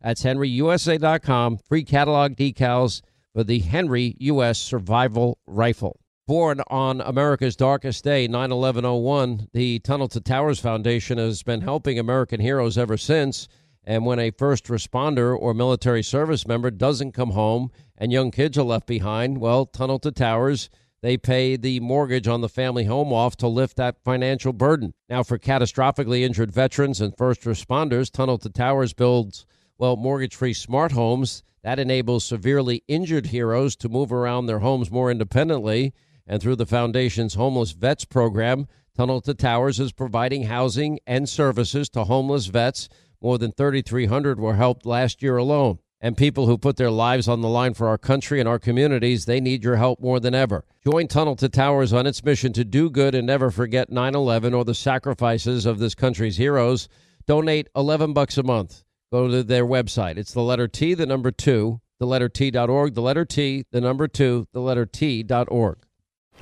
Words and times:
That's 0.00 0.22
henryusa.com. 0.22 1.58
Free 1.58 1.84
catalog 1.84 2.36
decals 2.36 3.02
for 3.34 3.44
the 3.44 3.58
Henry 3.58 4.16
U.S. 4.20 4.58
Survival 4.58 5.38
Rifle. 5.46 6.00
Born 6.26 6.60
on 6.68 7.00
America's 7.00 7.56
darkest 7.56 8.04
day, 8.04 8.28
9 8.28 8.52
11 8.52 8.84
01, 8.84 9.48
the 9.54 9.78
Tunnel 9.78 10.08
to 10.08 10.20
Towers 10.20 10.60
Foundation 10.60 11.16
has 11.18 11.42
been 11.42 11.62
helping 11.62 11.98
American 11.98 12.40
heroes 12.40 12.76
ever 12.76 12.96
since. 12.96 13.48
And 13.82 14.04
when 14.04 14.18
a 14.18 14.30
first 14.32 14.66
responder 14.66 15.34
or 15.34 15.54
military 15.54 16.02
service 16.02 16.46
member 16.46 16.70
doesn't 16.70 17.12
come 17.12 17.30
home 17.30 17.70
and 17.96 18.12
young 18.12 18.30
kids 18.30 18.58
are 18.58 18.62
left 18.62 18.86
behind, 18.86 19.38
well, 19.38 19.64
Tunnel 19.64 19.98
to 20.00 20.12
Towers, 20.12 20.68
they 21.00 21.16
pay 21.16 21.56
the 21.56 21.80
mortgage 21.80 22.28
on 22.28 22.42
the 22.42 22.48
family 22.48 22.84
home 22.84 23.12
off 23.12 23.36
to 23.38 23.48
lift 23.48 23.76
that 23.76 24.04
financial 24.04 24.52
burden. 24.52 24.92
Now, 25.08 25.22
for 25.22 25.38
catastrophically 25.38 26.20
injured 26.20 26.50
veterans 26.52 27.00
and 27.00 27.16
first 27.16 27.42
responders, 27.42 28.12
Tunnel 28.12 28.36
to 28.38 28.50
Towers 28.50 28.92
builds 28.92 29.46
well, 29.78 29.96
mortgage 29.96 30.34
free 30.34 30.52
smart 30.52 30.92
homes 30.92 31.42
that 31.62 31.78
enables 31.78 32.24
severely 32.24 32.82
injured 32.88 33.26
heroes 33.26 33.76
to 33.76 33.88
move 33.88 34.12
around 34.12 34.46
their 34.46 34.58
homes 34.58 34.90
more 34.90 35.10
independently. 35.10 35.92
And 36.26 36.42
through 36.42 36.56
the 36.56 36.66
foundation's 36.66 37.34
Homeless 37.34 37.72
Vets 37.72 38.04
program, 38.04 38.66
Tunnel 38.96 39.20
to 39.22 39.34
Towers 39.34 39.78
is 39.80 39.92
providing 39.92 40.44
housing 40.44 40.98
and 41.06 41.28
services 41.28 41.88
to 41.90 42.04
homeless 42.04 42.46
vets. 42.46 42.88
More 43.22 43.38
than 43.38 43.52
3,300 43.52 44.38
were 44.38 44.56
helped 44.56 44.84
last 44.84 45.22
year 45.22 45.36
alone. 45.36 45.78
And 46.00 46.16
people 46.16 46.46
who 46.46 46.58
put 46.58 46.76
their 46.76 46.90
lives 46.90 47.28
on 47.28 47.40
the 47.40 47.48
line 47.48 47.74
for 47.74 47.88
our 47.88 47.98
country 47.98 48.40
and 48.40 48.48
our 48.48 48.58
communities, 48.58 49.24
they 49.24 49.40
need 49.40 49.64
your 49.64 49.76
help 49.76 50.00
more 50.00 50.20
than 50.20 50.34
ever. 50.34 50.64
Join 50.84 51.08
Tunnel 51.08 51.34
to 51.36 51.48
Towers 51.48 51.92
on 51.92 52.06
its 52.06 52.22
mission 52.22 52.52
to 52.52 52.64
do 52.64 52.88
good 52.88 53.14
and 53.14 53.26
never 53.26 53.50
forget 53.50 53.90
9 53.90 54.14
11 54.14 54.54
or 54.54 54.64
the 54.64 54.74
sacrifices 54.74 55.66
of 55.66 55.78
this 55.78 55.94
country's 55.94 56.36
heroes. 56.36 56.88
Donate 57.26 57.68
11 57.74 58.12
bucks 58.12 58.38
a 58.38 58.42
month 58.42 58.84
go 59.10 59.28
to 59.28 59.42
their 59.42 59.64
website. 59.64 60.16
It's 60.16 60.32
the 60.32 60.42
letter 60.42 60.68
T, 60.68 60.94
the 60.94 61.06
number 61.06 61.30
two, 61.30 61.80
the 61.98 62.06
letter 62.06 62.28
T.org, 62.28 62.94
the 62.94 63.02
letter 63.02 63.24
T, 63.24 63.64
the 63.70 63.80
number 63.80 64.08
two, 64.08 64.46
the 64.52 64.60
letter 64.60 64.86
T.org. 64.86 65.78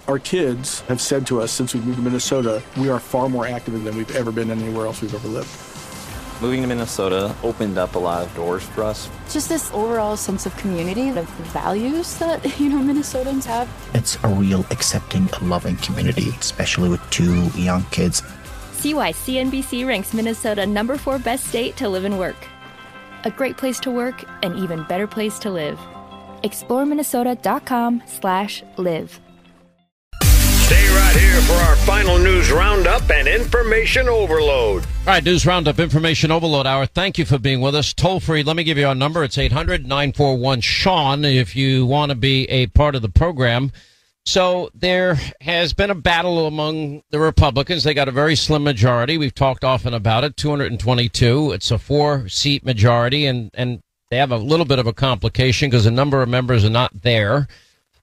Our 0.09 0.19
kids 0.19 0.81
have 0.83 1.01
said 1.01 1.27
to 1.29 1.41
us 1.41 1.51
since 1.51 1.75
we 1.75 1.81
moved 1.81 1.97
to 1.97 2.03
Minnesota, 2.03 2.63
we 2.77 2.89
are 2.91 3.01
far 3.01 3.29
more 3.29 3.47
active 3.47 3.83
than 3.83 3.97
we've 3.97 4.15
ever 4.15 4.31
been 4.31 4.51
anywhere 4.51 4.87
else 4.87 5.01
we've 5.01 5.15
ever 5.15 5.29
lived. 5.29 5.49
Moving 6.43 6.61
to 6.61 6.69
Minnesota 6.69 7.35
opened 7.43 7.79
up 7.79 7.95
a 7.95 7.99
lot 7.99 8.23
of 8.23 8.35
doors 8.35 8.63
for 8.63 8.83
us. 8.83 9.09
Just 9.31 9.49
this 9.49 9.73
overall 9.73 10.19
sense 10.19 10.45
of 10.45 10.55
community, 10.59 11.09
of 11.09 11.27
values 11.55 12.19
that, 12.19 12.45
you 12.61 12.69
know, 12.69 12.77
Minnesotans 12.77 13.45
have. 13.47 13.69
It's 13.95 14.23
a 14.23 14.29
real 14.29 14.67
accepting, 14.71 15.31
loving 15.41 15.77
community, 15.77 16.29
especially 16.39 16.91
with 16.91 17.01
two 17.11 17.47
young 17.59 17.85
kids. 17.85 18.23
See 18.73 18.93
why 18.93 19.13
CNBC 19.13 19.87
ranks 19.87 20.13
Minnesota 20.13 20.67
number 20.67 20.99
four 20.99 21.19
best 21.19 21.47
state 21.47 21.75
to 21.79 21.89
live 21.89 22.05
and 22.05 22.19
work 22.19 22.37
a 23.27 23.31
great 23.31 23.57
place 23.57 23.81
to 23.81 23.91
work, 23.91 24.25
an 24.45 24.57
even 24.57 24.85
better 24.85 25.07
place 25.07 25.39
to 25.41 25.51
live. 25.51 25.79
ExploreMinnesota.com 26.45 28.03
slash 28.07 28.63
live. 28.77 29.21
Stay 30.23 30.89
right 30.95 31.17
here 31.17 31.41
for 31.43 31.55
our 31.55 31.77
final 31.77 32.19
news 32.19 32.51
roundup 32.53 33.11
and 33.11 33.27
information 33.27 34.09
overload. 34.09 34.85
All 34.85 35.07
right, 35.07 35.25
news 35.25 35.45
roundup, 35.45 35.81
information 35.81 36.31
overload 36.31 36.67
hour. 36.67 36.87
Thank 36.87 37.19
you 37.19 37.25
for 37.25 37.39
being 37.39 37.61
with 37.61 37.75
us. 37.75 37.93
Toll 37.93 38.21
free. 38.21 38.45
Let 38.45 38.57
me 38.57 38.63
give 38.63 38.79
you 38.79 38.87
our 38.87 38.95
number. 38.95 39.25
It's 39.25 39.39
800 39.39 39.83
941 39.83 40.61
Sean 40.61 41.25
if 41.25 41.57
you 41.57 41.85
want 41.85 42.11
to 42.11 42.17
be 42.17 42.45
a 42.45 42.69
part 42.69 42.95
of 42.95 43.03
the 43.03 43.09
program. 43.09 43.73
So 44.27 44.71
there 44.75 45.17
has 45.41 45.73
been 45.73 45.91
a 45.91 45.95
battle 45.95 46.49
among 46.49 47.03
the 47.11 47.21
Republicans. 47.21 47.85
They 47.85 47.95
got 47.95 48.09
a 48.09 48.13
very 48.13 48.35
slim 48.35 48.65
majority. 48.65 49.19
We've 49.19 49.35
talked 49.35 49.63
often 49.63 49.95
about 49.95 50.25
it. 50.25 50.37
222. 50.37 51.53
It's 51.53 51.71
a 51.71 51.79
four 51.79 52.29
seat 52.29 52.65
majority 52.65 53.27
and, 53.27 53.53
and 53.55 53.81
they 54.11 54.17
have 54.17 54.33
a 54.33 54.37
little 54.37 54.67
bit 54.67 54.81
of 54.81 54.89
a 54.89 54.93
complication 54.93 55.71
because 55.71 55.87
a 55.87 55.93
number 55.93 56.23
of 56.23 56.29
members 56.29 56.65
are 56.65 56.71
not 56.71 57.03
there. 57.03 57.47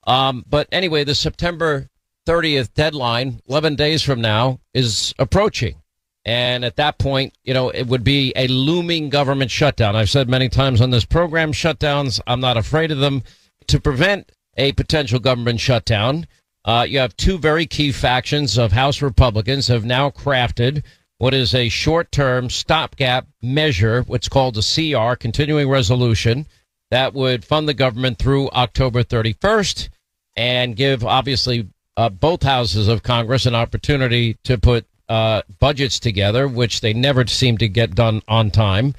Um, 0.07 0.45
but 0.49 0.69
anyway, 0.71 1.03
the 1.03 1.13
September 1.13 1.89
30th 2.25 2.73
deadline, 2.73 3.41
11 3.49 3.75
days 3.75 4.01
from 4.01 4.21
now, 4.21 4.61
is 4.73 5.13
approaching. 5.19 5.75
And 6.23 6.63
at 6.63 6.77
that 6.77 6.99
point, 6.99 7.33
you 7.43 7.53
know, 7.53 7.69
it 7.69 7.87
would 7.87 8.05
be 8.05 8.31
a 8.37 8.47
looming 8.47 9.09
government 9.09 9.51
shutdown. 9.51 9.97
I've 9.97 10.09
said 10.09 10.29
many 10.29 10.47
times 10.47 10.79
on 10.79 10.89
this 10.89 11.03
program, 11.03 11.51
shutdowns, 11.51 12.21
I'm 12.25 12.39
not 12.39 12.55
afraid 12.55 12.91
of 12.91 12.99
them. 12.99 13.23
To 13.67 13.79
prevent 13.79 14.31
a 14.57 14.71
potential 14.73 15.19
government 15.19 15.59
shutdown. 15.59 16.27
Uh, 16.65 16.85
you 16.87 16.99
have 16.99 17.15
two 17.17 17.37
very 17.37 17.65
key 17.65 17.91
factions 17.91 18.57
of 18.57 18.71
House 18.71 19.01
Republicans 19.01 19.67
have 19.67 19.83
now 19.83 20.09
crafted 20.09 20.83
what 21.17 21.33
is 21.33 21.55
a 21.55 21.69
short-term 21.69 22.49
stopgap 22.49 23.27
measure, 23.41 24.01
what's 24.03 24.27
called 24.27 24.57
a 24.57 24.61
CR, 24.61 25.15
continuing 25.15 25.69
resolution, 25.69 26.45
that 26.91 27.13
would 27.13 27.45
fund 27.45 27.67
the 27.67 27.73
government 27.73 28.17
through 28.19 28.49
October 28.49 29.03
31st 29.03 29.89
and 30.35 30.75
give, 30.75 31.03
obviously, 31.05 31.67
uh, 31.95 32.09
both 32.09 32.43
houses 32.43 32.87
of 32.87 33.03
Congress 33.03 33.45
an 33.45 33.55
opportunity 33.55 34.35
to 34.43 34.57
put 34.57 34.85
uh, 35.07 35.41
budgets 35.59 35.99
together, 35.99 36.47
which 36.47 36.81
they 36.81 36.93
never 36.93 37.25
seem 37.27 37.57
to 37.57 37.67
get 37.67 37.95
done 37.95 38.21
on 38.27 38.51
time. 38.51 38.93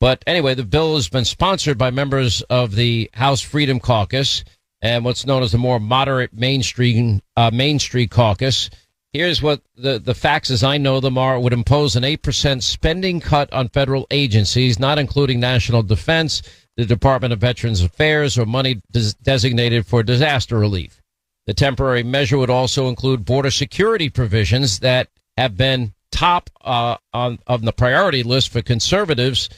But 0.00 0.22
anyway, 0.26 0.54
the 0.54 0.64
bill 0.64 0.96
has 0.96 1.08
been 1.08 1.24
sponsored 1.24 1.78
by 1.78 1.90
members 1.90 2.42
of 2.42 2.74
the 2.74 3.10
House 3.14 3.40
Freedom 3.40 3.80
Caucus 3.80 4.44
and 4.80 5.04
what's 5.04 5.26
known 5.26 5.42
as 5.42 5.52
the 5.52 5.58
more 5.58 5.80
moderate 5.80 6.32
mainstream 6.32 7.20
uh, 7.36 7.50
Main 7.52 7.78
Street 7.78 8.10
Caucus. 8.10 8.70
Here's 9.12 9.42
what 9.42 9.62
the, 9.76 9.98
the 9.98 10.14
facts 10.14 10.50
as 10.50 10.62
I 10.62 10.76
know 10.76 11.00
them 11.00 11.18
are. 11.18 11.40
Would 11.40 11.52
impose 11.52 11.96
an 11.96 12.02
8% 12.02 12.62
spending 12.62 13.20
cut 13.20 13.52
on 13.52 13.68
federal 13.68 14.06
agencies, 14.10 14.78
not 14.78 14.98
including 14.98 15.40
national 15.40 15.82
defense, 15.82 16.42
the 16.76 16.84
Department 16.84 17.32
of 17.32 17.40
Veterans 17.40 17.82
Affairs, 17.82 18.38
or 18.38 18.46
money 18.46 18.80
des- 18.92 19.14
designated 19.22 19.86
for 19.86 20.02
disaster 20.02 20.58
relief. 20.58 21.00
The 21.46 21.54
temporary 21.54 22.02
measure 22.02 22.36
would 22.36 22.50
also 22.50 22.88
include 22.88 23.24
border 23.24 23.50
security 23.50 24.10
provisions 24.10 24.80
that 24.80 25.08
have 25.38 25.56
been 25.56 25.94
top 26.12 26.50
uh, 26.60 26.96
on, 27.14 27.38
on 27.46 27.64
the 27.64 27.72
priority 27.72 28.22
list 28.22 28.50
for 28.50 28.60
conservatives 28.60 29.48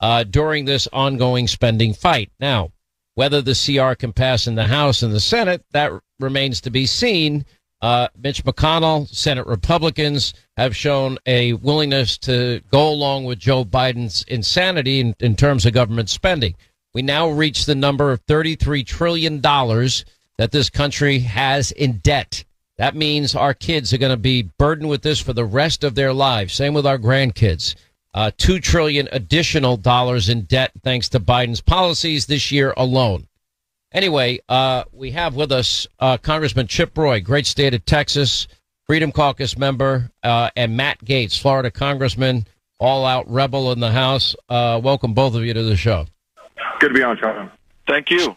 uh, 0.00 0.24
during 0.24 0.64
this 0.64 0.88
ongoing 0.92 1.46
spending 1.46 1.92
fight. 1.92 2.30
Now, 2.40 2.72
whether 3.14 3.40
the 3.40 3.54
CR 3.54 3.94
can 3.94 4.12
pass 4.12 4.46
in 4.46 4.54
the 4.54 4.66
House 4.66 5.02
and 5.02 5.12
the 5.12 5.20
Senate, 5.20 5.64
that 5.72 5.92
remains 6.18 6.60
to 6.62 6.70
be 6.70 6.86
seen. 6.86 7.44
Uh, 7.80 8.08
Mitch 8.16 8.44
McConnell, 8.44 9.08
Senate 9.08 9.46
Republicans 9.46 10.32
have 10.56 10.74
shown 10.74 11.18
a 11.26 11.52
willingness 11.54 12.16
to 12.18 12.60
go 12.70 12.88
along 12.88 13.24
with 13.24 13.38
Joe 13.38 13.64
Biden's 13.64 14.22
insanity 14.22 15.00
in, 15.00 15.14
in 15.20 15.36
terms 15.36 15.66
of 15.66 15.74
government 15.74 16.08
spending. 16.08 16.54
We 16.94 17.02
now 17.02 17.28
reach 17.28 17.66
the 17.66 17.74
number 17.74 18.10
of 18.10 18.24
$33 18.26 18.86
trillion 18.86 19.40
that 19.40 20.50
this 20.50 20.70
country 20.70 21.18
has 21.20 21.72
in 21.72 21.98
debt. 21.98 22.44
That 22.78 22.96
means 22.96 23.34
our 23.34 23.54
kids 23.54 23.92
are 23.92 23.98
going 23.98 24.10
to 24.10 24.16
be 24.16 24.50
burdened 24.58 24.88
with 24.88 25.02
this 25.02 25.20
for 25.20 25.32
the 25.32 25.44
rest 25.44 25.84
of 25.84 25.94
their 25.94 26.12
lives. 26.12 26.54
Same 26.54 26.74
with 26.74 26.86
our 26.86 26.98
grandkids 26.98 27.74
uh, 28.14 28.30
two 28.38 28.60
trillion 28.60 29.08
additional 29.12 29.76
dollars 29.76 30.28
in 30.28 30.42
debt 30.42 30.70
thanks 30.82 31.08
to 31.10 31.20
Biden's 31.20 31.60
policies 31.60 32.26
this 32.26 32.50
year 32.52 32.72
alone. 32.76 33.26
Anyway, 33.92 34.40
uh, 34.48 34.84
we 34.92 35.10
have 35.10 35.34
with 35.34 35.52
us 35.52 35.86
uh, 36.00 36.16
Congressman 36.16 36.66
Chip 36.66 36.96
Roy, 36.96 37.20
great 37.20 37.46
state 37.46 37.74
of 37.74 37.84
Texas, 37.84 38.48
Freedom 38.86 39.12
Caucus 39.12 39.58
member, 39.58 40.10
uh, 40.22 40.50
and 40.56 40.76
Matt 40.76 41.04
Gaetz, 41.04 41.38
Florida 41.38 41.70
Congressman, 41.70 42.46
all 42.78 43.04
out 43.04 43.30
rebel 43.30 43.72
in 43.72 43.80
the 43.80 43.92
House. 43.92 44.34
Uh, 44.48 44.80
welcome 44.82 45.14
both 45.14 45.34
of 45.34 45.44
you 45.44 45.54
to 45.54 45.62
the 45.62 45.76
show. 45.76 46.06
Good 46.80 46.88
to 46.88 46.94
be 46.94 47.02
on, 47.02 47.16
Sean. 47.18 47.50
Thank 47.86 48.10
you. 48.10 48.36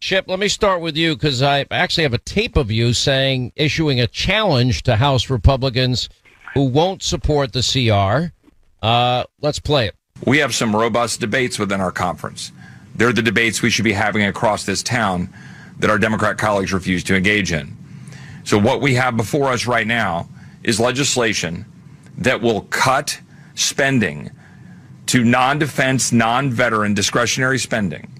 Chip, 0.00 0.26
let 0.28 0.38
me 0.38 0.48
start 0.48 0.80
with 0.80 0.96
you 0.96 1.14
because 1.14 1.42
I 1.42 1.66
actually 1.70 2.04
have 2.04 2.14
a 2.14 2.18
tape 2.18 2.56
of 2.56 2.70
you 2.70 2.92
saying, 2.92 3.52
issuing 3.56 4.00
a 4.00 4.06
challenge 4.06 4.84
to 4.84 4.96
House 4.96 5.28
Republicans 5.28 6.08
who 6.54 6.64
won't 6.64 7.02
support 7.02 7.52
the 7.52 7.62
CR. 7.62 8.32
Uh, 8.82 9.24
let's 9.40 9.58
play 9.58 9.88
it. 9.88 9.94
We 10.24 10.38
have 10.38 10.54
some 10.54 10.74
robust 10.74 11.20
debates 11.20 11.58
within 11.58 11.80
our 11.80 11.92
conference. 11.92 12.52
They're 12.94 13.12
the 13.12 13.22
debates 13.22 13.62
we 13.62 13.70
should 13.70 13.84
be 13.84 13.92
having 13.92 14.24
across 14.24 14.64
this 14.64 14.82
town 14.82 15.32
that 15.78 15.90
our 15.90 15.98
Democrat 15.98 16.38
colleagues 16.38 16.72
refuse 16.72 17.04
to 17.04 17.16
engage 17.16 17.52
in. 17.52 17.76
So, 18.44 18.58
what 18.58 18.80
we 18.80 18.94
have 18.94 19.16
before 19.16 19.48
us 19.48 19.66
right 19.66 19.86
now 19.86 20.28
is 20.64 20.80
legislation 20.80 21.64
that 22.18 22.40
will 22.40 22.62
cut 22.62 23.20
spending 23.54 24.30
to 25.06 25.24
non 25.24 25.58
defense, 25.58 26.12
non 26.12 26.50
veteran 26.50 26.94
discretionary 26.94 27.58
spending. 27.58 28.12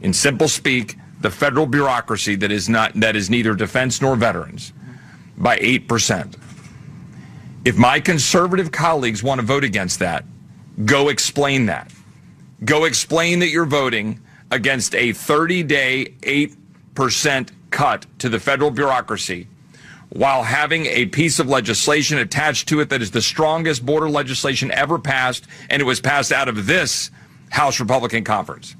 In 0.00 0.12
simple 0.12 0.48
speak, 0.48 0.96
the 1.20 1.30
federal 1.30 1.66
bureaucracy 1.66 2.34
that 2.36 2.52
is 2.52 2.68
not 2.68 2.92
that 2.94 3.16
is 3.16 3.30
neither 3.30 3.54
defense 3.54 4.02
nor 4.02 4.16
veterans 4.16 4.72
by 5.38 5.56
8%. 5.58 6.36
If 7.64 7.76
my 7.78 7.98
conservative 7.98 8.70
colleagues 8.70 9.22
want 9.22 9.40
to 9.40 9.46
vote 9.46 9.64
against 9.64 9.98
that, 10.00 10.24
go 10.84 11.08
explain 11.08 11.66
that. 11.66 11.90
Go 12.64 12.84
explain 12.84 13.38
that 13.38 13.48
you're 13.48 13.64
voting 13.64 14.20
against 14.50 14.94
a 14.94 15.10
30-day 15.10 16.14
8% 16.94 17.50
cut 17.70 18.06
to 18.18 18.28
the 18.28 18.38
federal 18.38 18.70
bureaucracy 18.70 19.48
while 20.10 20.42
having 20.44 20.86
a 20.86 21.06
piece 21.06 21.38
of 21.38 21.48
legislation 21.48 22.18
attached 22.18 22.68
to 22.68 22.80
it 22.80 22.90
that 22.90 23.02
is 23.02 23.10
the 23.10 23.22
strongest 23.22 23.84
border 23.84 24.08
legislation 24.08 24.70
ever 24.70 24.98
passed 24.98 25.46
and 25.70 25.80
it 25.80 25.84
was 25.84 26.00
passed 26.00 26.32
out 26.32 26.48
of 26.48 26.66
this 26.66 27.10
House 27.50 27.80
Republican 27.80 28.24
conference. 28.24 28.76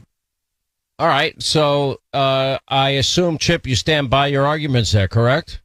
All 0.99 1.09
right. 1.09 1.41
So 1.43 2.01
uh, 2.13 2.59
I 2.69 2.91
assume, 2.91 3.39
Chip, 3.39 3.67
you 3.67 3.75
stand 3.75 4.11
by 4.11 4.29
your 4.29 4.47
arguments 4.47 4.93
there, 4.93 5.09
correct? 5.09 5.61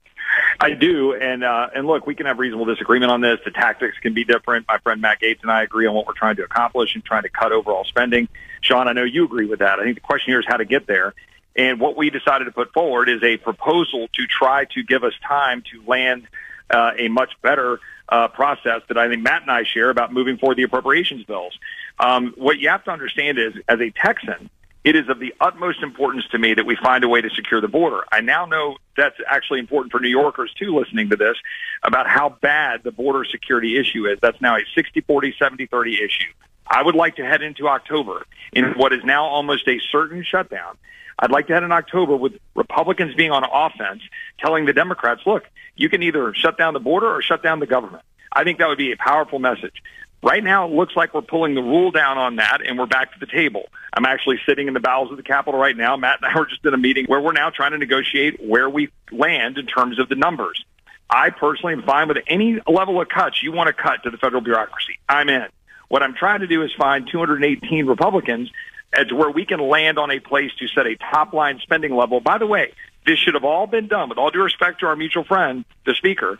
I 0.61 0.71
do, 0.71 1.13
and 1.13 1.43
uh, 1.43 1.69
and 1.73 1.87
look, 1.87 2.05
we 2.05 2.15
can 2.15 2.25
have 2.25 2.37
reasonable 2.37 2.65
disagreement 2.65 3.11
on 3.11 3.21
this. 3.21 3.39
The 3.45 3.51
tactics 3.51 3.97
can 3.99 4.13
be 4.13 4.25
different. 4.25 4.67
My 4.67 4.77
friend 4.79 4.99
Matt 4.99 5.21
Gaetz 5.21 5.41
and 5.41 5.49
I 5.49 5.63
agree 5.63 5.87
on 5.87 5.95
what 5.95 6.05
we're 6.05 6.13
trying 6.13 6.35
to 6.35 6.43
accomplish 6.43 6.95
and 6.95 7.03
trying 7.03 7.23
to 7.23 7.29
cut 7.29 7.53
overall 7.53 7.85
spending. 7.85 8.27
Sean, 8.61 8.87
I 8.89 8.91
know 8.91 9.03
you 9.03 9.23
agree 9.23 9.45
with 9.45 9.59
that. 9.59 9.79
I 9.79 9.83
think 9.83 9.95
the 9.95 10.01
question 10.01 10.31
here 10.31 10.39
is 10.39 10.45
how 10.47 10.57
to 10.57 10.65
get 10.65 10.85
there. 10.85 11.13
And 11.55 11.79
what 11.79 11.95
we 11.95 12.09
decided 12.09 12.45
to 12.45 12.51
put 12.51 12.73
forward 12.73 13.09
is 13.09 13.23
a 13.23 13.37
proposal 13.37 14.09
to 14.13 14.27
try 14.27 14.65
to 14.65 14.83
give 14.83 15.03
us 15.03 15.13
time 15.25 15.63
to 15.71 15.81
land 15.87 16.27
uh, 16.69 16.91
a 16.97 17.07
much 17.07 17.31
better 17.41 17.79
uh, 18.09 18.27
process 18.27 18.81
that 18.87 18.97
I 18.97 19.07
think 19.07 19.23
Matt 19.23 19.43
and 19.43 19.51
I 19.51 19.63
share 19.63 19.89
about 19.89 20.11
moving 20.11 20.37
forward 20.37 20.57
the 20.57 20.63
appropriations 20.63 21.23
bills. 21.23 21.57
Um, 21.99 22.33
what 22.37 22.59
you 22.59 22.69
have 22.69 22.83
to 22.85 22.91
understand 22.91 23.37
is, 23.39 23.53
as 23.67 23.79
a 23.79 23.91
Texan, 23.91 24.49
it 24.83 24.95
is 24.95 25.09
of 25.09 25.19
the 25.19 25.33
utmost 25.41 25.83
importance 25.83 26.25
to 26.31 26.37
me 26.37 26.53
that 26.53 26.65
we 26.65 26.75
find 26.75 27.03
a 27.03 27.09
way 27.09 27.21
to 27.21 27.29
secure 27.29 27.59
the 27.61 27.67
border. 27.67 28.03
I 28.11 28.21
now 28.21 28.45
know 28.45 28.77
that's 28.95 29.17
actually 29.27 29.59
important 29.59 29.91
for 29.91 29.99
New 29.99 30.09
Yorkers 30.09 30.53
too 30.53 30.77
listening 30.77 31.09
to 31.09 31.17
this 31.17 31.35
about 31.83 32.07
how 32.07 32.37
bad 32.41 32.83
the 32.83 32.91
border 32.91 33.25
security 33.25 33.77
issue 33.77 34.07
is. 34.07 34.19
That's 34.21 34.39
now 34.41 34.55
a 34.55 34.61
60-40, 34.77 35.33
70-30 35.37 35.93
issue. 35.93 36.31
I 36.65 36.83
would 36.83 36.95
like 36.95 37.15
to 37.17 37.25
head 37.25 37.41
into 37.41 37.67
October 37.67 38.25
in 38.53 38.73
what 38.75 38.93
is 38.93 39.03
now 39.03 39.25
almost 39.25 39.67
a 39.67 39.79
certain 39.91 40.23
shutdown. 40.23 40.77
I'd 41.17 41.31
like 41.31 41.47
to 41.47 41.53
head 41.53 41.63
in 41.63 41.71
October 41.71 42.15
with 42.15 42.33
Republicans 42.55 43.15
being 43.15 43.31
on 43.31 43.43
offense, 43.43 44.01
telling 44.39 44.65
the 44.65 44.73
Democrats, 44.73 45.21
look, 45.25 45.43
you 45.75 45.89
can 45.89 46.03
either 46.03 46.33
shut 46.33 46.57
down 46.57 46.73
the 46.73 46.79
border 46.79 47.13
or 47.13 47.21
shut 47.21 47.43
down 47.43 47.59
the 47.59 47.67
government. 47.67 48.03
I 48.31 48.43
think 48.43 48.59
that 48.59 48.69
would 48.69 48.77
be 48.77 48.91
a 48.93 48.97
powerful 48.97 49.39
message. 49.39 49.83
Right 50.21 50.43
now, 50.43 50.67
it 50.67 50.73
looks 50.73 50.97
like 50.97 51.13
we're 51.13 51.21
pulling 51.21 51.55
the 51.55 51.61
rule 51.61 51.91
down 51.91 52.17
on 52.17 52.35
that, 52.37 52.59
and 52.65 52.77
we're 52.77 52.87
back 52.87 53.13
to 53.13 53.19
the 53.19 53.25
table. 53.25 53.69
I'm 53.93 54.05
actually 54.05 54.39
sitting 54.45 54.67
in 54.67 54.73
the 54.73 54.81
bowels 54.81 55.11
of 55.11 55.17
the 55.17 55.23
Capitol 55.23 55.57
right 55.57 55.75
now. 55.75 55.95
Matt 55.95 56.19
and 56.21 56.25
I 56.25 56.37
were 56.37 56.45
just 56.45 56.65
in 56.65 56.73
a 56.73 56.77
meeting 56.77 57.05
where 57.05 57.21
we're 57.21 57.31
now 57.31 57.49
trying 57.49 57.71
to 57.71 57.77
negotiate 57.77 58.37
where 58.45 58.69
we 58.69 58.89
land 59.11 59.57
in 59.57 59.65
terms 59.65 59.97
of 59.97 60.09
the 60.09 60.15
numbers. 60.15 60.63
I 61.09 61.29
personally 61.29 61.73
am 61.73 61.83
fine 61.83 62.09
with 62.09 62.17
any 62.27 62.59
level 62.67 63.01
of 63.01 63.07
cuts 63.07 63.41
you 63.41 63.53
want 63.53 63.67
to 63.67 63.73
cut 63.73 64.03
to 64.03 64.09
the 64.09 64.17
federal 64.17 64.41
bureaucracy. 64.41 64.99
I'm 65.07 65.29
in. 65.29 65.47
What 65.87 66.03
I'm 66.03 66.13
trying 66.13 66.41
to 66.41 66.47
do 66.47 66.63
is 66.63 66.71
find 66.77 67.07
218 67.09 67.85
Republicans 67.87 68.51
as 68.91 69.11
where 69.13 69.31
we 69.31 69.45
can 69.45 69.59
land 69.59 69.97
on 69.97 70.11
a 70.11 70.19
place 70.19 70.51
to 70.59 70.67
set 70.67 70.85
a 70.85 70.97
top 70.97 71.33
line 71.33 71.59
spending 71.63 71.95
level. 71.95 72.19
By 72.19 72.37
the 72.37 72.45
way, 72.45 72.73
this 73.05 73.17
should 73.17 73.35
have 73.35 73.45
all 73.45 73.67
been 73.67 73.87
done 73.87 74.09
with 74.09 74.17
all 74.17 74.31
due 74.31 74.43
respect 74.43 74.81
to 74.81 74.87
our 74.87 74.95
mutual 74.95 75.23
friend, 75.23 75.63
the 75.85 75.95
speaker. 75.95 76.37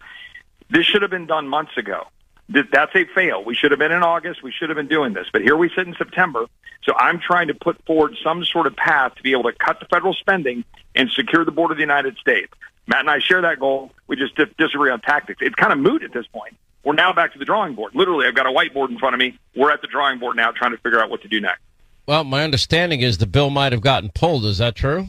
This 0.70 0.86
should 0.86 1.02
have 1.02 1.12
been 1.12 1.28
done 1.28 1.48
months 1.48 1.78
ago 1.78 2.08
that's 2.50 2.96
a 2.96 3.06
fail. 3.14 3.44
We 3.44 3.56
should 3.56 3.72
have 3.72 3.80
been 3.80 3.92
in 3.92 4.04
August. 4.04 4.42
We 4.44 4.52
should 4.52 4.70
have 4.70 4.76
been 4.76 4.88
doing 4.88 5.14
this. 5.14 5.28
But 5.32 5.42
here 5.42 5.56
we 5.56 5.70
sit 5.76 5.88
in 5.88 5.96
September. 5.96 6.46
So 6.84 6.94
I'm 6.96 7.20
trying 7.20 7.48
to 7.48 7.54
put 7.54 7.84
forward 7.86 8.16
some 8.24 8.44
sort 8.46 8.66
of 8.66 8.76
path 8.76 9.16
to 9.16 9.24
be 9.24 9.32
able 9.32 9.44
to 9.44 9.54
cut 9.54 9.80
the 9.80 9.86
federal 9.86 10.14
spending 10.14 10.64
and 10.96 11.10
secure 11.12 11.46
the 11.46 11.52
border 11.52 11.74
of 11.74 11.78
the 11.78 11.84
United 11.84 12.18
States. 12.18 12.52
Matt 12.88 13.02
and 13.02 13.10
I 13.10 13.20
share 13.20 13.42
that 13.42 13.60
goal. 13.60 13.92
We 14.08 14.16
just 14.16 14.36
disagree 14.58 14.90
on 14.90 15.02
tactics. 15.02 15.40
It's 15.42 15.56
kind 15.56 15.72
of 15.72 15.80
moot 15.80 16.04
at 16.04 16.12
this 16.12 16.26
point. 16.28 16.56
We're 16.84 16.94
now 16.94 17.14
back 17.14 17.34
to 17.34 17.40
the 17.40 17.46
drawing 17.46 17.76
board. 17.76 17.94
Literally, 17.94 18.26
I've 18.26 18.36
got 18.36 18.48
a 18.48 18.50
whiteboard 18.50 18.90
in 18.90 18.98
front 18.98 19.14
of 19.14 19.20
me. 19.20 19.38
We're 19.56 19.72
at 19.72 19.82
the 19.82 19.88
drawing 19.88 20.18
board 20.18 20.36
now 20.38 20.52
trying 20.52 20.72
to 20.72 20.78
figure 20.78 21.00
out 21.00 21.10
what 21.10 21.22
to 21.22 21.28
do 21.28 21.40
next. 21.40 21.62
Well, 22.08 22.24
my 22.24 22.44
understanding 22.44 23.02
is 23.02 23.20
the 23.20 23.28
bill 23.28 23.52
might 23.52 23.74
have 23.74 23.82
gotten 23.82 24.10
pulled. 24.10 24.46
Is 24.46 24.58
that 24.58 24.76
true? 24.76 25.08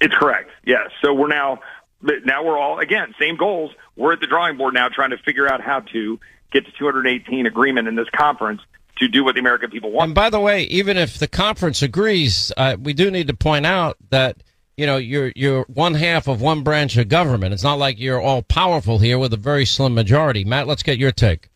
It's 0.00 0.14
correct. 0.14 0.50
Yes. 0.64 0.90
So 1.02 1.12
we're 1.12 1.26
now 1.26 1.60
now 2.24 2.44
we're 2.44 2.58
all 2.58 2.78
again 2.78 3.14
same 3.18 3.36
goals. 3.36 3.72
We're 3.96 4.12
at 4.12 4.20
the 4.20 4.28
drawing 4.28 4.56
board 4.56 4.74
now 4.74 4.88
trying 4.88 5.10
to 5.10 5.18
figure 5.18 5.52
out 5.52 5.60
how 5.60 5.80
to 5.80 6.20
get 6.52 6.66
to 6.66 6.72
218 6.72 7.46
agreement 7.46 7.88
in 7.88 7.94
this 7.94 8.08
conference 8.14 8.60
to 8.98 9.08
do 9.08 9.24
what 9.24 9.34
the 9.34 9.40
American 9.40 9.70
people 9.70 9.90
want. 9.90 10.06
And 10.06 10.14
by 10.14 10.30
the 10.30 10.40
way, 10.40 10.62
even 10.64 10.96
if 10.96 11.18
the 11.18 11.28
conference 11.28 11.82
agrees, 11.82 12.52
uh, 12.56 12.76
we 12.80 12.92
do 12.92 13.10
need 13.10 13.28
to 13.28 13.34
point 13.34 13.66
out 13.66 13.96
that 14.10 14.42
you 14.76 14.86
know 14.86 14.96
you're 14.96 15.32
you're 15.34 15.64
one 15.64 15.94
half 15.94 16.28
of 16.28 16.40
one 16.40 16.62
branch 16.62 16.96
of 16.96 17.08
government. 17.08 17.52
It's 17.52 17.62
not 17.62 17.78
like 17.78 17.98
you're 17.98 18.20
all 18.20 18.42
powerful 18.42 18.98
here 18.98 19.18
with 19.18 19.32
a 19.32 19.36
very 19.36 19.64
slim 19.64 19.94
majority. 19.94 20.44
Matt, 20.44 20.66
let's 20.66 20.82
get 20.82 20.98
your 20.98 21.12
take. 21.12 21.48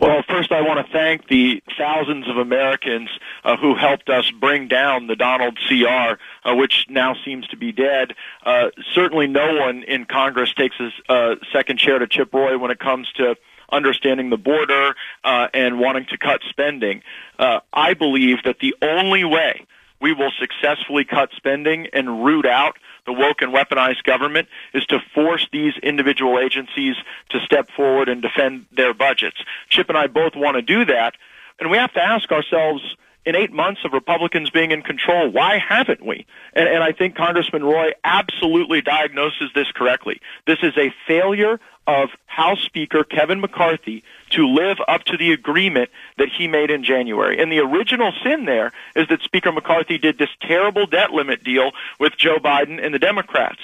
Well, 0.00 0.22
first, 0.28 0.52
I 0.52 0.60
want 0.60 0.84
to 0.84 0.92
thank 0.92 1.28
the 1.28 1.62
thousands 1.78 2.28
of 2.28 2.36
Americans 2.36 3.08
uh, 3.44 3.56
who 3.56 3.74
helped 3.74 4.10
us 4.10 4.30
bring 4.30 4.68
down 4.68 5.06
the 5.06 5.16
Donald 5.16 5.58
CR, 5.66 6.18
uh, 6.44 6.54
which 6.54 6.86
now 6.90 7.14
seems 7.24 7.46
to 7.48 7.56
be 7.56 7.72
dead. 7.72 8.14
Uh, 8.44 8.70
certainly, 8.92 9.26
no 9.26 9.54
one 9.54 9.82
in 9.84 10.04
Congress 10.04 10.52
takes 10.52 10.76
a 10.78 11.12
uh, 11.12 11.36
second 11.52 11.78
chair 11.78 11.98
to 11.98 12.06
Chip 12.06 12.34
Roy 12.34 12.58
when 12.58 12.70
it 12.70 12.78
comes 12.78 13.10
to 13.12 13.36
understanding 13.74 14.30
the 14.30 14.36
border 14.36 14.94
uh, 15.24 15.48
and 15.52 15.78
wanting 15.78 16.06
to 16.06 16.18
cut 16.18 16.40
spending. 16.48 17.02
Uh, 17.38 17.60
I 17.72 17.94
believe 17.94 18.38
that 18.44 18.58
the 18.60 18.74
only 18.80 19.24
way 19.24 19.66
we 20.00 20.12
will 20.12 20.32
successfully 20.38 21.04
cut 21.04 21.30
spending 21.36 21.88
and 21.92 22.24
root 22.24 22.46
out 22.46 22.76
the 23.06 23.12
woke 23.12 23.42
and 23.42 23.52
weaponized 23.52 24.02
government 24.04 24.48
is 24.72 24.84
to 24.86 24.98
force 25.14 25.46
these 25.52 25.74
individual 25.82 26.38
agencies 26.38 26.96
to 27.30 27.40
step 27.40 27.70
forward 27.70 28.08
and 28.08 28.22
defend 28.22 28.66
their 28.72 28.94
budgets. 28.94 29.36
Chip 29.68 29.88
and 29.88 29.98
I 29.98 30.06
both 30.06 30.34
want 30.36 30.56
to 30.56 30.62
do 30.62 30.84
that, 30.86 31.14
and 31.58 31.70
we 31.70 31.76
have 31.76 31.92
to 31.94 32.02
ask 32.02 32.30
ourselves 32.32 32.82
in 33.26 33.34
eight 33.34 33.52
months 33.52 33.80
of 33.84 33.92
Republicans 33.92 34.50
being 34.50 34.70
in 34.70 34.82
control, 34.82 35.30
why 35.30 35.58
haven't 35.58 36.04
we? 36.04 36.26
And, 36.52 36.68
and 36.68 36.82
I 36.82 36.92
think 36.92 37.16
Congressman 37.16 37.64
Roy 37.64 37.92
absolutely 38.04 38.82
diagnoses 38.82 39.50
this 39.54 39.70
correctly. 39.72 40.20
This 40.46 40.58
is 40.62 40.76
a 40.76 40.92
failure 41.06 41.58
of 41.86 42.10
House 42.26 42.60
Speaker 42.62 43.04
Kevin 43.04 43.40
McCarthy 43.40 44.02
to 44.34 44.48
live 44.48 44.78
up 44.88 45.04
to 45.04 45.16
the 45.16 45.32
agreement 45.32 45.90
that 46.18 46.28
he 46.28 46.48
made 46.48 46.70
in 46.70 46.84
January. 46.84 47.40
And 47.40 47.50
the 47.50 47.60
original 47.60 48.12
sin 48.22 48.44
there 48.44 48.72
is 48.96 49.08
that 49.08 49.22
Speaker 49.22 49.52
McCarthy 49.52 49.98
did 49.98 50.18
this 50.18 50.30
terrible 50.40 50.86
debt 50.86 51.12
limit 51.12 51.44
deal 51.44 51.72
with 51.98 52.16
Joe 52.16 52.38
Biden 52.38 52.84
and 52.84 52.94
the 52.94 52.98
Democrats. 52.98 53.60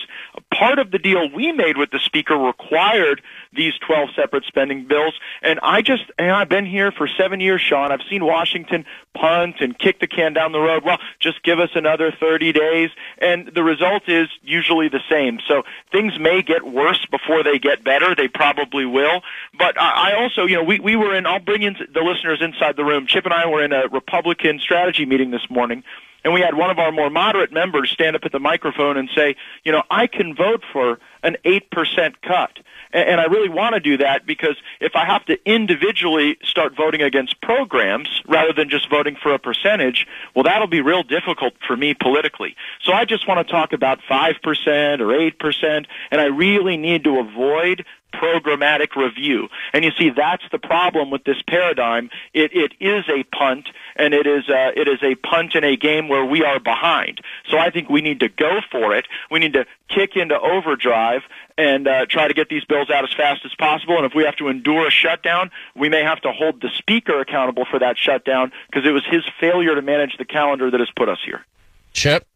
Part 0.53 0.79
of 0.79 0.91
the 0.91 0.99
deal 0.99 1.29
we 1.31 1.53
made 1.53 1.77
with 1.77 1.91
the 1.91 1.99
Speaker 1.99 2.37
required 2.37 3.23
these 3.53 3.75
12 3.79 4.11
separate 4.15 4.45
spending 4.45 4.85
bills. 4.85 5.15
And 5.43 5.59
I 5.63 5.83
just, 5.83 6.05
and 6.19 6.31
I've 6.31 6.49
been 6.49 6.67
here 6.67 6.93
for 6.93 7.09
seven 7.09 7.41
years, 7.41 7.61
Sean. 7.61 7.91
I've 7.91 8.03
seen 8.09 8.25
Washington 8.25 8.85
punt 9.15 9.57
and 9.61 9.77
kick 9.77 9.99
the 10.01 10.07
can 10.07 10.33
down 10.33 10.53
the 10.53 10.61
road. 10.61 10.85
Well, 10.85 10.99
just 11.19 11.43
give 11.43 11.59
us 11.59 11.71
another 11.75 12.13
30 12.13 12.53
days. 12.53 12.91
And 13.19 13.49
the 13.49 13.63
result 13.63 14.09
is 14.09 14.29
usually 14.43 14.89
the 14.89 15.01
same. 15.11 15.41
So 15.47 15.65
things 15.91 16.19
may 16.19 16.43
get 16.43 16.63
worse 16.63 17.05
before 17.07 17.43
they 17.43 17.59
get 17.59 17.83
better. 17.83 18.15
They 18.15 18.29
probably 18.29 18.87
will. 18.87 19.23
But 19.59 19.81
I 19.81 20.15
also, 20.15 20.47
you 20.47 20.57
know, 20.57 20.60
we, 20.63 20.81
we 20.81 20.97
were 20.97 21.15
in, 21.15 21.27
I'll 21.27 21.39
bring 21.39 21.63
in 21.63 21.77
the 21.93 22.01
listeners 22.01 22.41
inside 22.41 22.77
the 22.77 22.85
room. 22.85 23.07
Chip 23.07 23.25
and 23.25 23.35
I 23.35 23.47
were 23.47 23.63
in 23.63 23.73
a 23.73 23.89
Republican 23.89 24.59
strategy 24.59 25.05
meeting 25.05 25.31
this 25.31 25.49
morning 25.51 25.85
and 26.25 26.35
we 26.35 26.41
had 26.41 26.55
one 26.55 26.71
of 26.71 26.79
our 26.79 26.93
more 26.93 27.11
moderate 27.11 27.53
members 27.53 27.91
stand 27.91 28.17
up 28.17 28.25
at 28.25 28.33
the 28.33 28.39
microphone 28.39 28.97
and 28.97 29.09
say, 29.15 29.37
you 29.65 29.73
know, 29.73 29.83
I 29.91 30.07
can 30.07 30.35
vote 30.35 30.63
for 30.73 30.99
an 31.23 31.37
8% 31.45 32.15
cut. 32.23 32.59
And 32.93 33.21
I 33.21 33.27
really 33.27 33.49
want 33.49 33.75
to 33.75 33.81
do 33.81 33.99
that 33.99 34.27
because 34.27 34.57
if 34.81 34.97
I 34.97 35.05
have 35.05 35.25
to 35.27 35.39
individually 35.49 36.37
start 36.43 36.75
voting 36.77 37.03
against 37.03 37.41
programs 37.41 38.09
rather 38.27 38.53
than 38.53 38.69
just 38.69 38.91
voting 38.91 39.17
for 39.23 39.33
a 39.33 39.39
percentage, 39.39 40.09
well, 40.35 40.43
that'll 40.43 40.67
be 40.67 40.81
real 40.81 41.05
difficult 41.05 41.55
for 41.65 41.77
me 41.77 41.95
politically. 41.95 42.57
So 42.83 42.93
I 42.93 43.05
just 43.05 43.29
want 43.29 43.47
to 43.47 43.51
talk 43.51 43.73
about 43.73 44.01
5% 44.11 45.01
or 45.01 45.07
8%, 45.07 45.87
and 46.11 46.21
I 46.21 46.25
really 46.25 46.77
need 46.77 47.05
to 47.05 47.21
avoid 47.21 47.85
programmatic 48.13 48.97
review. 48.97 49.49
And 49.73 49.85
you 49.85 49.91
see, 49.99 50.11
that's 50.11 50.45
the 50.51 50.59
problem 50.59 51.11
with 51.11 51.25
this 51.25 51.41
paradigm. 51.47 52.11
It, 52.35 52.53
it 52.55 52.73
is 52.81 53.05
a 53.09 53.25
punt, 53.25 53.69
and 53.97 54.15
it 54.15 54.27
is 54.27 54.49
a, 54.49 54.73
it 54.79 54.89
is 54.89 55.03
a 55.03 55.15
punt 55.17 55.55
in 55.55 55.65
a 55.65 55.77
game 55.77 56.09
where 56.09 56.25
we 56.25 56.45
are 56.45 56.61
behind. 56.61 57.21
So 57.49 57.59
I 57.59 57.71
think 57.71 57.89
we 57.89 58.01
need 58.01 58.21
to 58.21 58.29
go 58.29 58.61
for 58.71 58.95
it. 58.95 59.07
We 59.31 59.39
need 59.39 59.53
to 59.55 59.67
kick 59.89 60.17
into 60.17 60.39
overdrive 60.39 61.23
and 61.59 61.87
uh, 61.87 62.07
try 62.07 62.29
to 62.29 62.35
get 62.35 62.49
these 62.49 62.65
bills 62.65 62.91
out 62.91 63.05
as 63.05 63.13
fast 63.15 63.45
as 63.45 63.55
possible. 63.55 63.97
And 63.97 64.07
if 64.07 64.13
we 64.15 64.25
have 64.25 64.37
to 64.37 64.49
endure 64.49 64.87
a 64.87 64.91
shutdown, 64.91 65.51
we 65.77 65.89
may 65.89 66.03
have 66.03 66.21
to 66.23 66.33
hold 66.33 66.61
the 66.61 66.71
speaker 66.77 67.21
accountable 67.21 67.67
for 67.71 67.79
that 67.79 67.99
shutdown 67.99 68.53
because 68.67 68.87
it 68.87 68.93
was 68.93 69.05
his 69.05 69.25
failure 69.39 69.75
to 69.75 69.83
manage 69.83 70.17
the 70.17 70.25
calendar 70.25 70.71
that 70.71 70.81
has 70.81 70.91
put 70.97 71.09
us 71.09 71.19
here. 71.25 71.45
Chip? 71.93 72.27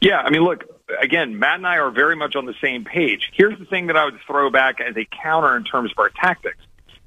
Yeah, 0.00 0.18
I 0.18 0.30
mean, 0.30 0.42
look, 0.42 0.64
again, 1.00 1.38
Matt 1.38 1.56
and 1.56 1.66
I 1.66 1.78
are 1.78 1.90
very 1.90 2.16
much 2.16 2.36
on 2.36 2.46
the 2.46 2.54
same 2.60 2.84
page. 2.84 3.30
Here's 3.32 3.58
the 3.58 3.64
thing 3.64 3.86
that 3.88 3.96
I 3.96 4.04
would 4.04 4.18
throw 4.26 4.50
back 4.50 4.80
as 4.80 4.96
a 4.96 5.06
counter 5.06 5.56
in 5.56 5.64
terms 5.64 5.92
of 5.92 5.98
our 5.98 6.10
tactics. 6.10 6.58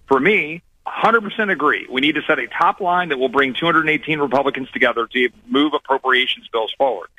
For 0.08 0.20
me, 0.20 0.62
100% 0.88 1.52
agree. 1.52 1.86
We 1.90 2.02
need 2.02 2.16
to 2.16 2.22
set 2.22 2.40
a 2.40 2.48
top 2.48 2.80
line 2.80 3.10
that 3.10 3.18
will 3.18 3.30
bring 3.30 3.54
218 3.54 4.20
Republicans 4.20 4.72
together 4.72 5.08
to 5.08 5.30
move 5.48 5.74
appropriations 5.74 6.48
bills 6.48 6.74
forward. 6.78 7.10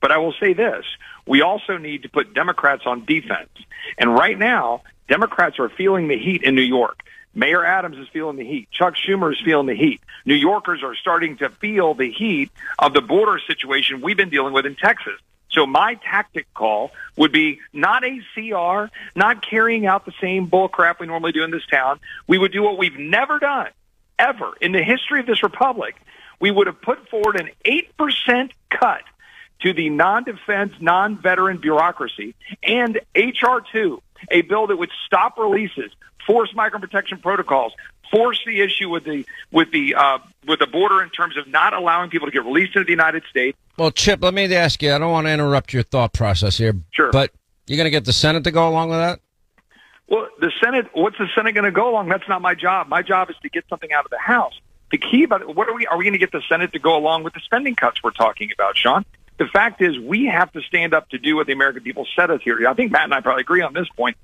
But 0.00 0.10
I 0.10 0.18
will 0.18 0.34
say 0.40 0.54
this. 0.54 0.84
We 1.26 1.42
also 1.42 1.76
need 1.76 2.02
to 2.02 2.08
put 2.08 2.34
Democrats 2.34 2.84
on 2.86 3.04
defense. 3.04 3.50
And 3.98 4.14
right 4.14 4.38
now, 4.38 4.82
Democrats 5.08 5.58
are 5.58 5.68
feeling 5.68 6.08
the 6.08 6.18
heat 6.18 6.42
in 6.42 6.54
New 6.54 6.62
York. 6.62 7.02
Mayor 7.34 7.64
Adams 7.64 7.98
is 7.98 8.08
feeling 8.08 8.36
the 8.36 8.44
heat. 8.44 8.68
Chuck 8.70 8.94
Schumer 8.96 9.32
is 9.32 9.40
feeling 9.44 9.66
the 9.66 9.74
heat. 9.74 10.00
New 10.24 10.34
Yorkers 10.34 10.82
are 10.82 10.94
starting 10.94 11.36
to 11.38 11.48
feel 11.48 11.94
the 11.94 12.10
heat 12.10 12.50
of 12.78 12.92
the 12.92 13.00
border 13.00 13.40
situation 13.46 14.00
we've 14.00 14.16
been 14.16 14.30
dealing 14.30 14.52
with 14.52 14.66
in 14.66 14.74
Texas. 14.74 15.14
So 15.50 15.66
my 15.66 15.94
tactic 15.94 16.52
call 16.54 16.92
would 17.16 17.32
be 17.32 17.60
not 17.72 18.04
a 18.04 18.20
CR, 18.34 18.92
not 19.16 19.42
carrying 19.42 19.86
out 19.86 20.04
the 20.04 20.12
same 20.20 20.48
bullcrap 20.48 21.00
we 21.00 21.06
normally 21.06 21.32
do 21.32 21.42
in 21.42 21.50
this 21.50 21.66
town. 21.66 21.98
We 22.26 22.38
would 22.38 22.52
do 22.52 22.62
what 22.62 22.78
we've 22.78 22.98
never 22.98 23.38
done, 23.38 23.68
ever, 24.18 24.52
in 24.60 24.72
the 24.72 24.82
history 24.82 25.20
of 25.20 25.26
this 25.26 25.42
republic. 25.42 26.00
We 26.40 26.50
would 26.50 26.66
have 26.66 26.80
put 26.80 27.08
forward 27.08 27.40
an 27.40 27.50
8% 27.64 28.50
cut 28.70 29.02
to 29.60 29.72
the 29.72 29.90
non-defense, 29.90 30.74
non-veteran 30.80 31.58
bureaucracy 31.58 32.34
and 32.62 32.98
HR 33.14 33.58
2, 33.72 34.02
a 34.30 34.42
bill 34.42 34.68
that 34.68 34.76
would 34.76 34.90
stop 35.06 35.38
releases, 35.38 35.90
force 36.26 36.54
migrant 36.54 36.82
protection 36.82 37.18
protocols, 37.18 37.72
force 38.10 38.40
the 38.44 38.60
issue 38.60 38.88
with 38.88 39.04
the 39.04 39.24
with 39.50 39.70
the 39.72 39.94
uh, 39.94 40.18
with 40.46 40.58
the 40.58 40.66
border 40.66 41.02
in 41.02 41.10
terms 41.10 41.36
of 41.36 41.46
not 41.48 41.72
allowing 41.72 42.10
people 42.10 42.26
to 42.26 42.32
get 42.32 42.44
released 42.44 42.76
into 42.76 42.84
the 42.84 42.90
United 42.90 43.22
States. 43.30 43.56
Well, 43.78 43.90
Chip, 43.90 44.22
let 44.22 44.34
me 44.34 44.52
ask 44.54 44.82
you. 44.82 44.92
I 44.92 44.98
don't 44.98 45.12
want 45.12 45.26
to 45.26 45.32
interrupt 45.32 45.72
your 45.72 45.82
thought 45.82 46.12
process 46.12 46.58
here. 46.58 46.74
Sure. 46.92 47.10
But 47.10 47.32
you're 47.66 47.76
going 47.76 47.86
to 47.86 47.90
get 47.90 48.04
the 48.04 48.12
Senate 48.12 48.44
to 48.44 48.50
go 48.50 48.68
along 48.68 48.90
with 48.90 48.98
that? 48.98 49.20
Well, 50.08 50.28
the 50.40 50.52
Senate. 50.62 50.88
What's 50.92 51.18
the 51.18 51.28
Senate 51.34 51.52
going 51.52 51.64
to 51.64 51.70
go 51.70 51.88
along? 51.88 52.08
That's 52.08 52.28
not 52.28 52.42
my 52.42 52.54
job. 52.54 52.88
My 52.88 53.02
job 53.02 53.30
is 53.30 53.36
to 53.42 53.48
get 53.48 53.64
something 53.68 53.92
out 53.92 54.04
of 54.04 54.10
the 54.10 54.18
House. 54.18 54.58
The 54.90 54.98
key 54.98 55.22
about 55.22 55.42
it, 55.42 55.54
what 55.54 55.68
are 55.68 55.74
we? 55.74 55.86
Are 55.86 55.96
we 55.96 56.04
going 56.04 56.14
to 56.14 56.18
get 56.18 56.32
the 56.32 56.42
Senate 56.48 56.72
to 56.72 56.80
go 56.80 56.96
along 56.96 57.22
with 57.22 57.34
the 57.34 57.40
spending 57.40 57.76
cuts 57.76 58.02
we're 58.02 58.10
talking 58.10 58.50
about, 58.52 58.76
Sean? 58.76 59.04
The 59.38 59.46
fact 59.46 59.80
is, 59.80 59.98
we 59.98 60.26
have 60.26 60.52
to 60.52 60.60
stand 60.62 60.92
up 60.92 61.08
to 61.10 61.18
do 61.18 61.36
what 61.36 61.46
the 61.46 61.52
American 61.52 61.82
people 61.82 62.06
set 62.16 62.30
us 62.30 62.42
here. 62.42 62.68
I 62.68 62.74
think 62.74 62.90
Matt 62.90 63.04
and 63.04 63.14
I 63.14 63.20
probably 63.20 63.42
agree 63.42 63.62
on 63.62 63.72
this 63.72 63.88
point. 63.96 64.16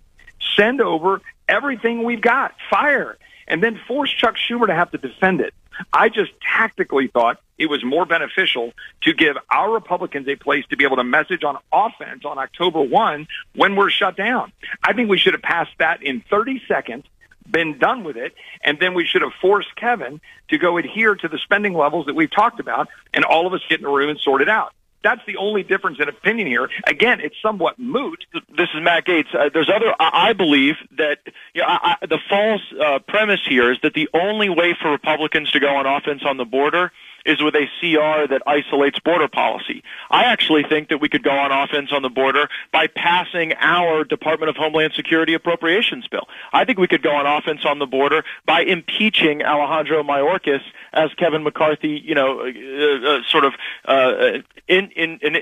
Send 0.57 0.81
over 0.81 1.23
everything 1.49 2.05
we've 2.05 2.21
got, 2.21 2.55
fire, 2.71 3.19
and 3.49 3.63
then 3.63 3.79
force 3.87 4.11
Chuck 4.11 4.37
Schumer 4.37 4.67
to 4.67 4.75
have 4.75 4.91
to 4.93 4.99
defend 4.99 5.41
it. 5.41 5.55
I 5.93 6.09
just 6.09 6.33
tactically 6.41 7.09
thought 7.09 7.41
it 7.59 7.67
was 7.67 7.85
more 7.85 8.07
beneficial 8.07 8.73
to 9.03 9.13
give 9.13 9.37
our 9.51 9.71
Republicans 9.73 10.29
a 10.29 10.37
place 10.37 10.65
to 10.71 10.77
be 10.77 10.85
able 10.85 10.97
to 10.97 11.05
message 11.05 11.45
on 11.45 11.59
offense 11.73 12.25
on 12.25 12.39
October 12.39 12.81
1 12.81 13.27
when 13.55 13.77
we're 13.77 13.91
shut 13.91 14.17
down. 14.17 14.53
I 14.83 14.93
think 14.93 15.11
we 15.11 15.19
should 15.19 15.35
have 15.35 15.43
passed 15.43 15.73
that 15.79 16.03
in 16.03 16.23
30 16.31 16.63
seconds, 16.67 17.05
been 17.49 17.79
done 17.79 18.05
with 18.05 18.17
it, 18.17 18.35
and 18.63 18.79
then 18.81 18.95
we 18.95 19.05
should 19.05 19.23
have 19.23 19.33
forced 19.41 19.75
Kevin 19.77 20.21
to 20.49 20.59
go 20.59 20.79
adhere 20.79 21.15
to 21.15 21.29
the 21.29 21.39
spending 21.39 21.75
levels 21.75 22.07
that 22.07 22.15
we've 22.15 22.31
talked 22.31 22.61
about 22.61 22.89
and 23.13 23.25
all 23.25 23.47
of 23.47 23.53
us 23.53 23.61
get 23.69 23.81
in 23.81 23.87
a 23.87 23.91
room 23.91 24.11
and 24.11 24.19
sort 24.19 24.43
it 24.43 24.49
out. 24.49 24.73
That's 25.07 25.25
the 25.25 25.37
only 25.37 25.63
difference 25.63 25.99
in 26.01 26.09
opinion 26.09 26.49
here. 26.49 26.69
Again, 26.85 27.21
it's 27.21 27.37
somewhat 27.41 27.79
moot. 27.79 28.25
This 28.33 28.67
is 28.75 28.83
Matt 28.83 29.07
Gaetz. 29.07 29.33
Uh, 29.33 29.51
there's 29.55 29.71
other. 29.71 29.95
I, 30.01 30.31
I 30.31 30.33
believe 30.33 30.75
that 30.99 31.19
you 31.55 31.63
know, 31.63 31.69
I, 31.69 31.97
I, 32.03 32.07
the 32.07 32.19
false 32.29 32.63
uh, 32.85 32.99
premise 33.07 33.39
here 33.49 33.71
is 33.71 33.79
that 33.85 33.95
the 33.95 34.09
only 34.13 34.49
way 34.49 34.77
for 34.83 34.91
Republicans 34.91 35.53
to 35.53 35.61
go 35.61 35.69
on 35.69 35.87
offense 35.87 36.23
on 36.27 36.39
the 36.39 36.45
border 36.45 36.91
is 37.27 37.43
with 37.43 37.55
a 37.55 37.67
CR 37.81 38.29
that 38.29 38.43
isolates 38.47 38.99
border 39.01 39.29
policy. 39.29 39.83
I 40.11 40.25
actually 40.25 40.63
think 40.63 40.89
that 40.89 40.99
we 40.99 41.09
could 41.09 41.23
go 41.23 41.31
on 41.31 41.53
offense 41.53 41.93
on 41.93 42.03
the 42.03 42.09
border 42.09 42.49
by 42.73 42.87
passing 42.87 43.53
our 43.55 44.05
Department 44.05 44.49
of 44.49 44.57
Homeland 44.57 44.95
Security 44.95 45.35
appropriations 45.35 46.07
bill. 46.07 46.29
I 46.53 46.65
think 46.65 46.79
we 46.79 46.87
could 46.87 47.03
go 47.03 47.15
on 47.15 47.27
offense 47.27 47.65
on 47.65 47.79
the 47.79 47.87
border 47.87 48.25
by 48.47 48.63
impeaching 48.63 49.43
Alejandro 49.43 50.03
Mayorkas 50.03 50.63
as 50.93 51.13
Kevin 51.15 51.43
McCarthy, 51.43 52.01
you 52.05 52.15
know, 52.15 52.41
uh, 52.41 53.09
uh, 53.09 53.23
sort 53.29 53.45
of 53.45 53.55
uh, 53.85 54.39
in, 54.69 54.91
in, 54.93 55.19
in 55.23 55.37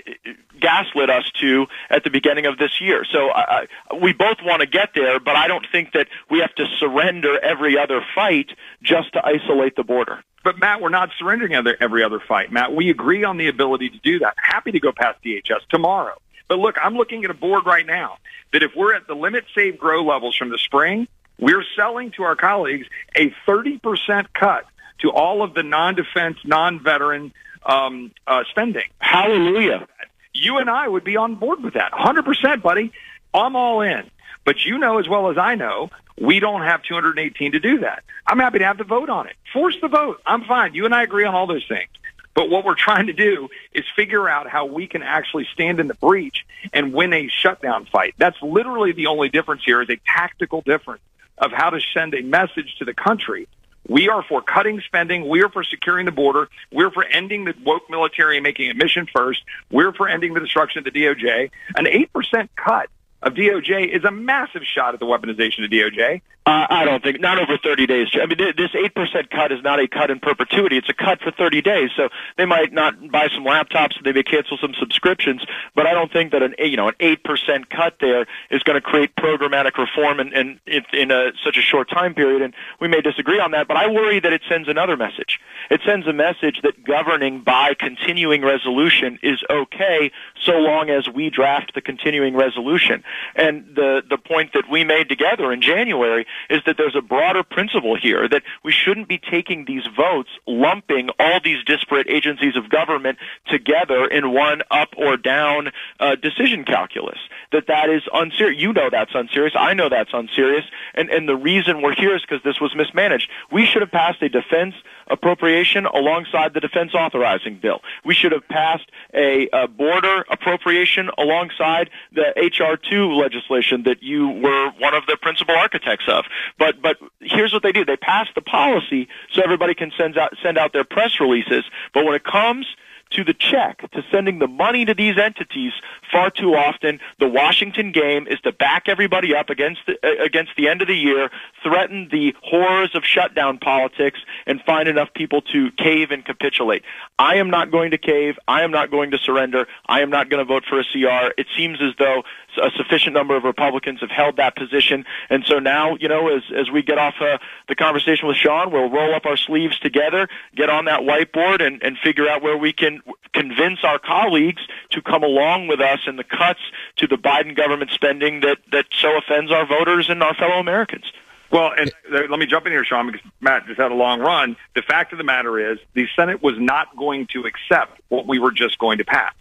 gaslit 0.61 1.11
us 1.11 1.31
to 1.41 1.67
at 1.91 2.05
the 2.05 2.11
beginning 2.11 2.47
of 2.47 2.59
this 2.59 2.81
year. 2.81 3.05
So 3.05 3.31
I, 3.31 3.67
we 4.01 4.13
both 4.13 4.39
want 4.43 4.61
to 4.61 4.67
get 4.67 4.91
there, 4.95 5.21
but 5.21 5.37
I 5.37 5.49
don't 5.49 5.67
think 5.71 5.93
that 5.93 6.09
we 6.31 6.41
have 6.41 6.55
to 6.57 6.67
surrender 6.79 7.39
every 7.41 7.79
other 7.79 8.05
fight 8.15 8.51
just 8.83 9.13
to 9.13 9.25
isolate 9.25 9.77
the 9.77 9.85
border. 9.85 10.23
But 10.45 10.59
Matt, 10.59 10.83
we're 10.83 10.91
not 10.91 11.11
surrendering 11.19 11.55
every 11.55 12.05
other 12.05 12.21
fight. 12.21 12.53
Matt, 12.53 12.75
we 12.75 12.91
agree 12.91 13.25
on 13.25 13.39
the 13.39 13.49
ability 13.49 13.89
to 13.89 13.99
do 13.99 14.19
that. 14.21 14.35
Happy 14.37 14.73
to 14.73 14.79
go 14.79 14.93
past 14.93 15.25
DHS 15.25 15.67
tomorrow. 15.71 16.15
But 16.49 16.59
look, 16.59 16.77
I'm 16.81 16.95
looking 16.95 17.25
at 17.25 17.31
a 17.31 17.35
board 17.35 17.65
right 17.65 17.87
now 17.87 18.19
that 18.53 18.63
if 18.63 18.73
we're 18.77 18.95
at 18.95 19.07
the 19.07 19.15
limit 19.15 19.45
save 19.55 19.79
grow 19.79 20.05
levels 20.05 20.37
from 20.37 20.51
the 20.51 20.59
spring, 20.59 21.09
we're 21.39 21.65
selling 21.75 22.11
to 22.13 22.25
our 22.25 22.37
colleagues 22.37 22.87
a 23.17 23.35
30% 23.49 24.27
cut 24.35 24.67
to 25.01 25.11
all 25.11 25.43
of 25.43 25.55
the 25.55 25.63
non-defense, 25.63 26.37
non-veteran 26.45 27.33
um, 27.65 28.13
uh, 28.27 28.45
spending. 28.51 28.89
Hallelujah. 28.99 29.89
You 30.35 30.59
and 30.59 30.69
I 30.69 30.87
would 30.87 31.05
be 31.05 31.17
on 31.17 31.37
board 31.37 31.63
with 31.63 31.75
that. 31.75 31.93
100%, 31.93 32.63
buddy. 32.63 32.93
I'm 33.33 33.57
all 33.57 33.81
in. 33.81 34.11
But 34.45 34.65
you 34.65 34.79
know 34.79 34.99
as 34.99 35.09
well 35.09 35.31
as 35.31 35.39
I 35.39 35.55
know, 35.55 35.89
we 36.21 36.41
don't 36.41 36.63
have 36.63 36.83
218 36.83 37.53
to 37.53 37.61
do 37.61 37.79
that. 37.81 38.05
I'm 38.27 38.39
happy 38.39 38.59
to 38.61 38.65
have 38.65 38.79
the 38.79 38.85
vote 38.85 39.11
on 39.11 39.27
it. 39.27 39.37
Force 39.53 39.77
the 39.81 39.89
vote. 39.89 40.21
I'm 40.25 40.45
fine. 40.45 40.75
You 40.75 40.85
and 40.85 40.95
I 40.95 41.03
agree 41.03 41.25
on 41.25 41.35
all 41.35 41.47
those 41.47 41.67
things. 41.67 41.89
But 42.35 42.51
what 42.51 42.65
we're 42.65 42.75
trying 42.75 43.07
to 43.07 43.13
do 43.13 43.49
is 43.73 43.85
figure 43.95 44.29
out 44.29 44.49
how 44.49 44.67
we 44.67 44.87
can 44.87 45.03
actually 45.03 45.47
stand 45.53 45.79
in 45.79 45.87
the 45.87 45.95
breach 45.95 46.45
and 46.73 46.93
win 46.93 47.13
a 47.13 47.29
shutdown 47.29 47.87
fight. 47.87 48.15
That's 48.19 48.41
literally 48.43 48.93
the 48.93 49.07
only 49.07 49.29
difference 49.29 49.63
here 49.65 49.81
is 49.81 49.89
a 49.89 50.01
tactical 50.07 50.61
difference 50.61 51.03
of 51.39 51.53
how 51.53 51.71
to 51.71 51.81
send 51.93 52.15
a 52.15 52.23
message 52.23 52.77
to 52.79 52.85
the 52.85 52.95
country. 52.95 53.49
We 53.87 54.09
are 54.09 54.23
for 54.23 54.41
cutting 54.41 54.81
spending. 54.81 55.29
We 55.29 55.43
are 55.43 55.51
for 55.51 55.63
securing 55.63 56.07
the 56.07 56.13
border. 56.13 56.49
We're 56.73 56.91
for 56.91 57.05
ending 57.05 57.45
the 57.45 57.55
woke 57.65 57.91
military 57.91 58.37
and 58.37 58.43
making 58.43 58.71
it 58.71 58.77
mission 58.77 59.07
first. 59.15 59.43
We're 59.71 59.93
for 59.93 60.09
ending 60.09 60.35
the 60.35 60.41
destruction 60.41 60.79
of 60.79 60.93
the 60.93 60.99
DOJ. 60.99 61.51
An 61.77 61.85
8% 61.85 62.49
cut 62.57 62.89
of 63.25 63.35
DOJ 63.35 63.89
is 63.95 64.05
a 64.05 64.11
massive 64.11 64.63
shot 64.65 64.95
at 64.95 65.01
the 65.01 65.07
weaponization 65.07 65.65
of 65.65 65.71
DOJ. 65.71 66.21
Uh, 66.47 66.67
I 66.69 66.85
don't 66.85 67.03
think 67.03 67.21
not 67.21 67.39
over 67.39 67.57
30 67.57 67.87
days. 67.87 68.09
I 68.13 68.27
mean, 68.27 68.37
this 68.37 68.69
eight 68.75 68.95
percent 68.95 69.31
cut 69.31 69.51
is 69.51 69.63
not 69.63 69.81
a 69.81 69.89
cut 69.89 70.11
in 70.11 70.21
perpetuity. 70.21 70.77
It's 70.77 70.91
a 70.91 70.95
cut 70.95 71.23
for 71.23 71.31
30 71.31 71.63
days. 71.63 71.89
So 71.97 72.11
they 72.37 72.45
might 72.45 72.71
not 72.71 73.11
buy 73.11 73.29
some 73.35 73.45
laptops, 73.45 73.93
they 74.05 74.13
may 74.13 74.25
cancel 74.25 74.59
some 74.59 74.75
subscriptions, 74.79 75.43
but 75.75 75.87
I 75.87 75.95
don't 75.95 76.13
think 76.13 76.33
that 76.33 76.43
an 76.43 76.55
you 76.59 76.77
know 76.77 76.89
an 76.89 76.95
eight 77.01 77.25
percent 77.25 77.71
cut 77.71 77.97
there 77.99 78.27
is 78.51 78.63
going 78.63 78.75
to 78.75 78.83
create 78.83 79.17
programmatic 79.17 79.79
reform 79.79 80.21
in 80.21 80.35
in, 80.67 80.85
in 80.93 81.11
a, 81.11 81.33
such 81.43 81.57
a 81.57 81.63
short 81.63 81.89
time 81.89 82.13
period. 82.13 82.43
And 82.43 82.53
we 82.79 82.89
may 82.89 83.01
disagree 83.01 83.41
on 83.41 83.53
that, 83.53 83.67
but 83.67 83.79
I 83.79 83.89
worry 83.89 84.21
that 84.21 84.35
it 84.35 84.43
sends 84.47 84.69
another 84.69 84.99
message. 84.99 85.41
It 85.71 85.81
sends 85.87 86.07
a 86.07 86.13
message 86.13 86.61
that 86.63 86.85
governing 86.85 87.41
by 87.41 87.73
continuing 87.73 88.43
resolution 88.43 89.19
is 89.23 89.43
okay 89.49 90.13
so 90.43 90.53
long 90.59 90.91
as 90.91 91.09
we 91.09 91.31
draft 91.31 91.73
the 91.75 91.81
continuing 91.81 92.37
resolution. 92.37 93.03
And 93.35 93.65
the 93.75 94.03
the 94.09 94.19
point 94.19 94.53
that 94.55 94.65
we 94.71 94.85
made 94.85 95.09
together 95.09 95.53
in 95.53 95.61
January 95.61 96.27
is 96.51 96.61
that 96.67 96.77
there's 96.77 96.97
a 96.97 97.03
broader 97.03 97.43
principle 97.43 97.97
here 97.97 98.29
that 98.29 98.43
we 98.63 98.73
shouldn't 98.73 99.09
be 99.09 99.19
taking 99.19 99.65
these 99.65 99.87
votes, 99.97 100.31
lumping 100.47 101.11
all 101.19 101.41
these 101.43 101.65
disparate 101.65 102.09
agencies 102.09 102.57
of 102.57 102.71
government 102.71 103.19
together 103.49 104.07
in 104.07 104.33
one 104.33 104.63
up 104.71 104.91
or 104.97 105.17
down 105.17 105.71
uh, 106.01 106.15
decision 106.17 106.65
calculus. 106.65 107.19
That 107.53 107.67
that 107.69 107.91
is 107.91 108.03
unserious. 108.13 108.61
You 108.61 108.73
know 108.73 108.89
that's 108.91 109.15
unserious. 109.15 109.55
I 109.57 109.75
know 109.75 109.89
that's 109.89 110.13
unserious. 110.13 110.65
And 110.95 111.11
and 111.11 111.29
the 111.29 111.37
reason 111.37 111.83
we're 111.83 111.95
here 111.95 112.15
is 112.15 112.23
because 112.23 112.43
this 112.43 112.61
was 112.61 112.75
mismanaged. 112.75 113.31
We 113.51 113.67
should 113.67 113.83
have 113.83 113.91
passed 113.91 114.23
a 114.23 114.29
defense 114.29 114.75
appropriation 115.09 115.87
alongside 115.87 116.55
the 116.55 116.61
defense 116.61 116.95
authorizing 116.95 117.59
bill. 117.61 117.81
We 118.05 118.15
should 118.15 118.33
have 118.33 118.47
passed 118.49 118.91
a, 119.15 119.49
a 119.53 119.69
border 119.69 120.25
appropriation 120.31 121.11
alongside 121.19 121.91
the 122.13 122.33
HR 122.37 122.77
two 122.77 123.13
legislation 123.15 123.83
that 123.85 124.03
you 124.03 124.29
were 124.29 124.71
one 124.79 124.95
of 124.95 125.07
the 125.07 125.17
principal 125.21 125.55
architects 125.57 126.05
of. 126.09 126.25
But 126.59 126.81
but 126.83 126.97
here's 127.21 127.53
what 127.53 127.63
they 127.63 127.73
do: 127.73 127.85
they 127.85 127.97
pass 127.97 128.29
the 128.35 128.43
policy 128.43 129.09
so 129.33 129.43
everybody 129.43 129.75
can 129.75 129.93
send 129.99 130.19
out 130.19 130.35
send 130.43 130.59
out 130.59 130.73
their 130.73 130.85
press 130.85 131.21
releases. 131.21 131.65
But 131.93 132.05
when 132.05 132.15
it 132.15 132.25
comes 132.25 132.67
to 133.15 133.25
the 133.25 133.35
check, 133.35 133.91
to 133.91 134.03
sending 134.11 134.39
the 134.39 134.47
money 134.47 134.85
to 134.85 134.95
these 134.95 135.19
entities 135.19 135.73
far 136.11 136.31
too 136.31 136.55
often. 136.55 137.01
The 137.19 137.29
Washington 137.29 137.93
game 137.93 138.27
is 138.27 138.41
to 138.41 138.53
back 138.53 138.85
everybody 138.89 139.35
up 139.35 139.51
against 139.51 139.81
the, 139.87 139.95
uh, 140.03 140.25
against 140.25 140.53
the 140.57 140.69
end 140.69 140.83
of 140.83 140.89
the 140.89 140.97
year, 140.97 141.31
threaten 141.63 142.09
the 142.11 142.35
horrors 142.43 142.91
of 142.95 143.05
shutdown 143.05 143.59
politics, 143.59 144.21
and 144.47 144.61
find 144.63 144.89
enough 144.89 145.13
people 145.15 145.43
to 145.53 145.71
cave 145.73 146.11
and 146.11 146.25
capitulate. 146.25 146.83
I 147.19 147.37
am 147.37 147.51
not 147.51 147.71
going 147.71 147.91
to 147.93 147.99
cave. 147.99 148.37
I 148.49 148.63
am 148.63 148.71
not 148.71 148.91
going 148.91 149.11
to 149.13 149.19
surrender. 149.19 149.67
I 149.87 150.01
am 150.01 150.11
not 150.11 150.29
going 150.29 150.45
to 150.45 150.45
vote 150.45 150.65
for 150.69 150.81
a 150.81 150.85
CR. 150.85 151.33
It 151.39 151.47
seems 151.57 151.81
as 151.81 151.95
though 151.99 152.25
a 152.57 152.71
sufficient 152.77 153.15
number 153.15 153.37
of 153.37 153.45
Republicans 153.45 154.01
have 154.01 154.11
held 154.11 154.37
that 154.37 154.57
position. 154.57 155.05
And 155.31 155.45
so 155.47 155.59
now, 155.59 155.97
you 155.97 156.09
know, 156.09 156.29
as, 156.29 156.43
as 156.57 156.71
we 156.71 156.83
get 156.83 156.99
off 156.99 157.15
uh, 157.21 157.39
the 157.69 157.75
conversation 157.75 158.29
with 158.29 158.37
Sean, 158.37 158.71
we'll 158.73 158.91
roll 158.91 159.15
up 159.15 159.27
our 159.27 159.37
sleeves 159.37 159.79
together, 159.79 160.29
get 160.55 160.71
on 160.71 160.85
that 160.87 161.01
whiteboard, 161.01 161.65
and, 161.65 161.83
and 161.83 161.99
figure 161.99 162.29
out 162.29 162.43
where 162.43 162.57
we 162.57 162.73
can 162.73 163.01
convince 163.33 163.81
our 163.85 163.99
colleagues 163.99 164.63
to 164.91 165.03
come 165.03 165.23
along 165.23 165.67
with 165.67 165.81
us 165.81 166.01
in 166.07 166.17
the 166.17 166.25
cuts 166.25 166.61
to 166.97 167.07
the 167.07 167.17
Biden 167.17 167.57
government 167.57 167.91
spending 167.91 168.41
that, 168.41 168.59
that 168.73 168.87
so 168.93 169.17
offends 169.17 169.51
our 169.51 169.67
voters 169.67 170.09
and 170.09 170.23
our 170.23 170.35
fellow 170.35 170.59
Americans. 170.59 171.05
Well, 171.51 171.73
and 171.77 171.93
let 172.11 172.39
me 172.39 172.47
jump 172.47 172.67
in 172.67 172.73
here, 172.73 172.85
Sean, 172.85 173.07
because 173.07 173.25
Matt 173.41 173.67
just 173.67 173.79
had 173.79 173.93
a 173.93 173.95
long 173.95 174.21
run. 174.21 174.57
The 174.75 174.83
fact 174.83 175.13
of 175.13 175.19
the 175.19 175.25
matter 175.25 175.73
is 175.73 175.79
the 175.93 176.07
Senate 176.17 176.43
was 176.43 176.55
not 176.59 176.97
going 176.97 177.29
to 177.29 177.45
accept 177.45 178.01
what 178.09 178.27
we 178.27 178.39
were 178.39 178.51
just 178.51 178.79
going 178.79 178.99
to 178.99 179.05
pass 179.05 179.35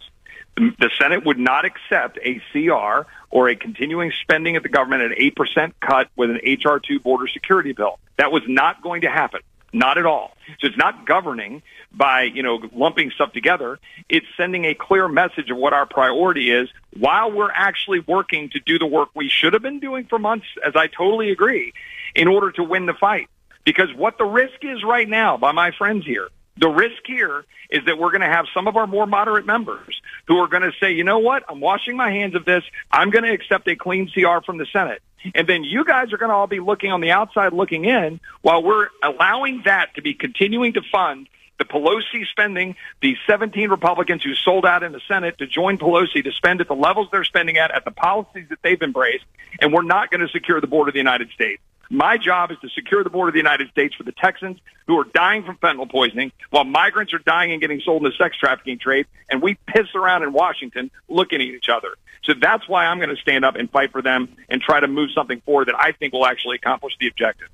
the 0.56 0.90
Senate 0.98 1.24
would 1.24 1.38
not 1.38 1.64
accept 1.64 2.18
a 2.22 2.40
CR 2.52 3.08
or 3.30 3.48
a 3.48 3.56
continuing 3.56 4.12
spending 4.20 4.56
of 4.56 4.62
the 4.62 4.68
government 4.68 5.02
at 5.02 5.18
an 5.18 5.30
8% 5.36 5.72
cut 5.80 6.08
with 6.16 6.30
an 6.30 6.40
HR2 6.44 7.02
border 7.02 7.26
security 7.28 7.72
bill. 7.72 7.98
That 8.16 8.30
was 8.30 8.42
not 8.46 8.82
going 8.82 9.02
to 9.02 9.10
happen. 9.10 9.40
Not 9.72 9.98
at 9.98 10.06
all. 10.06 10.36
So 10.60 10.68
it's 10.68 10.76
not 10.76 11.04
governing 11.04 11.62
by, 11.92 12.22
you 12.22 12.44
know, 12.44 12.60
lumping 12.72 13.10
stuff 13.10 13.32
together. 13.32 13.80
It's 14.08 14.26
sending 14.36 14.66
a 14.66 14.74
clear 14.74 15.08
message 15.08 15.50
of 15.50 15.56
what 15.56 15.72
our 15.72 15.84
priority 15.84 16.52
is 16.52 16.68
while 16.96 17.32
we're 17.32 17.50
actually 17.50 17.98
working 17.98 18.50
to 18.50 18.60
do 18.60 18.78
the 18.78 18.86
work 18.86 19.08
we 19.14 19.28
should 19.28 19.52
have 19.52 19.62
been 19.62 19.80
doing 19.80 20.04
for 20.04 20.20
months, 20.20 20.46
as 20.64 20.76
I 20.76 20.86
totally 20.86 21.30
agree, 21.30 21.72
in 22.14 22.28
order 22.28 22.52
to 22.52 22.62
win 22.62 22.86
the 22.86 22.94
fight. 22.94 23.28
Because 23.64 23.92
what 23.96 24.16
the 24.16 24.24
risk 24.24 24.62
is 24.62 24.84
right 24.84 25.08
now 25.08 25.36
by 25.38 25.50
my 25.50 25.72
friends 25.72 26.06
here 26.06 26.28
the 26.56 26.68
risk 26.68 27.02
here 27.04 27.44
is 27.70 27.84
that 27.86 27.98
we're 27.98 28.10
going 28.10 28.20
to 28.20 28.28
have 28.28 28.46
some 28.54 28.68
of 28.68 28.76
our 28.76 28.86
more 28.86 29.06
moderate 29.06 29.46
members 29.46 30.00
who 30.26 30.38
are 30.38 30.48
going 30.48 30.62
to 30.62 30.72
say, 30.80 30.92
you 30.92 31.04
know 31.04 31.18
what, 31.18 31.44
I'm 31.48 31.60
washing 31.60 31.96
my 31.96 32.10
hands 32.10 32.34
of 32.34 32.44
this. 32.44 32.62
I'm 32.90 33.10
going 33.10 33.24
to 33.24 33.32
accept 33.32 33.66
a 33.68 33.76
clean 33.76 34.10
CR 34.12 34.40
from 34.44 34.58
the 34.58 34.66
Senate. 34.72 35.02
And 35.34 35.48
then 35.48 35.64
you 35.64 35.84
guys 35.84 36.12
are 36.12 36.18
going 36.18 36.28
to 36.28 36.34
all 36.34 36.46
be 36.46 36.60
looking 36.60 36.92
on 36.92 37.00
the 37.00 37.10
outside 37.10 37.52
looking 37.52 37.86
in 37.86 38.20
while 38.42 38.62
we're 38.62 38.88
allowing 39.02 39.62
that 39.64 39.94
to 39.94 40.02
be 40.02 40.14
continuing 40.14 40.74
to 40.74 40.82
fund 40.92 41.28
the 41.58 41.64
Pelosi 41.64 42.26
spending, 42.30 42.76
the 43.00 43.16
17 43.26 43.70
Republicans 43.70 44.22
who 44.22 44.34
sold 44.34 44.66
out 44.66 44.82
in 44.82 44.92
the 44.92 45.00
Senate 45.06 45.38
to 45.38 45.46
join 45.46 45.78
Pelosi 45.78 46.22
to 46.24 46.32
spend 46.32 46.60
at 46.60 46.68
the 46.68 46.74
levels 46.74 47.08
they're 47.12 47.24
spending 47.24 47.58
at, 47.58 47.70
at 47.70 47.84
the 47.84 47.90
policies 47.90 48.48
that 48.50 48.58
they've 48.62 48.82
embraced, 48.82 49.24
and 49.60 49.72
we're 49.72 49.82
not 49.82 50.10
going 50.10 50.20
to 50.20 50.28
secure 50.28 50.60
the 50.60 50.66
border 50.66 50.88
of 50.88 50.94
the 50.94 50.98
United 50.98 51.30
States. 51.30 51.62
My 51.94 52.18
job 52.18 52.50
is 52.50 52.58
to 52.60 52.68
secure 52.70 53.04
the 53.04 53.10
border 53.10 53.28
of 53.28 53.34
the 53.34 53.38
United 53.38 53.70
States 53.70 53.94
for 53.94 54.02
the 54.02 54.10
Texans 54.10 54.58
who 54.88 54.98
are 54.98 55.04
dying 55.14 55.44
from 55.44 55.56
fentanyl 55.58 55.88
poisoning 55.88 56.32
while 56.50 56.64
migrants 56.64 57.14
are 57.14 57.20
dying 57.20 57.52
and 57.52 57.60
getting 57.60 57.80
sold 57.84 58.04
in 58.04 58.10
the 58.10 58.16
sex 58.18 58.36
trafficking 58.36 58.80
trade, 58.80 59.06
and 59.30 59.40
we 59.40 59.56
piss 59.68 59.86
around 59.94 60.24
in 60.24 60.32
Washington 60.32 60.90
looking 61.08 61.40
at 61.40 61.46
each 61.46 61.68
other. 61.68 61.94
So 62.24 62.34
that's 62.34 62.68
why 62.68 62.86
I'm 62.86 62.98
going 62.98 63.14
to 63.14 63.22
stand 63.22 63.44
up 63.44 63.54
and 63.54 63.70
fight 63.70 63.92
for 63.92 64.02
them 64.02 64.28
and 64.48 64.60
try 64.60 64.80
to 64.80 64.88
move 64.88 65.10
something 65.14 65.40
forward 65.42 65.68
that 65.68 65.76
I 65.78 65.92
think 65.92 66.12
will 66.12 66.26
actually 66.26 66.56
accomplish 66.56 66.94
the 66.98 67.06
objective. 67.06 67.46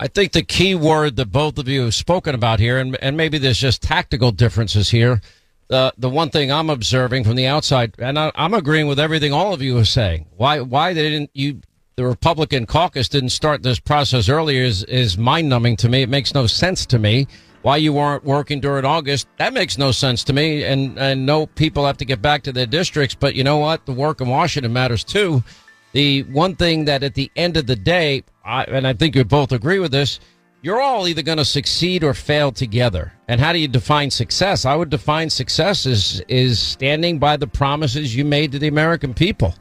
I 0.00 0.08
think 0.08 0.32
the 0.32 0.42
key 0.42 0.74
word 0.74 1.14
that 1.14 1.30
both 1.30 1.56
of 1.56 1.68
you 1.68 1.82
have 1.82 1.94
spoken 1.94 2.34
about 2.34 2.58
here, 2.58 2.78
and, 2.78 2.96
and 3.00 3.16
maybe 3.16 3.38
there's 3.38 3.60
just 3.60 3.80
tactical 3.80 4.32
differences 4.32 4.90
here. 4.90 5.20
The 5.68 5.94
the 5.96 6.10
one 6.10 6.30
thing 6.30 6.50
I'm 6.50 6.68
observing 6.68 7.24
from 7.24 7.36
the 7.36 7.46
outside, 7.46 7.94
and 7.98 8.18
I, 8.18 8.32
I'm 8.34 8.54
agreeing 8.54 8.88
with 8.88 8.98
everything 8.98 9.32
all 9.32 9.54
of 9.54 9.62
you 9.62 9.78
are 9.78 9.84
saying. 9.84 10.26
Why 10.36 10.60
why 10.60 10.92
they 10.92 11.08
didn't 11.08 11.30
you 11.32 11.60
the 11.96 12.04
Republican 12.04 12.66
caucus 12.66 13.08
didn't 13.08 13.28
start 13.30 13.62
this 13.62 13.78
process 13.78 14.28
earlier 14.28 14.62
is, 14.62 14.82
is 14.84 15.16
mind 15.16 15.48
numbing 15.48 15.76
to 15.76 15.88
me. 15.88 16.02
It 16.02 16.08
makes 16.08 16.34
no 16.34 16.46
sense 16.46 16.86
to 16.86 16.98
me. 16.98 17.26
Why 17.62 17.78
you 17.78 17.94
weren't 17.94 18.24
working 18.24 18.60
during 18.60 18.84
August, 18.84 19.26
that 19.38 19.54
makes 19.54 19.78
no 19.78 19.90
sense 19.90 20.22
to 20.24 20.32
me. 20.32 20.64
And, 20.64 20.98
and 20.98 21.24
no, 21.24 21.46
people 21.46 21.86
have 21.86 21.96
to 21.98 22.04
get 22.04 22.20
back 22.20 22.42
to 22.42 22.52
their 22.52 22.66
districts. 22.66 23.14
But 23.14 23.34
you 23.34 23.44
know 23.44 23.58
what? 23.58 23.86
The 23.86 23.92
work 23.92 24.20
in 24.20 24.28
Washington 24.28 24.72
matters 24.72 25.02
too. 25.02 25.42
The 25.92 26.24
one 26.24 26.56
thing 26.56 26.84
that 26.86 27.02
at 27.02 27.14
the 27.14 27.30
end 27.36 27.56
of 27.56 27.66
the 27.66 27.76
day, 27.76 28.24
I, 28.44 28.64
and 28.64 28.86
I 28.86 28.92
think 28.92 29.14
you 29.14 29.24
both 29.24 29.52
agree 29.52 29.78
with 29.78 29.92
this, 29.92 30.20
you're 30.60 30.80
all 30.80 31.06
either 31.06 31.22
going 31.22 31.38
to 31.38 31.44
succeed 31.44 32.02
or 32.02 32.12
fail 32.12 32.50
together. 32.50 33.12
And 33.28 33.40
how 33.40 33.52
do 33.52 33.58
you 33.58 33.68
define 33.68 34.10
success? 34.10 34.64
I 34.64 34.74
would 34.74 34.90
define 34.90 35.30
success 35.30 35.86
as 35.86 36.22
is 36.26 36.58
standing 36.58 37.18
by 37.18 37.36
the 37.36 37.46
promises 37.46 38.16
you 38.16 38.24
made 38.24 38.52
to 38.52 38.58
the 38.58 38.68
American 38.68 39.14
people. 39.14 39.54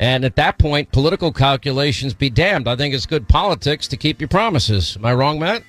And 0.00 0.24
at 0.24 0.36
that 0.36 0.58
point, 0.58 0.90
political 0.92 1.32
calculations 1.32 2.14
be 2.14 2.30
damned. 2.30 2.68
I 2.68 2.76
think 2.76 2.94
it's 2.94 3.06
good 3.06 3.28
politics 3.28 3.86
to 3.88 3.96
keep 3.96 4.20
your 4.20 4.28
promises. 4.28 4.96
Am 4.96 5.04
I 5.04 5.14
wrong, 5.14 5.38
Matt? 5.38 5.62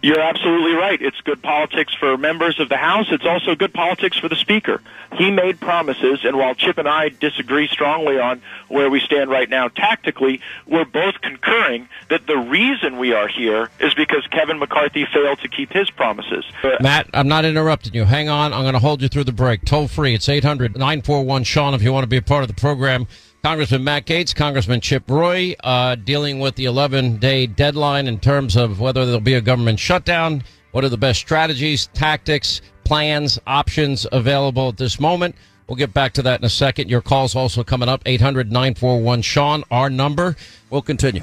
You're 0.00 0.20
absolutely 0.20 0.74
right. 0.74 1.02
It's 1.02 1.20
good 1.22 1.42
politics 1.42 1.92
for 1.92 2.16
members 2.16 2.60
of 2.60 2.68
the 2.68 2.76
House. 2.76 3.06
It's 3.10 3.24
also 3.24 3.56
good 3.56 3.74
politics 3.74 4.16
for 4.16 4.28
the 4.28 4.36
Speaker. 4.36 4.80
He 5.14 5.32
made 5.32 5.58
promises, 5.58 6.20
and 6.22 6.36
while 6.38 6.54
Chip 6.54 6.78
and 6.78 6.86
I 6.86 7.08
disagree 7.08 7.66
strongly 7.66 8.16
on 8.16 8.40
where 8.68 8.90
we 8.90 9.00
stand 9.00 9.28
right 9.28 9.50
now 9.50 9.66
tactically, 9.66 10.40
we're 10.68 10.84
both 10.84 11.20
concurring 11.20 11.88
that 12.10 12.28
the 12.28 12.36
reason 12.36 12.98
we 12.98 13.12
are 13.12 13.26
here 13.26 13.70
is 13.80 13.92
because 13.94 14.24
Kevin 14.28 14.60
McCarthy 14.60 15.04
failed 15.12 15.40
to 15.40 15.48
keep 15.48 15.72
his 15.72 15.90
promises. 15.90 16.44
Matt, 16.80 17.10
I'm 17.12 17.26
not 17.26 17.44
interrupting 17.44 17.92
you. 17.94 18.04
Hang 18.04 18.28
on. 18.28 18.52
I'm 18.52 18.62
going 18.62 18.74
to 18.74 18.78
hold 18.78 19.02
you 19.02 19.08
through 19.08 19.24
the 19.24 19.32
break. 19.32 19.64
Toll 19.64 19.88
free. 19.88 20.14
It's 20.14 20.28
800 20.28 20.74
941 20.74 21.42
Sean 21.42 21.74
if 21.74 21.82
you 21.82 21.92
want 21.92 22.04
to 22.04 22.08
be 22.08 22.18
a 22.18 22.22
part 22.22 22.42
of 22.42 22.48
the 22.48 22.54
program. 22.54 23.08
Congressman 23.44 23.84
Matt 23.84 24.04
Gaetz, 24.06 24.34
Congressman 24.34 24.80
Chip 24.80 25.04
Roy, 25.08 25.54
uh, 25.62 25.94
dealing 25.94 26.40
with 26.40 26.56
the 26.56 26.64
11 26.64 27.18
day 27.18 27.46
deadline 27.46 28.08
in 28.08 28.18
terms 28.18 28.56
of 28.56 28.80
whether 28.80 29.06
there'll 29.06 29.20
be 29.20 29.34
a 29.34 29.40
government 29.40 29.78
shutdown. 29.78 30.42
What 30.72 30.84
are 30.84 30.88
the 30.88 30.98
best 30.98 31.20
strategies, 31.20 31.86
tactics, 31.94 32.60
plans, 32.84 33.38
options 33.46 34.06
available 34.10 34.68
at 34.68 34.76
this 34.76 34.98
moment? 34.98 35.36
We'll 35.68 35.76
get 35.76 35.94
back 35.94 36.14
to 36.14 36.22
that 36.22 36.40
in 36.40 36.46
a 36.46 36.50
second. 36.50 36.90
Your 36.90 37.00
call's 37.00 37.36
also 37.36 37.62
coming 37.62 37.88
up 37.88 38.02
800 38.06 38.50
941 38.50 39.22
Sean, 39.22 39.64
our 39.70 39.88
number. 39.88 40.34
We'll 40.70 40.82
continue. 40.82 41.22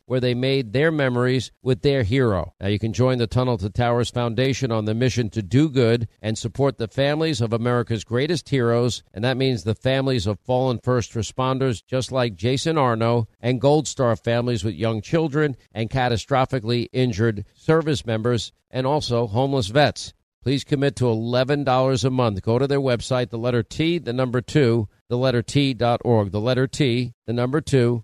where 0.11 0.19
they 0.19 0.33
made 0.33 0.73
their 0.73 0.91
memories 0.91 1.53
with 1.63 1.83
their 1.83 2.03
hero. 2.03 2.53
Now 2.59 2.67
you 2.67 2.77
can 2.77 2.91
join 2.91 3.17
the 3.17 3.27
Tunnel 3.27 3.57
to 3.59 3.69
Towers 3.69 4.09
Foundation 4.09 4.69
on 4.69 4.83
the 4.83 4.93
mission 4.93 5.29
to 5.29 5.41
do 5.41 5.69
good 5.69 6.09
and 6.21 6.37
support 6.37 6.77
the 6.77 6.89
families 6.89 7.39
of 7.39 7.53
America's 7.53 8.03
greatest 8.03 8.49
heroes, 8.49 9.03
and 9.13 9.23
that 9.23 9.37
means 9.37 9.63
the 9.63 9.73
families 9.73 10.27
of 10.27 10.37
fallen 10.41 10.81
first 10.83 11.13
responders 11.13 11.81
just 11.87 12.11
like 12.11 12.35
Jason 12.35 12.77
Arno 12.77 13.29
and 13.39 13.61
Gold 13.61 13.87
Star 13.87 14.17
families 14.17 14.65
with 14.65 14.75
young 14.75 15.01
children 15.01 15.55
and 15.73 15.89
catastrophically 15.89 16.89
injured 16.91 17.45
service 17.53 18.05
members 18.05 18.51
and 18.69 18.85
also 18.85 19.27
homeless 19.27 19.67
vets. 19.67 20.13
Please 20.43 20.65
commit 20.65 20.97
to 20.97 21.05
$11 21.05 22.03
a 22.03 22.09
month. 22.09 22.41
Go 22.41 22.59
to 22.59 22.67
their 22.67 22.81
website, 22.81 23.29
the 23.29 23.37
letter 23.37 23.63
T, 23.63 23.97
the 23.97 24.11
number 24.11 24.41
2, 24.41 24.89
the 25.07 25.17
letter 25.17 25.41
T.org. 25.41 26.31
The 26.31 26.39
letter 26.41 26.67
T, 26.67 27.13
the 27.27 27.33
number 27.33 27.61
2, 27.61 28.03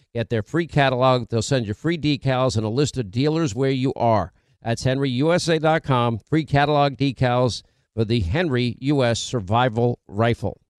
Get 0.13 0.29
their 0.29 0.43
free 0.43 0.67
catalog. 0.67 1.29
They'll 1.29 1.41
send 1.41 1.67
you 1.67 1.73
free 1.73 1.97
decals 1.97 2.57
and 2.57 2.65
a 2.65 2.69
list 2.69 2.97
of 2.97 3.11
dealers 3.11 3.55
where 3.55 3.71
you 3.71 3.93
are. 3.95 4.33
That's 4.61 4.83
henryusa.com. 4.83 6.19
Free 6.19 6.45
catalog 6.45 6.97
decals 6.97 7.63
for 7.93 8.05
the 8.05 8.19
Henry 8.19 8.77
U.S. 8.81 9.19
Survival 9.19 9.99
Rifle. 10.07 10.61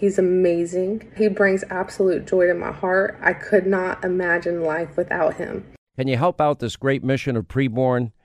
He's 0.00 0.18
amazing. 0.18 1.12
He 1.14 1.28
brings 1.28 1.62
absolute 1.68 2.26
joy 2.26 2.46
to 2.46 2.54
my 2.54 2.72
heart. 2.72 3.18
I 3.20 3.34
could 3.34 3.66
not 3.66 4.02
imagine 4.02 4.62
life 4.62 4.96
without 4.96 5.34
him. 5.34 5.66
Can 5.98 6.08
you 6.08 6.16
help 6.16 6.40
out 6.40 6.58
this 6.58 6.74
great 6.74 7.04
mission 7.04 7.36
of 7.36 7.48
preborn? 7.48 8.12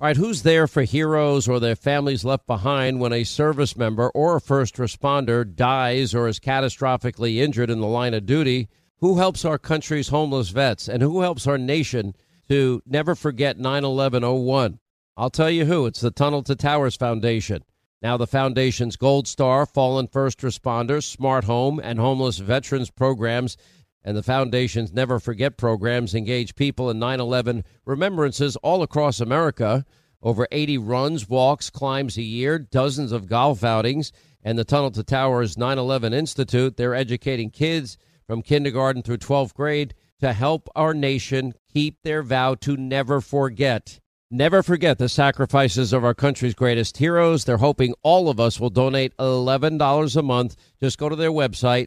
All 0.00 0.06
right, 0.06 0.16
who's 0.16 0.42
there 0.42 0.68
for 0.68 0.82
heroes 0.82 1.48
or 1.48 1.58
their 1.58 1.74
families 1.74 2.24
left 2.24 2.46
behind 2.46 3.00
when 3.00 3.12
a 3.12 3.24
service 3.24 3.76
member 3.76 4.10
or 4.10 4.36
a 4.36 4.40
first 4.40 4.76
responder 4.76 5.44
dies 5.44 6.14
or 6.14 6.28
is 6.28 6.38
catastrophically 6.38 7.38
injured 7.38 7.68
in 7.68 7.80
the 7.80 7.86
line 7.88 8.14
of 8.14 8.24
duty? 8.24 8.68
Who 9.00 9.18
helps 9.18 9.44
our 9.44 9.58
country's 9.58 10.06
homeless 10.06 10.50
vets 10.50 10.86
and 10.86 11.02
who 11.02 11.22
helps 11.22 11.48
our 11.48 11.58
nation 11.58 12.14
to 12.48 12.80
never 12.86 13.16
forget 13.16 13.58
9 13.58 13.82
11 13.82 14.22
01? 14.22 14.78
I'll 15.16 15.30
tell 15.30 15.50
you 15.50 15.64
who. 15.64 15.86
It's 15.86 16.00
the 16.00 16.12
Tunnel 16.12 16.44
to 16.44 16.54
Towers 16.54 16.94
Foundation. 16.94 17.64
Now, 18.00 18.16
the 18.16 18.28
Foundation's 18.28 18.94
Gold 18.94 19.26
Star, 19.26 19.66
Fallen 19.66 20.06
First 20.06 20.38
Responders, 20.38 21.02
Smart 21.02 21.42
Home, 21.42 21.80
and 21.82 21.98
Homeless 21.98 22.38
Veterans 22.38 22.90
programs 22.90 23.56
and 24.04 24.16
the 24.16 24.22
Foundation's 24.22 24.92
Never 24.92 25.18
Forget 25.18 25.56
programs 25.56 26.14
engage 26.14 26.54
people 26.54 26.90
in 26.90 26.98
9 26.98 27.20
11 27.20 27.64
remembrances 27.84 28.56
all 28.56 28.82
across 28.82 29.20
America. 29.20 29.84
Over 30.22 30.48
80 30.50 30.78
runs, 30.78 31.28
walks, 31.28 31.70
climbs 31.70 32.16
a 32.16 32.22
year, 32.22 32.58
dozens 32.58 33.12
of 33.12 33.28
golf 33.28 33.62
outings, 33.62 34.12
and 34.42 34.58
the 34.58 34.64
Tunnel 34.64 34.90
to 34.92 35.04
Towers 35.04 35.56
9 35.56 35.78
11 35.78 36.12
Institute. 36.12 36.76
They're 36.76 36.94
educating 36.94 37.50
kids 37.50 37.98
from 38.26 38.42
kindergarten 38.42 39.02
through 39.02 39.18
12th 39.18 39.54
grade 39.54 39.94
to 40.20 40.32
help 40.32 40.68
our 40.74 40.94
nation 40.94 41.54
keep 41.72 42.02
their 42.02 42.22
vow 42.22 42.54
to 42.56 42.76
never 42.76 43.20
forget. 43.20 44.00
Never 44.30 44.62
forget 44.62 44.98
the 44.98 45.08
sacrifices 45.08 45.94
of 45.94 46.04
our 46.04 46.12
country's 46.12 46.54
greatest 46.54 46.98
heroes. 46.98 47.44
They're 47.44 47.56
hoping 47.56 47.94
all 48.02 48.28
of 48.28 48.38
us 48.38 48.60
will 48.60 48.68
donate 48.68 49.16
$11 49.16 50.16
a 50.16 50.22
month. 50.22 50.56
Just 50.82 50.98
go 50.98 51.08
to 51.08 51.16
their 51.16 51.30
website, 51.30 51.86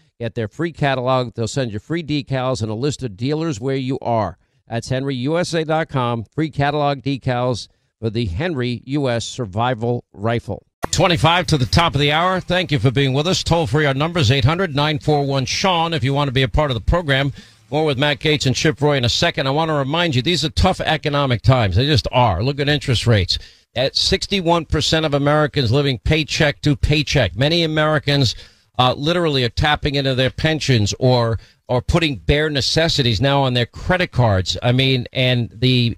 Get 0.21 0.35
their 0.35 0.47
free 0.47 0.71
catalog. 0.71 1.33
They'll 1.33 1.47
send 1.47 1.73
you 1.73 1.79
free 1.79 2.03
decals 2.03 2.61
and 2.61 2.69
a 2.69 2.75
list 2.75 3.01
of 3.01 3.17
dealers 3.17 3.59
where 3.59 3.75
you 3.75 3.97
are. 4.03 4.37
That's 4.67 4.87
henryusa.com. 4.91 6.25
Free 6.25 6.51
catalog 6.51 6.99
decals 7.01 7.67
for 7.99 8.11
the 8.11 8.27
Henry 8.27 8.83
U.S. 8.85 9.25
Survival 9.25 10.05
Rifle. 10.13 10.67
25 10.91 11.47
to 11.47 11.57
the 11.57 11.65
top 11.65 11.95
of 11.95 11.99
the 11.99 12.11
hour. 12.11 12.39
Thank 12.39 12.71
you 12.71 12.77
for 12.77 12.91
being 12.91 13.13
with 13.13 13.25
us. 13.25 13.43
Toll 13.43 13.65
free, 13.65 13.87
our 13.87 13.95
number 13.95 14.19
is 14.19 14.29
800 14.29 14.75
941 14.75 15.45
Sean 15.45 15.91
if 15.91 16.03
you 16.03 16.13
want 16.13 16.27
to 16.27 16.31
be 16.31 16.43
a 16.43 16.47
part 16.47 16.69
of 16.69 16.75
the 16.75 16.81
program. 16.81 17.33
More 17.71 17.85
with 17.85 17.97
Matt 17.97 18.19
Gaetz 18.19 18.45
and 18.45 18.55
Chip 18.55 18.79
Roy 18.79 18.97
in 18.97 19.05
a 19.05 19.09
second. 19.09 19.47
I 19.47 19.49
want 19.49 19.69
to 19.69 19.73
remind 19.73 20.13
you, 20.13 20.21
these 20.21 20.45
are 20.45 20.51
tough 20.51 20.79
economic 20.81 21.41
times. 21.41 21.77
They 21.77 21.87
just 21.87 22.07
are. 22.11 22.43
Look 22.43 22.59
at 22.59 22.69
interest 22.69 23.07
rates. 23.07 23.39
At 23.75 23.95
61% 23.95 25.03
of 25.03 25.15
Americans 25.15 25.71
living 25.71 25.97
paycheck 25.97 26.61
to 26.61 26.75
paycheck. 26.75 27.35
Many 27.35 27.63
Americans 27.63 28.35
uh, 28.81 28.95
literally 28.95 29.43
are 29.43 29.49
tapping 29.49 29.93
into 29.93 30.15
their 30.15 30.31
pensions 30.31 30.91
or 30.99 31.37
or 31.67 31.81
putting 31.81 32.15
bare 32.15 32.49
necessities 32.49 33.21
now 33.21 33.43
on 33.43 33.53
their 33.53 33.67
credit 33.67 34.11
cards. 34.11 34.57
I 34.63 34.71
mean, 34.71 35.05
and 35.13 35.49
the 35.53 35.97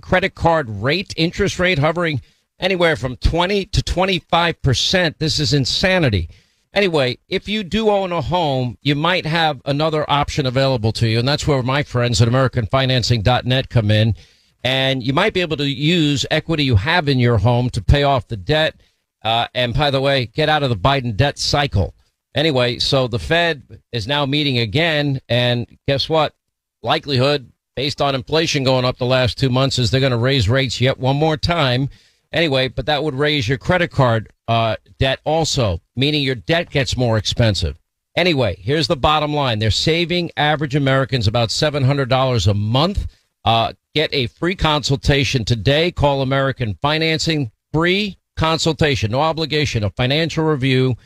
credit 0.00 0.34
card 0.34 0.68
rate, 0.68 1.14
interest 1.16 1.58
rate 1.58 1.78
hovering 1.78 2.20
anywhere 2.58 2.96
from 2.96 3.16
20 3.16 3.66
to 3.66 3.80
25%. 3.80 5.18
This 5.18 5.38
is 5.38 5.54
insanity. 5.54 6.28
Anyway, 6.74 7.16
if 7.28 7.48
you 7.48 7.62
do 7.62 7.88
own 7.88 8.12
a 8.12 8.20
home, 8.20 8.76
you 8.82 8.94
might 8.94 9.24
have 9.24 9.62
another 9.64 10.04
option 10.10 10.44
available 10.44 10.92
to 10.92 11.08
you. 11.08 11.20
And 11.20 11.28
that's 11.28 11.46
where 11.46 11.62
my 11.62 11.82
friends 11.82 12.20
at 12.20 12.28
AmericanFinancing.net 12.28 13.70
come 13.70 13.90
in. 13.90 14.14
And 14.62 15.02
you 15.02 15.14
might 15.14 15.32
be 15.32 15.40
able 15.40 15.56
to 15.58 15.70
use 15.70 16.26
equity 16.30 16.64
you 16.64 16.76
have 16.76 17.08
in 17.08 17.20
your 17.20 17.38
home 17.38 17.70
to 17.70 17.82
pay 17.82 18.02
off 18.02 18.28
the 18.28 18.36
debt. 18.36 18.80
Uh, 19.22 19.46
and 19.54 19.72
by 19.72 19.90
the 19.90 20.00
way, 20.00 20.26
get 20.26 20.50
out 20.50 20.62
of 20.62 20.68
the 20.68 20.76
Biden 20.76 21.16
debt 21.16 21.38
cycle. 21.38 21.94
Anyway, 22.36 22.78
so 22.78 23.08
the 23.08 23.18
Fed 23.18 23.80
is 23.92 24.06
now 24.06 24.26
meeting 24.26 24.58
again. 24.58 25.20
And 25.28 25.66
guess 25.88 26.08
what? 26.08 26.34
Likelihood, 26.82 27.50
based 27.74 28.02
on 28.02 28.14
inflation 28.14 28.62
going 28.62 28.84
up 28.84 28.98
the 28.98 29.06
last 29.06 29.38
two 29.38 29.48
months, 29.48 29.78
is 29.78 29.90
they're 29.90 30.00
going 30.00 30.12
to 30.12 30.18
raise 30.18 30.48
rates 30.48 30.78
yet 30.78 30.98
one 30.98 31.16
more 31.16 31.38
time. 31.38 31.88
Anyway, 32.32 32.68
but 32.68 32.86
that 32.86 33.02
would 33.02 33.14
raise 33.14 33.48
your 33.48 33.56
credit 33.56 33.90
card 33.90 34.30
uh, 34.48 34.76
debt 34.98 35.20
also, 35.24 35.80
meaning 35.96 36.22
your 36.22 36.34
debt 36.34 36.68
gets 36.68 36.96
more 36.96 37.16
expensive. 37.16 37.78
Anyway, 38.14 38.56
here's 38.60 38.86
the 38.86 38.96
bottom 38.96 39.32
line. 39.32 39.58
They're 39.58 39.70
saving 39.70 40.30
average 40.36 40.74
Americans 40.74 41.26
about 41.26 41.48
$700 41.48 42.46
a 42.46 42.54
month. 42.54 43.06
Uh, 43.44 43.72
get 43.94 44.12
a 44.12 44.26
free 44.26 44.54
consultation 44.54 45.44
today. 45.44 45.90
Call 45.90 46.20
American 46.20 46.78
Financing. 46.82 47.50
Free 47.72 48.18
consultation, 48.36 49.10
no 49.10 49.20
obligation, 49.20 49.84
a 49.84 49.90
financial 49.90 50.44
review. 50.44 50.96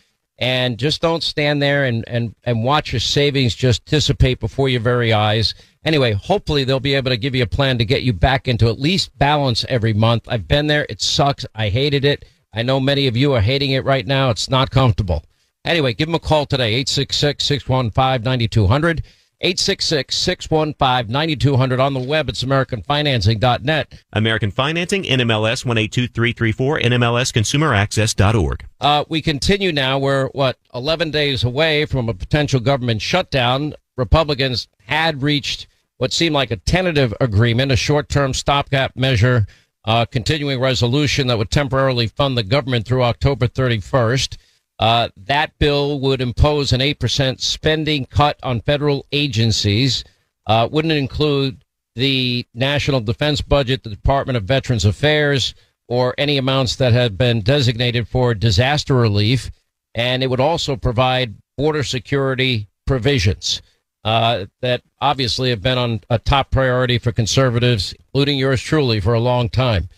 And 0.41 0.79
just 0.79 1.03
don't 1.03 1.23
stand 1.23 1.61
there 1.61 1.85
and, 1.85 2.03
and, 2.09 2.35
and 2.45 2.65
watch 2.65 2.93
your 2.93 3.01
savings 3.01 3.55
just 3.55 3.85
dissipate 3.85 4.41
before 4.41 4.71
your 4.71 4.81
very 4.81 5.13
eyes. 5.13 5.55
Anyway, 5.85 6.13
hopefully 6.13 6.65
they'll 6.65 6.81
be 6.81 6.95
able 6.95 7.11
to 7.11 7.17
give 7.19 7.35
you 7.35 7.43
a 7.43 7.47
plan 7.47 7.77
to 7.77 7.85
get 7.85 8.03
you 8.03 8.15
back 8.15 8.49
into 8.49 8.69
at 8.69 8.81
least 8.81 9.17
balance 9.19 9.67
every 9.69 9.93
month. 9.93 10.25
I've 10.29 10.49
been 10.49 10.67
there. 10.67 10.87
It 10.89 11.03
sucks. 11.03 11.45
I 11.55 11.69
hated 11.69 12.07
it. 12.07 12.25
I 12.55 12.63
know 12.63 12.81
many 12.81 13.07
of 13.07 13.17
you 13.17 13.35
are 13.35 13.41
hating 13.41 13.71
it 13.71 13.85
right 13.85 14.07
now. 14.07 14.31
It's 14.31 14.51
not 14.51 14.71
comfortable. 14.71 15.25
Anyway, 15.65 15.93
give 15.93 16.09
them 16.09 16.15
a 16.15 16.19
call 16.19 16.47
today, 16.47 16.69
866 16.69 17.45
615 17.45 18.25
9200. 18.25 19.03
866 19.43 20.15
615 20.17 21.11
9200 21.11 21.81
on 21.81 21.95
the 21.95 22.01
web. 22.01 22.29
It's 22.29 22.45
AmericanFinancing.net. 22.45 24.03
American 24.13 24.51
Financing, 24.51 25.05
NMLS 25.05 25.65
182334, 25.65 26.81
NMLSConsumerAccess.org. 26.81 28.67
Uh, 28.81 29.05
we 29.09 29.23
continue 29.23 29.73
now. 29.73 29.99
We're, 29.99 30.29
what, 30.29 30.59
11 30.75 31.11
days 31.11 31.43
away 31.43 31.87
from 31.87 32.09
a 32.09 32.15
potential 32.15 32.61
government 32.61 33.01
shutdown. 33.01 33.75
Republicans 33.97 34.69
had 34.87 35.23
reached 35.23 35.67
what 35.97 36.13
seemed 36.13 36.35
like 36.35 36.51
a 36.51 36.57
tentative 36.57 37.15
agreement, 37.21 37.73
a 37.73 37.77
short 37.77 38.09
term 38.09 38.35
stopgap 38.35 38.97
measure, 38.97 39.47
uh, 39.85 40.05
continuing 40.05 40.61
resolution 40.61 41.27
that 41.27 41.39
would 41.39 41.51
temporarily 41.51 42.07
fund 42.07 42.37
the 42.37 42.43
government 42.43 42.87
through 42.87 43.03
October 43.03 43.47
31st. 43.47 44.37
Uh, 44.81 45.11
that 45.15 45.57
bill 45.59 46.01
would 46.01 46.23
impose 46.23 46.73
an 46.73 46.81
8% 46.81 47.39
spending 47.41 48.07
cut 48.07 48.39
on 48.43 48.63
federal 48.63 49.07
agencies. 49.13 50.03
Uh, 50.47 50.67
wouldn't 50.73 50.95
include 50.95 51.63
the 51.95 52.47
National 52.55 53.01
Defense 53.01 53.43
Budget, 53.43 53.83
the 53.83 53.91
Department 53.91 54.39
of 54.39 54.45
Veterans 54.45 54.87
Affairs, 54.87 55.55
or 55.87 56.15
any 56.17 56.39
amounts 56.39 56.77
that 56.77 56.95
have 56.95 57.19
been 57.19 57.43
designated 57.43 58.09
for 58.09 58.33
disaster 58.33 58.95
relief. 58.95 59.51
And 59.95 60.23
it 60.23 60.31
would 60.31 60.41
also 60.41 60.77
provide 60.77 61.35
border 61.59 61.83
security 61.83 62.69
provisions 62.87 63.61
uh, 64.03 64.47
that 64.63 64.83
obviously 65.01 65.51
have 65.51 65.61
been 65.61 65.77
on 65.77 66.01
a 66.09 66.19
top 66.19 66.51
priority 66.51 66.97
for 66.97 67.13
conservatives, 67.13 67.93
including 67.93 68.39
yours 68.39 68.63
truly, 68.63 68.99
for 68.99 69.13
a 69.13 69.21
long 69.21 69.51
time. 69.51 69.91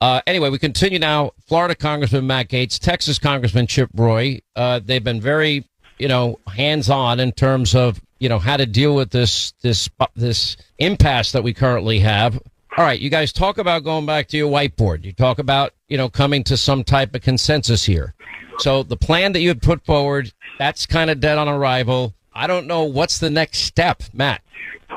Uh, 0.00 0.20
anyway, 0.26 0.48
we 0.48 0.58
continue 0.58 0.98
now. 0.98 1.32
Florida 1.46 1.74
Congressman 1.74 2.26
Matt 2.26 2.48
Gaetz, 2.48 2.78
Texas 2.78 3.18
Congressman 3.18 3.66
Chip 3.66 3.90
Roy. 3.94 4.40
Uh, 4.56 4.80
they've 4.82 5.04
been 5.04 5.20
very, 5.20 5.64
you 5.98 6.08
know, 6.08 6.38
hands-on 6.48 7.20
in 7.20 7.32
terms 7.32 7.74
of, 7.74 8.00
you 8.18 8.28
know, 8.28 8.38
how 8.38 8.56
to 8.56 8.66
deal 8.66 8.94
with 8.94 9.10
this 9.10 9.52
this 9.62 9.88
this 10.16 10.56
impasse 10.78 11.32
that 11.32 11.42
we 11.42 11.52
currently 11.52 11.98
have. 12.00 12.40
All 12.76 12.84
right, 12.84 13.00
you 13.00 13.10
guys 13.10 13.32
talk 13.32 13.58
about 13.58 13.84
going 13.84 14.06
back 14.06 14.28
to 14.28 14.36
your 14.36 14.50
whiteboard. 14.50 15.04
You 15.04 15.12
talk 15.12 15.38
about, 15.38 15.74
you 15.88 15.98
know, 15.98 16.08
coming 16.08 16.44
to 16.44 16.56
some 16.56 16.84
type 16.84 17.14
of 17.14 17.20
consensus 17.20 17.84
here. 17.84 18.14
So 18.58 18.82
the 18.82 18.96
plan 18.96 19.32
that 19.32 19.40
you 19.40 19.48
had 19.48 19.60
put 19.60 19.84
forward, 19.84 20.32
that's 20.58 20.86
kind 20.86 21.10
of 21.10 21.20
dead 21.20 21.36
on 21.36 21.48
arrival. 21.48 22.14
I 22.32 22.46
don't 22.46 22.66
know 22.66 22.84
what's 22.84 23.18
the 23.18 23.28
next 23.28 23.60
step, 23.60 24.02
Matt. 24.12 24.42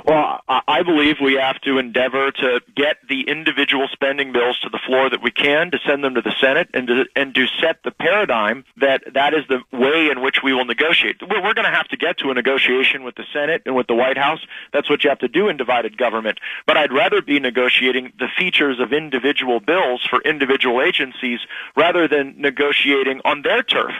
Well, 0.05 0.41
I 0.49 0.83
believe 0.83 1.17
we 1.21 1.35
have 1.35 1.61
to 1.61 1.77
endeavor 1.77 2.29
to 2.31 2.61
get 2.75 2.97
the 3.07 3.21
individual 3.21 3.87
spending 3.89 4.33
bills 4.33 4.59
to 4.59 4.69
the 4.69 4.79
floor 4.85 5.09
that 5.09 5.23
we 5.23 5.31
can, 5.31 5.71
to 5.71 5.79
send 5.87 6.03
them 6.03 6.15
to 6.15 6.21
the 6.21 6.33
Senate, 6.41 6.69
and 6.73 6.87
to, 6.87 7.05
and 7.15 7.33
to 7.33 7.47
set 7.61 7.83
the 7.83 7.91
paradigm 7.91 8.65
that 8.77 9.03
that 9.13 9.33
is 9.33 9.45
the 9.47 9.61
way 9.71 10.09
in 10.11 10.21
which 10.21 10.39
we 10.43 10.53
will 10.53 10.65
negotiate. 10.65 11.21
We're, 11.21 11.41
we're 11.41 11.53
going 11.53 11.69
to 11.69 11.75
have 11.75 11.87
to 11.87 11.97
get 11.97 12.17
to 12.17 12.31
a 12.31 12.33
negotiation 12.33 13.03
with 13.03 13.15
the 13.15 13.23
Senate 13.31 13.61
and 13.65 13.75
with 13.75 13.87
the 13.87 13.95
White 13.95 14.17
House. 14.17 14.39
That's 14.73 14.89
what 14.89 15.05
you 15.05 15.09
have 15.09 15.19
to 15.19 15.29
do 15.29 15.47
in 15.47 15.55
divided 15.55 15.97
government. 15.97 16.39
But 16.67 16.75
I'd 16.75 16.91
rather 16.91 17.21
be 17.21 17.39
negotiating 17.39 18.11
the 18.19 18.27
features 18.37 18.81
of 18.81 18.91
individual 18.91 19.61
bills 19.61 20.05
for 20.09 20.21
individual 20.23 20.81
agencies 20.81 21.39
rather 21.77 22.09
than 22.09 22.35
negotiating 22.37 23.21
on 23.23 23.43
their 23.43 23.63
turf. 23.63 23.93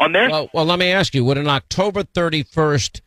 On 0.00 0.10
their 0.10 0.28
well, 0.28 0.50
well, 0.52 0.64
let 0.64 0.80
me 0.80 0.90
ask 0.90 1.14
you: 1.14 1.24
Would 1.24 1.38
an 1.38 1.48
October 1.48 2.02
thirty-first 2.02 3.02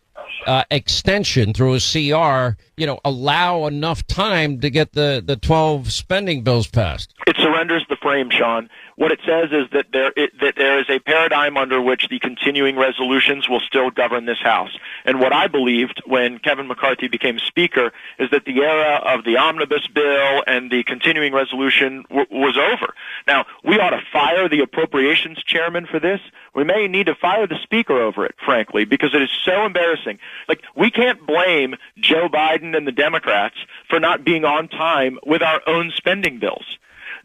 uh, 0.45 0.63
extension 0.71 1.53
through 1.53 1.75
a 1.75 1.80
CR, 1.80 2.58
you 2.78 2.86
know, 2.86 3.00
allow 3.04 3.66
enough 3.66 4.06
time 4.06 4.60
to 4.62 4.70
get 4.70 4.94
the, 4.94 5.22
the 5.26 5.36
12 5.36 5.92
spending 5.92 6.44
bills 6.44 6.68
passed? 6.68 7.13
It 7.26 7.36
surrenders 7.38 7.86
the 7.90 7.98
frame, 7.98 8.30
Sean. 8.30 8.70
What 8.96 9.12
it 9.12 9.20
says 9.26 9.50
is 9.52 9.70
that 9.74 9.88
there 9.94 10.12
it, 10.16 10.32
that 10.42 10.56
there 10.58 10.80
is 10.80 10.86
a 10.90 11.00
paradigm 11.00 11.56
under 11.56 11.80
which 11.82 12.08
the 12.10 12.18
continuing 12.20 12.78
resolutions 12.78 13.48
will 13.48 13.60
still 13.60 13.92
govern 13.92 14.26
this 14.26 14.40
House. 14.42 14.76
And 15.06 15.20
what 15.20 15.34
I 15.34 15.48
believed 15.48 16.02
when 16.06 16.40
Kevin 16.40 16.68
McCarthy 16.68 17.08
became 17.08 17.38
Speaker 17.38 17.92
is 18.18 18.30
that 18.32 18.46
the 18.46 18.60
era 18.60 19.02
of 19.06 19.24
the 19.24 19.38
omnibus 19.38 19.88
bill 19.94 20.44
and 20.48 20.72
the 20.72 20.84
continuing 20.84 21.34
resolution 21.34 22.06
w- 22.10 22.28
was 22.32 22.58
over. 22.58 22.94
Now 23.28 23.46
we 23.63 23.80
ought 23.80 23.92
to 23.92 24.02
fire 24.12 24.50
the 24.50 24.62
appropriations 24.62 25.44
chairman 25.44 25.86
for 25.86 26.00
this. 26.00 26.20
We 26.56 26.63
may 26.63 26.88
need 26.88 27.06
to 27.06 27.16
fire 27.16 27.46
the 27.46 27.60
Speaker 27.62 28.02
over 28.02 28.26
it, 28.26 28.36
frankly, 28.44 28.86
because 28.86 29.13
it 29.13 29.22
is 29.22 29.30
so 29.46 29.66
embarrassing. 29.66 30.18
Like 30.48 30.63
we 30.76 30.90
can't 30.90 31.26
blame 31.28 31.76
Joe 32.00 32.30
Biden 32.30 32.66
and 32.75 32.88
the 32.88 32.91
Democrats 32.91 33.56
for 33.89 33.99
not 33.99 34.23
being 34.23 34.45
on 34.45 34.67
time 34.67 35.19
with 35.25 35.41
our 35.41 35.62
own 35.67 35.91
spending 35.95 36.39
bills. 36.39 36.77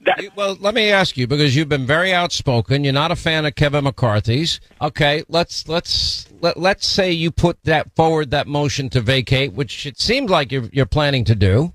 That, 0.04 0.20
well, 0.34 0.56
let 0.58 0.74
me 0.74 0.90
ask 0.90 1.16
you 1.16 1.28
because 1.28 1.54
you've 1.54 1.68
been 1.68 1.86
very 1.86 2.12
outspoken. 2.12 2.82
You're 2.82 2.92
not 2.92 3.12
a 3.12 3.16
fan 3.16 3.46
of 3.46 3.54
Kevin 3.54 3.84
McCarthy's. 3.84 4.60
Okay, 4.80 5.22
let's 5.28 5.68
let's 5.68 6.26
let, 6.40 6.58
let's 6.58 6.88
say 6.88 7.12
you 7.12 7.30
put 7.30 7.62
that 7.64 7.94
forward 7.94 8.32
that 8.32 8.48
motion 8.48 8.88
to 8.90 9.00
vacate, 9.00 9.52
which 9.52 9.86
it 9.86 10.00
seems 10.00 10.28
like 10.28 10.50
you're 10.50 10.68
you're 10.72 10.86
planning 10.86 11.24
to 11.26 11.36
do. 11.36 11.72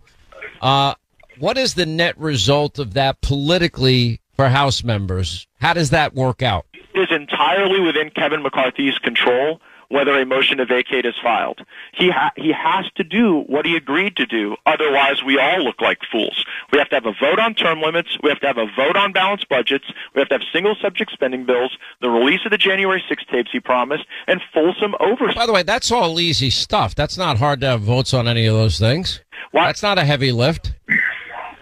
Uh, 0.62 0.96
what 1.40 1.58
is 1.58 1.76
the 1.76 1.86
net 1.86 2.18
result 2.18 2.80
of 2.80 2.96
that 2.96 3.22
politically 3.22 4.20
for 4.36 4.50
House 4.50 4.84
members? 4.84 5.48
How 5.62 5.74
does 5.74 5.92
that 5.92 6.14
work 6.14 6.42
out? 6.42 6.66
It 6.74 7.00
is 7.00 7.08
entirely 7.12 7.80
within 7.80 8.10
Kevin 8.10 8.42
McCarthy's 8.42 8.98
control 8.98 9.62
whether 9.90 10.20
a 10.20 10.26
motion 10.26 10.58
to 10.58 10.66
vacate 10.66 11.06
is 11.06 11.16
filed. 11.22 11.62
He 11.94 12.10
ha- 12.10 12.32
he 12.36 12.52
has 12.52 12.86
to 12.96 13.04
do 13.04 13.44
what 13.48 13.66
he 13.66 13.76
agreed 13.76 14.16
to 14.18 14.26
do. 14.26 14.56
Otherwise, 14.66 15.24
we 15.24 15.40
all 15.40 15.64
look 15.64 15.82
like 15.82 16.00
fools. 16.12 16.46
We 16.72 16.80
have 16.80 16.90
to 16.90 16.96
have 16.96 17.06
a 17.06 17.14
vote 17.14 17.40
on 17.40 17.54
term 17.54 17.82
limits. 17.82 18.18
We 18.22 18.30
have 18.30 18.40
to 18.42 18.48
have 18.48 18.58
a 18.58 18.68
vote 18.76 18.96
on 18.96 19.14
balanced 19.14 19.50
budgets. 19.50 19.86
We 20.14 20.20
have 20.20 20.30
to 20.30 20.36
have 20.36 20.42
single 20.52 20.76
subject 20.82 21.12
spending 21.12 21.46
bills, 21.46 21.78
the 22.02 22.10
release 22.10 22.42
of 22.46 22.52
the 22.52 22.58
January 22.58 23.04
6 23.08 23.24
tapes 23.32 23.52
he 23.52 23.60
promised, 23.60 24.06
and 24.28 24.42
fulsome 24.54 24.96
oversight. 25.00 25.36
By 25.36 25.46
the 25.46 25.54
way, 25.54 25.64
that's 25.64 25.92
all 25.92 26.20
easy 26.20 26.50
stuff. 26.50 26.96
That's 26.96 27.18
not 27.18 27.38
hard 27.38 27.62
to 27.62 27.68
have 27.68 27.82
votes 27.82 28.14
on 28.14 28.28
any 28.28 28.46
of 28.46 28.56
those 28.56 28.80
things. 28.80 29.22
What? 29.52 29.66
That's 29.66 29.84
not 29.84 29.98
a 29.98 30.04
heavy 30.04 30.32
lift. 30.32 30.74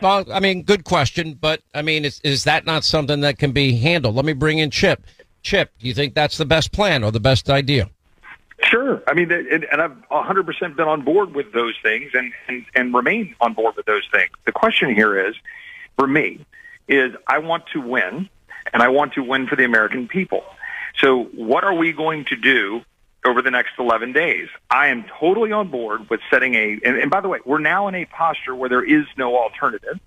Well, 0.02 0.26
I 0.32 0.40
mean, 0.40 0.64
good 0.64 0.84
question, 0.84 1.36
but 1.40 1.62
I 1.74 1.82
mean, 1.82 2.06
is, 2.06 2.20
is 2.24 2.44
that 2.44 2.66
not 2.66 2.84
something 2.84 3.22
that 3.22 3.38
can 3.38 3.52
be 3.52 3.78
handled? 3.78 4.16
Let 4.16 4.26
me 4.26 4.34
bring 4.34 4.60
in 4.60 4.70
Chip. 4.70 5.06
Chip, 5.42 5.72
do 5.80 5.88
you 5.88 5.94
think 5.94 6.16
that's 6.16 6.38
the 6.38 6.46
best 6.46 6.72
plan 6.72 7.04
or 7.04 7.12
the 7.12 7.20
best 7.20 7.50
idea? 7.50 7.90
Sure. 8.66 9.04
I 9.08 9.14
mean, 9.14 9.32
and, 9.32 9.66
and 9.66 9.82
I've 9.82 9.96
100% 10.10 10.76
been 10.76 10.88
on 10.88 11.04
board 11.04 11.34
with 11.34 11.54
those 11.54 11.76
things 11.84 12.12
and, 12.14 12.34
and, 12.48 12.66
and 12.74 12.94
remain 12.94 13.36
on 13.40 13.54
board 13.54 13.76
with 13.76 13.86
those 13.86 14.08
things. 14.12 14.32
The 14.46 14.52
question 14.52 14.94
here 14.94 15.28
is, 15.28 15.36
for 15.98 16.08
me, 16.08 16.46
is 16.88 17.14
I 17.28 17.40
want 17.40 17.66
to 17.74 17.82
win, 17.82 18.30
and 18.74 18.82
I 18.82 18.88
want 18.90 19.14
to 19.14 19.24
win 19.24 19.48
for 19.48 19.56
the 19.56 19.66
American 19.66 20.08
people. 20.08 20.44
So 20.98 21.26
what 21.26 21.64
are 21.64 21.74
we 21.74 21.92
going 21.92 22.26
to 22.26 22.36
do 22.36 22.82
over 23.26 23.42
the 23.42 23.52
next 23.52 23.72
11 23.80 24.14
days. 24.14 24.48
I 24.70 24.88
am 24.88 25.06
totally 25.20 25.52
on 25.52 25.70
board 25.70 26.10
with 26.10 26.20
setting 26.30 26.54
a, 26.54 26.80
and, 26.86 26.98
and 26.98 27.10
by 27.10 27.22
the 27.22 27.28
way, 27.28 27.40
we're 27.44 27.60
now 27.60 27.88
in 27.88 27.96
a 27.96 28.06
posture 28.06 28.56
where 28.56 28.70
there 28.70 28.84
is 28.84 29.06
no 29.18 29.38
alternative. 29.38 30.00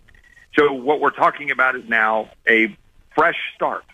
So 0.57 0.73
what 0.73 1.01
we're 1.01 1.11
talking 1.11 1.51
about 1.51 1.77
is 1.77 1.89
now 1.89 2.31
a 2.49 2.77
fresh 3.15 3.37
start. 3.55 3.85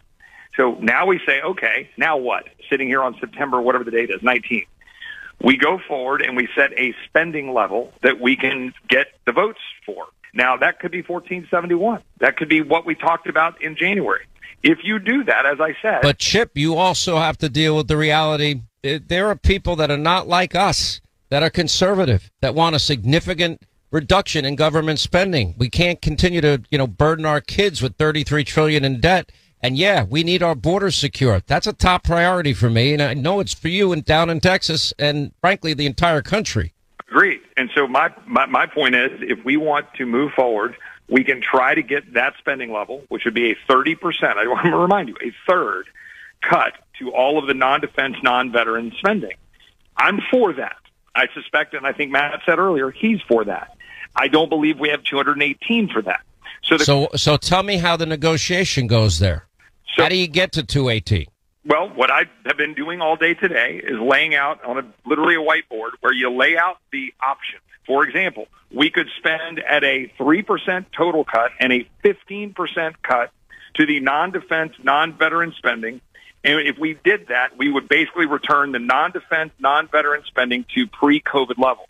So 0.57 0.79
now 0.81 1.07
we 1.07 1.21
say, 1.27 1.41
okay, 1.41 1.91
now 1.97 2.17
what? 2.17 2.45
Sitting 2.71 2.87
here 2.89 3.03
on 3.03 3.17
September, 3.19 3.61
whatever 3.61 3.85
the 3.85 3.91
date 3.91 4.11
is, 4.11 4.21
19th. 4.21 4.67
We 5.43 5.57
go 5.57 5.81
forward 5.87 6.23
and 6.23 6.37
we 6.37 6.49
set 6.55 6.73
a 6.79 6.95
spending 7.07 7.53
level 7.53 7.93
that 8.03 8.21
we 8.21 8.37
can 8.37 8.73
get 8.89 9.09
the 9.27 9.33
votes 9.33 9.59
for. 9.85 10.07
Now 10.33 10.57
that 10.57 10.81
could 10.81 10.91
be 10.91 11.03
1471. 11.03 12.03
That 12.21 12.37
could 12.37 12.49
be 12.49 12.63
what 12.63 12.87
we 12.87 12.95
talked 12.95 13.29
about 13.29 13.61
in 13.63 13.77
January. 13.77 14.27
If 14.63 14.79
you 14.83 14.99
do 14.99 15.25
that, 15.25 15.45
as 15.45 15.61
I 15.61 15.77
said. 15.83 16.01
But 16.03 16.19
Chip, 16.19 16.53
you 16.55 16.77
also 16.77 17.19
have 17.19 17.37
to 17.39 17.49
deal 17.49 17.77
with 17.77 17.89
the 17.89 17.97
reality. 17.97 18.63
Uh, 18.83 18.99
there 19.07 19.29
are 19.29 19.37
people 19.37 19.77
that 19.77 19.91
are 19.91 19.99
not 19.99 20.27
like 20.27 20.55
us, 20.55 21.01
that 21.29 21.43
are 21.43 21.51
conservative, 21.51 22.31
that 22.41 22.55
want 22.55 22.75
a 22.75 22.79
significant 22.79 23.63
reduction 23.91 24.45
in 24.45 24.57
government 24.57 24.99
spending. 24.99 25.55
We 25.59 25.69
can't 25.69 26.01
continue 26.01 26.41
to, 26.41 26.63
you 26.71 26.79
know, 26.79 26.87
burden 26.87 27.27
our 27.27 27.41
kids 27.41 27.83
with 27.83 27.97
33 27.97 28.43
trillion 28.45 28.85
in 28.85 29.01
debt. 29.01 29.31
And 29.65 29.79
yeah, 29.79 30.05
we 30.05 30.25
need 30.25 30.43
our 30.43 30.55
borders 30.55 30.95
secure. 30.95 31.41
That's 31.47 31.67
a 31.67 31.73
top 31.73 32.05
priority 32.05 32.53
for 32.53 32.69
me. 32.69 32.93
And 32.93 33.01
I 33.01 33.15
know 33.15 33.41
it's 33.41 33.55
for 33.55 33.69
you 33.69 33.95
and 33.95 34.05
down 34.05 34.29
in 34.29 34.41
Texas 34.41 34.93
and 34.99 35.33
frankly, 35.41 35.73
the 35.73 35.87
entire 35.87 36.21
country. 36.21 36.75
Agreed. 37.09 37.41
And 37.57 37.71
so 37.75 37.89
my, 37.89 38.13
my, 38.27 38.45
my 38.45 38.67
point 38.67 38.95
is 38.95 39.11
if 39.23 39.43
we 39.43 39.57
want 39.57 39.87
to 39.95 40.05
move 40.05 40.33
forward, 40.33 40.77
we 41.09 41.25
can 41.25 41.41
try 41.41 41.75
to 41.75 41.83
get 41.83 42.13
that 42.13 42.35
spending 42.37 42.75
level, 42.75 43.05
which 43.09 43.25
would 43.25 43.33
be 43.33 43.53
a 43.53 43.55
30%. 43.67 44.37
I 44.37 44.47
want 44.47 44.67
to 44.67 44.77
remind 44.77 45.09
you, 45.09 45.17
a 45.23 45.33
third 45.49 45.87
cut 46.43 46.75
to 46.99 47.11
all 47.15 47.39
of 47.39 47.47
the 47.47 47.55
non-defense, 47.55 48.17
non-veteran 48.23 48.93
spending. 48.99 49.33
I'm 49.97 50.21
for 50.31 50.53
that. 50.53 50.77
I 51.15 51.29
suspect, 51.33 51.73
and 51.73 51.87
I 51.87 51.95
think 51.95 52.11
Matt 52.11 52.39
said 52.45 52.59
earlier, 52.59 52.91
he's 52.91 53.23
for 53.23 53.47
that. 53.47 53.75
I 54.15 54.29
don't 54.29 54.51
believe 54.51 54.79
we 54.79 54.91
have 54.91 55.03
218 55.05 55.89
for 55.89 56.03
that. 56.03 56.21
So, 56.63 56.77
the, 56.77 56.85
so, 56.85 57.09
so 57.17 57.39
tell 57.39 57.63
me 57.63 57.79
how 57.79 57.97
the 57.97 58.07
negotiation 58.07 58.87
goes 58.87 59.21
there. 59.21 59.47
So, 59.97 60.03
How 60.03 60.09
do 60.09 60.17
you 60.17 60.27
get 60.27 60.53
to 60.53 60.63
218? 60.65 61.27
Well, 61.67 61.89
what 61.89 62.11
I 62.11 62.25
have 62.47 62.57
been 62.57 62.75
doing 62.75 63.01
all 63.01 63.17
day 63.17 63.35
today 63.35 63.81
is 63.83 63.99
laying 63.99 64.35
out 64.35 64.63
on 64.65 64.79
a 64.79 65.09
literally 65.09 65.37
a 65.37 65.39
whiteboard 65.39 65.91
where 66.01 66.13
you 66.13 66.31
lay 66.31 66.57
out 66.59 66.79
the 66.93 67.15
options. 67.23 67.63
For 67.87 68.05
example, 68.07 68.49
we 68.73 68.91
could 68.91 69.09
spend 69.19 69.61
at 69.61 69.85
a 69.85 70.13
3% 70.19 70.87
total 70.97 71.25
cut 71.25 71.53
and 71.61 71.73
a 71.73 71.89
15% 72.05 72.95
cut 73.03 73.31
to 73.75 73.87
the 73.87 74.01
non-defense, 74.01 74.75
non-veteran 74.83 75.55
spending. 75.57 76.01
And 76.43 76.67
if 76.67 76.77
we 76.79 76.99
did 77.05 77.29
that, 77.29 77.57
we 77.57 77.71
would 77.71 77.89
basically 77.89 78.27
return 78.27 78.73
the 78.73 78.79
non-defense, 78.79 79.53
non-veteran 79.59 80.25
spending 80.27 80.65
to 80.75 80.87
pre-COVID 80.87 81.59
levels. 81.59 81.89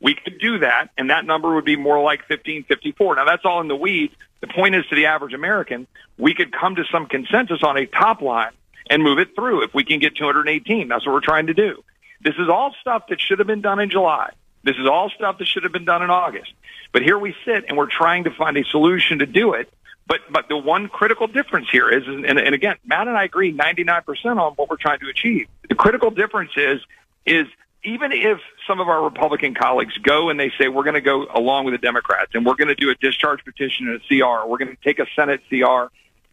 We 0.00 0.14
could 0.14 0.38
do 0.38 0.58
that, 0.60 0.90
and 0.96 1.10
that 1.10 1.24
number 1.24 1.54
would 1.54 1.64
be 1.64 1.76
more 1.76 2.00
like 2.02 2.20
1554. 2.20 3.16
Now, 3.16 3.24
that's 3.24 3.44
all 3.44 3.60
in 3.60 3.68
the 3.68 3.76
weeds. 3.76 4.14
The 4.40 4.46
point 4.46 4.74
is 4.74 4.86
to 4.86 4.94
the 4.94 5.06
average 5.06 5.34
American, 5.34 5.86
we 6.16 6.34
could 6.34 6.52
come 6.52 6.76
to 6.76 6.84
some 6.92 7.06
consensus 7.06 7.62
on 7.62 7.76
a 7.76 7.86
top 7.86 8.22
line 8.22 8.52
and 8.88 9.02
move 9.02 9.18
it 9.18 9.34
through 9.34 9.64
if 9.64 9.74
we 9.74 9.84
can 9.84 9.98
get 9.98 10.16
218. 10.16 10.88
That's 10.88 11.04
what 11.04 11.12
we're 11.12 11.20
trying 11.20 11.48
to 11.48 11.54
do. 11.54 11.82
This 12.20 12.34
is 12.38 12.48
all 12.48 12.74
stuff 12.80 13.04
that 13.08 13.20
should 13.20 13.38
have 13.38 13.46
been 13.46 13.60
done 13.60 13.80
in 13.80 13.90
July. 13.90 14.30
This 14.64 14.76
is 14.76 14.86
all 14.86 15.10
stuff 15.10 15.38
that 15.38 15.46
should 15.46 15.62
have 15.62 15.72
been 15.72 15.84
done 15.84 16.02
in 16.02 16.10
August. 16.10 16.52
But 16.92 17.02
here 17.02 17.18
we 17.18 17.34
sit 17.44 17.64
and 17.68 17.76
we're 17.76 17.90
trying 17.90 18.24
to 18.24 18.30
find 18.30 18.56
a 18.56 18.64
solution 18.64 19.20
to 19.20 19.26
do 19.26 19.54
it. 19.54 19.72
But 20.06 20.20
but 20.30 20.48
the 20.48 20.56
one 20.56 20.88
critical 20.88 21.26
difference 21.26 21.68
here 21.70 21.90
is, 21.90 22.06
and, 22.06 22.24
and 22.24 22.54
again, 22.54 22.76
Matt 22.84 23.08
and 23.08 23.16
I 23.16 23.24
agree 23.24 23.52
99% 23.52 24.04
on 24.40 24.54
what 24.54 24.70
we're 24.70 24.76
trying 24.76 25.00
to 25.00 25.08
achieve. 25.08 25.48
The 25.68 25.74
critical 25.74 26.10
difference 26.10 26.52
is 26.56 26.80
is 27.26 27.46
even 27.84 28.12
if 28.12 28.38
some 28.66 28.80
of 28.80 28.88
our 28.88 29.02
Republican 29.02 29.54
colleagues 29.54 29.96
go 29.98 30.30
and 30.30 30.38
they 30.38 30.50
say 30.58 30.68
we're 30.68 30.82
going 30.82 30.94
to 30.94 31.00
go 31.00 31.26
along 31.32 31.64
with 31.64 31.74
the 31.74 31.78
Democrats 31.78 32.32
and 32.34 32.44
we're 32.44 32.56
going 32.56 32.68
to 32.68 32.74
do 32.74 32.90
a 32.90 32.94
discharge 32.96 33.44
petition 33.44 33.88
and 33.88 34.00
a 34.00 34.08
CR, 34.08 34.48
we're 34.48 34.58
going 34.58 34.74
to 34.74 34.82
take 34.82 34.98
a 34.98 35.06
Senate 35.14 35.40
CR 35.48 35.86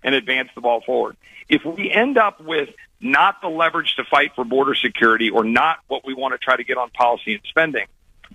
and 0.03 0.15
advance 0.15 0.49
the 0.55 0.62
ball 0.62 0.81
forward. 0.81 1.15
If 1.47 1.63
we 1.63 1.91
end 1.91 2.17
up 2.17 2.41
with 2.41 2.69
not 2.99 3.41
the 3.41 3.47
leverage 3.47 3.95
to 3.95 4.03
fight 4.03 4.31
for 4.36 4.43
border 4.43 4.73
security 4.73 5.29
or 5.29 5.43
not 5.43 5.79
what 5.88 6.05
we 6.05 6.13
want 6.13 6.34
to 6.34 6.38
try 6.38 6.55
to 6.55 6.63
get 6.63 6.77
on 6.77 6.89
policy 6.89 7.36
and 7.36 7.43
spending, 7.47 7.86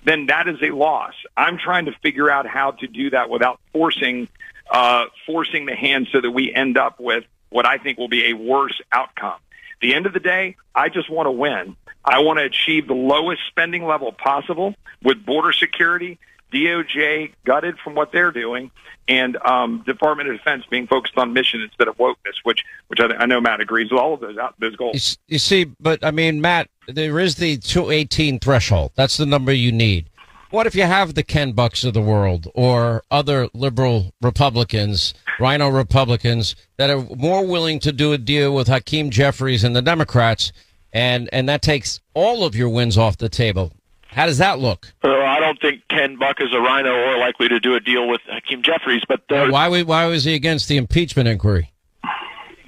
then 0.05 0.27
that 0.27 0.49
is 0.49 0.57
a 0.63 0.71
loss. 0.71 1.15
I'm 1.37 1.59
trying 1.59 1.87
to 1.87 1.93
figure 2.03 2.31
out 2.31 2.47
how 2.47 2.73
to 2.73 2.87
do 2.87 3.11
that 3.11 3.29
without 3.29 3.61
forcing 3.73 4.29
uh, 4.71 5.07
forcing 5.27 5.67
the 5.67 5.75
hand 5.75 6.09
so 6.13 6.21
that 6.21 6.31
we 6.31 6.55
end 6.55 6.79
up 6.79 7.01
with 7.01 7.25
what 7.49 7.67
I 7.67 7.79
think 7.79 7.99
will 7.99 8.09
be 8.09 8.31
a 8.31 8.35
worse 8.35 8.81
outcome. 8.93 9.35
At 9.35 9.81
the 9.81 9.95
end 9.95 10.07
of 10.07 10.13
the 10.13 10.21
day, 10.21 10.57
I 10.75 10.89
just 10.91 11.11
want 11.11 11.27
to 11.27 11.33
win. 11.33 11.77
I 12.05 12.21
want 12.21 12.39
to 12.39 12.45
achieve 12.45 12.87
the 12.89 12.95
lowest 12.95 13.43
spending 13.49 13.87
level 13.87 14.13
possible 14.13 14.75
with 15.03 15.25
border 15.25 15.53
security, 15.53 16.19
DOJ 16.53 17.33
gutted 17.45 17.79
from 17.79 17.95
what 17.95 18.13
they're 18.13 18.33
doing, 18.33 18.71
and 19.09 19.37
um, 19.39 19.83
Department 19.87 20.29
of 20.31 20.37
Defense 20.37 20.65
being 20.71 20.87
focused 20.87 21.17
on 21.19 21.33
mission 21.33 21.61
instead 21.61 21.89
of 21.89 21.97
wokeness, 21.99 22.39
which 22.45 22.65
which 22.89 23.01
I, 23.01 23.07
I 23.17 23.27
know 23.27 23.41
Matt 23.41 23.61
agrees 23.61 23.91
with 23.91 24.01
all 24.01 24.15
of 24.15 24.21
those 24.21 24.37
those 24.59 24.77
goals. 24.77 25.19
You, 25.29 25.35
you 25.35 25.39
see, 25.39 25.65
but 25.81 26.05
I 26.05 26.11
mean, 26.11 26.41
Matt, 26.41 26.69
there 26.87 27.19
is 27.19 27.37
the 27.37 27.57
218 27.59 28.39
threshold. 28.39 28.93
That's 28.95 29.17
the 29.17 29.27
number 29.27 29.53
you 29.53 29.73
need. 29.73 30.09
What 30.51 30.67
if 30.67 30.75
you 30.75 30.83
have 30.83 31.15
the 31.15 31.23
Ken 31.23 31.53
Bucks 31.53 31.85
of 31.85 31.95
the 31.95 32.01
world 32.01 32.49
or 32.55 33.05
other 33.09 33.49
liberal 33.55 34.13
Republicans, 34.21 35.15
RINO 35.39 35.69
Republicans 35.69 36.57
that 36.77 36.91
are 36.91 37.07
more 37.17 37.47
willing 37.47 37.79
to 37.81 37.93
do 37.93 38.13
a 38.13 38.19
deal 38.19 38.53
with 38.53 38.67
Hakeem 38.67 39.11
Jeffries 39.11 39.63
and 39.63 39.77
the 39.77 39.83
Democrats? 39.83 40.53
And 40.93 41.29
and 41.33 41.49
that 41.49 41.63
takes 41.63 42.01
all 42.15 42.45
of 42.45 42.55
your 42.55 42.69
wins 42.69 42.99
off 42.99 43.17
the 43.17 43.29
table. 43.29 43.73
How 44.09 44.27
does 44.27 44.39
that 44.39 44.59
look? 44.59 44.93
Well, 45.05 45.23
I 45.23 45.39
don't 45.39 45.61
think 45.61 45.83
Ken 45.89 46.17
Buck 46.17 46.41
is 46.41 46.53
a 46.53 46.61
RINO 46.61 46.91
or 46.91 47.19
likely 47.19 47.49
to 47.49 47.61
do 47.61 47.77
a 47.77 47.81
deal 47.81 48.09
with 48.09 48.21
Hakeem 48.29 48.63
Jeffries. 48.63 49.03
But 49.09 49.23
why 49.29 49.83
why 49.83 50.07
was 50.07 50.25
he 50.25 50.35
against 50.35 50.69
the 50.69 50.77
impeachment 50.77 51.29
inquiry? 51.29 51.73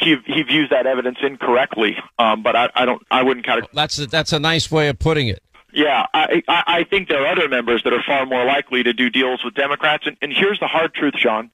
He, 0.00 0.16
he 0.26 0.42
views 0.42 0.68
that 0.70 0.86
evidence 0.86 1.18
incorrectly. 1.22 1.96
Um, 2.18 2.42
but 2.42 2.56
I, 2.56 2.70
I 2.74 2.84
don't 2.84 3.02
I 3.10 3.22
wouldn't 3.22 3.46
kind 3.46 3.62
of. 3.62 3.68
That's 3.72 3.98
a, 3.98 4.06
that's 4.06 4.32
a 4.32 4.38
nice 4.38 4.70
way 4.70 4.88
of 4.88 4.98
putting 4.98 5.28
it. 5.28 5.42
Yeah, 5.72 6.06
I, 6.12 6.42
I 6.48 6.62
I 6.66 6.84
think 6.84 7.08
there 7.08 7.24
are 7.24 7.32
other 7.32 7.48
members 7.48 7.82
that 7.84 7.92
are 7.92 8.02
far 8.06 8.26
more 8.26 8.44
likely 8.44 8.82
to 8.82 8.92
do 8.92 9.10
deals 9.10 9.42
with 9.44 9.54
Democrats. 9.54 10.06
And, 10.06 10.16
and 10.20 10.32
here's 10.32 10.60
the 10.60 10.66
hard 10.66 10.94
truth, 10.94 11.14
Sean. 11.16 11.50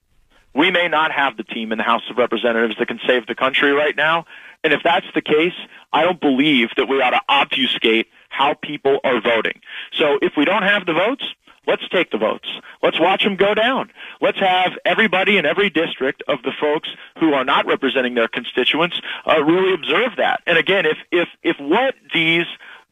We 0.53 0.71
may 0.71 0.87
not 0.87 1.11
have 1.11 1.37
the 1.37 1.43
team 1.43 1.71
in 1.71 1.77
the 1.77 1.83
House 1.83 2.01
of 2.09 2.17
Representatives 2.17 2.75
that 2.79 2.87
can 2.87 2.99
save 3.07 3.27
the 3.27 3.35
country 3.35 3.71
right 3.71 3.95
now. 3.95 4.25
And 4.63 4.73
if 4.73 4.81
that's 4.83 5.05
the 5.15 5.21
case, 5.21 5.53
I 5.93 6.03
don't 6.03 6.19
believe 6.19 6.69
that 6.77 6.87
we 6.87 7.01
ought 7.01 7.11
to 7.11 7.21
obfuscate 7.29 8.07
how 8.29 8.55
people 8.55 8.99
are 9.03 9.21
voting. 9.21 9.59
So 9.93 10.19
if 10.21 10.33
we 10.37 10.45
don't 10.45 10.63
have 10.63 10.85
the 10.85 10.93
votes, 10.93 11.23
let's 11.65 11.87
take 11.89 12.11
the 12.11 12.17
votes. 12.17 12.47
Let's 12.81 12.99
watch 12.99 13.23
them 13.23 13.35
go 13.35 13.53
down. 13.53 13.91
Let's 14.21 14.39
have 14.39 14.73
everybody 14.85 15.37
in 15.37 15.45
every 15.45 15.69
district 15.69 16.23
of 16.27 16.41
the 16.43 16.51
folks 16.59 16.89
who 17.19 17.33
are 17.33 17.45
not 17.45 17.65
representing 17.65 18.15
their 18.15 18.27
constituents 18.27 19.01
uh, 19.25 19.43
really 19.43 19.73
observe 19.73 20.11
that. 20.17 20.41
And 20.45 20.57
again, 20.57 20.85
if 20.85 20.97
if 21.11 21.29
if 21.43 21.57
what 21.59 21.95
these 22.13 22.45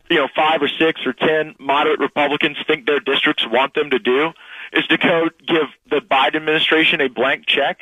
you 0.10 0.18
know 0.18 0.28
five 0.36 0.62
or 0.62 0.70
six 0.70 1.06
or 1.06 1.14
ten 1.14 1.56
moderate 1.60 2.00
Republicans 2.00 2.58
think 2.66 2.86
their 2.86 3.00
districts 3.00 3.46
want 3.48 3.74
them 3.74 3.90
to 3.90 4.00
do 4.00 4.32
is 4.74 4.86
to 4.88 4.98
go 4.98 5.30
give 5.46 5.68
the 5.90 6.02
Biden 6.02 6.36
administration 6.36 7.02
a 7.02 7.10
blank 7.10 7.46
check 7.46 7.82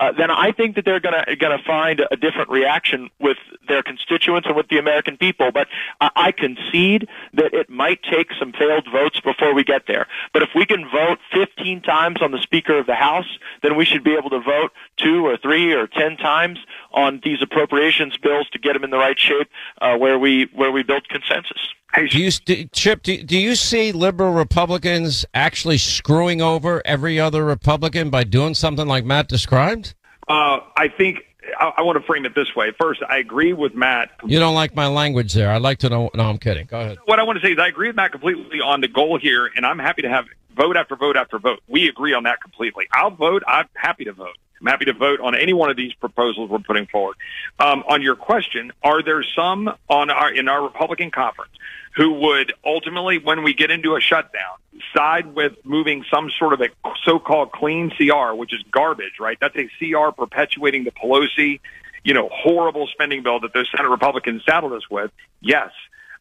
uh, 0.00 0.12
then 0.12 0.30
I 0.30 0.50
think 0.50 0.76
that 0.76 0.86
they're 0.86 0.98
going 0.98 1.14
to 1.26 1.36
going 1.36 1.56
to 1.56 1.62
find 1.64 2.00
a 2.10 2.16
different 2.16 2.48
reaction 2.48 3.10
with 3.20 3.36
their 3.68 3.82
constituents 3.82 4.46
and 4.48 4.56
with 4.56 4.68
the 4.68 4.78
American 4.78 5.18
people. 5.18 5.52
But 5.52 5.68
I, 6.00 6.10
I 6.16 6.32
concede 6.32 7.06
that 7.34 7.52
it 7.52 7.68
might 7.68 8.02
take 8.02 8.28
some 8.38 8.52
failed 8.52 8.88
votes 8.90 9.20
before 9.20 9.54
we 9.54 9.62
get 9.62 9.82
there. 9.86 10.06
But 10.32 10.42
if 10.42 10.48
we 10.54 10.64
can 10.64 10.88
vote 10.90 11.18
15 11.32 11.82
times 11.82 12.22
on 12.22 12.32
the 12.32 12.40
Speaker 12.40 12.78
of 12.78 12.86
the 12.86 12.94
House, 12.94 13.38
then 13.62 13.76
we 13.76 13.84
should 13.84 14.02
be 14.02 14.14
able 14.14 14.30
to 14.30 14.40
vote 14.40 14.72
two 14.96 15.26
or 15.26 15.36
three 15.36 15.74
or 15.74 15.86
10 15.86 16.16
times 16.16 16.58
on 16.92 17.20
these 17.22 17.42
appropriations 17.42 18.16
bills 18.16 18.48
to 18.50 18.58
get 18.58 18.72
them 18.72 18.84
in 18.84 18.90
the 18.90 18.98
right 18.98 19.18
shape 19.18 19.48
uh, 19.82 19.96
where 19.96 20.18
we 20.18 20.48
where 20.54 20.72
we 20.72 20.82
build 20.82 21.08
consensus. 21.08 21.74
Hey, 21.94 22.06
do 22.06 22.18
you, 22.18 22.30
Chip, 22.72 23.02
do, 23.02 23.22
do 23.22 23.36
you 23.36 23.56
see 23.56 23.90
liberal 23.90 24.32
Republicans 24.32 25.26
actually 25.34 25.78
screwing 25.78 26.40
over 26.40 26.82
every 26.84 27.18
other 27.18 27.44
Republican 27.44 28.10
by 28.10 28.22
doing 28.22 28.54
something 28.54 28.86
like 28.86 29.04
Matt 29.04 29.28
described? 29.28 29.94
Uh, 30.28 30.60
I 30.76 30.86
think 30.96 31.18
I, 31.58 31.72
I, 31.78 31.82
want 31.82 31.98
to 32.00 32.06
frame 32.06 32.24
it 32.24 32.34
this 32.36 32.54
way. 32.54 32.72
First, 32.80 33.02
I 33.08 33.18
agree 33.18 33.52
with 33.52 33.74
Matt. 33.74 34.10
You 34.24 34.38
don't 34.38 34.54
like 34.54 34.76
my 34.76 34.86
language 34.86 35.32
there. 35.32 35.50
I'd 35.50 35.62
like 35.62 35.78
to 35.78 35.88
know. 35.88 36.10
No, 36.14 36.24
I'm 36.24 36.38
kidding. 36.38 36.66
Go 36.66 36.80
ahead. 36.80 36.98
What 37.06 37.18
I 37.18 37.24
want 37.24 37.40
to 37.40 37.44
say 37.44 37.52
is 37.52 37.58
I 37.58 37.66
agree 37.66 37.88
with 37.88 37.96
Matt 37.96 38.12
completely 38.12 38.60
on 38.60 38.80
the 38.80 38.88
goal 38.88 39.18
here, 39.18 39.50
and 39.56 39.66
I'm 39.66 39.80
happy 39.80 40.02
to 40.02 40.08
have 40.08 40.26
vote 40.56 40.76
after 40.76 40.94
vote 40.94 41.16
after 41.16 41.40
vote. 41.40 41.60
We 41.66 41.88
agree 41.88 42.14
on 42.14 42.22
that 42.24 42.40
completely. 42.40 42.86
I'll 42.92 43.10
vote. 43.10 43.42
I'm 43.48 43.68
happy 43.74 44.04
to 44.04 44.12
vote. 44.12 44.36
I'm 44.60 44.66
happy 44.66 44.84
to 44.84 44.92
vote 44.92 45.20
on 45.20 45.34
any 45.34 45.54
one 45.54 45.70
of 45.70 45.76
these 45.76 45.94
proposals 45.94 46.50
we're 46.50 46.58
putting 46.58 46.86
forward. 46.86 47.16
Um, 47.58 47.82
on 47.88 48.02
your 48.02 48.14
question, 48.14 48.72
are 48.82 49.02
there 49.02 49.24
some 49.34 49.74
on 49.88 50.10
our 50.10 50.32
in 50.32 50.48
our 50.48 50.62
Republican 50.62 51.10
conference 51.10 51.52
who 51.96 52.12
would 52.12 52.52
ultimately, 52.64 53.18
when 53.18 53.42
we 53.42 53.54
get 53.54 53.70
into 53.70 53.96
a 53.96 54.00
shutdown, 54.00 54.56
side 54.96 55.34
with 55.34 55.52
moving 55.64 56.04
some 56.12 56.30
sort 56.38 56.52
of 56.52 56.60
a 56.60 56.68
so-called 57.04 57.52
clean 57.52 57.90
CR, 57.90 58.34
which 58.34 58.52
is 58.54 58.62
garbage, 58.70 59.18
right? 59.20 59.38
That's 59.40 59.56
a 59.56 59.68
CR 59.78 60.10
perpetuating 60.10 60.84
the 60.84 60.92
Pelosi, 60.92 61.60
you 62.04 62.14
know, 62.14 62.28
horrible 62.32 62.86
spending 62.86 63.22
bill 63.22 63.40
that 63.40 63.52
those 63.52 63.68
Senate 63.74 63.88
Republicans 63.88 64.42
saddled 64.48 64.72
us 64.72 64.88
with. 64.90 65.10
Yes. 65.40 65.70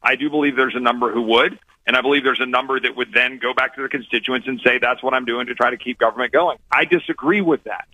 I 0.01 0.15
do 0.15 0.29
believe 0.29 0.55
there's 0.55 0.75
a 0.75 0.79
number 0.79 1.11
who 1.11 1.21
would. 1.23 1.59
And 1.87 1.97
I 1.97 2.01
believe 2.01 2.23
there's 2.23 2.39
a 2.39 2.45
number 2.45 2.79
that 2.79 2.95
would 2.95 3.13
then 3.13 3.39
go 3.39 3.53
back 3.53 3.73
to 3.73 3.81
their 3.81 3.89
constituents 3.89 4.47
and 4.47 4.61
say, 4.63 4.77
that's 4.77 5.01
what 5.01 5.13
I'm 5.15 5.25
doing 5.25 5.47
to 5.47 5.55
try 5.55 5.71
to 5.71 5.77
keep 5.77 5.97
government 5.97 6.31
going. 6.31 6.59
I 6.71 6.85
disagree 6.85 7.41
with 7.41 7.63
that. 7.63 7.87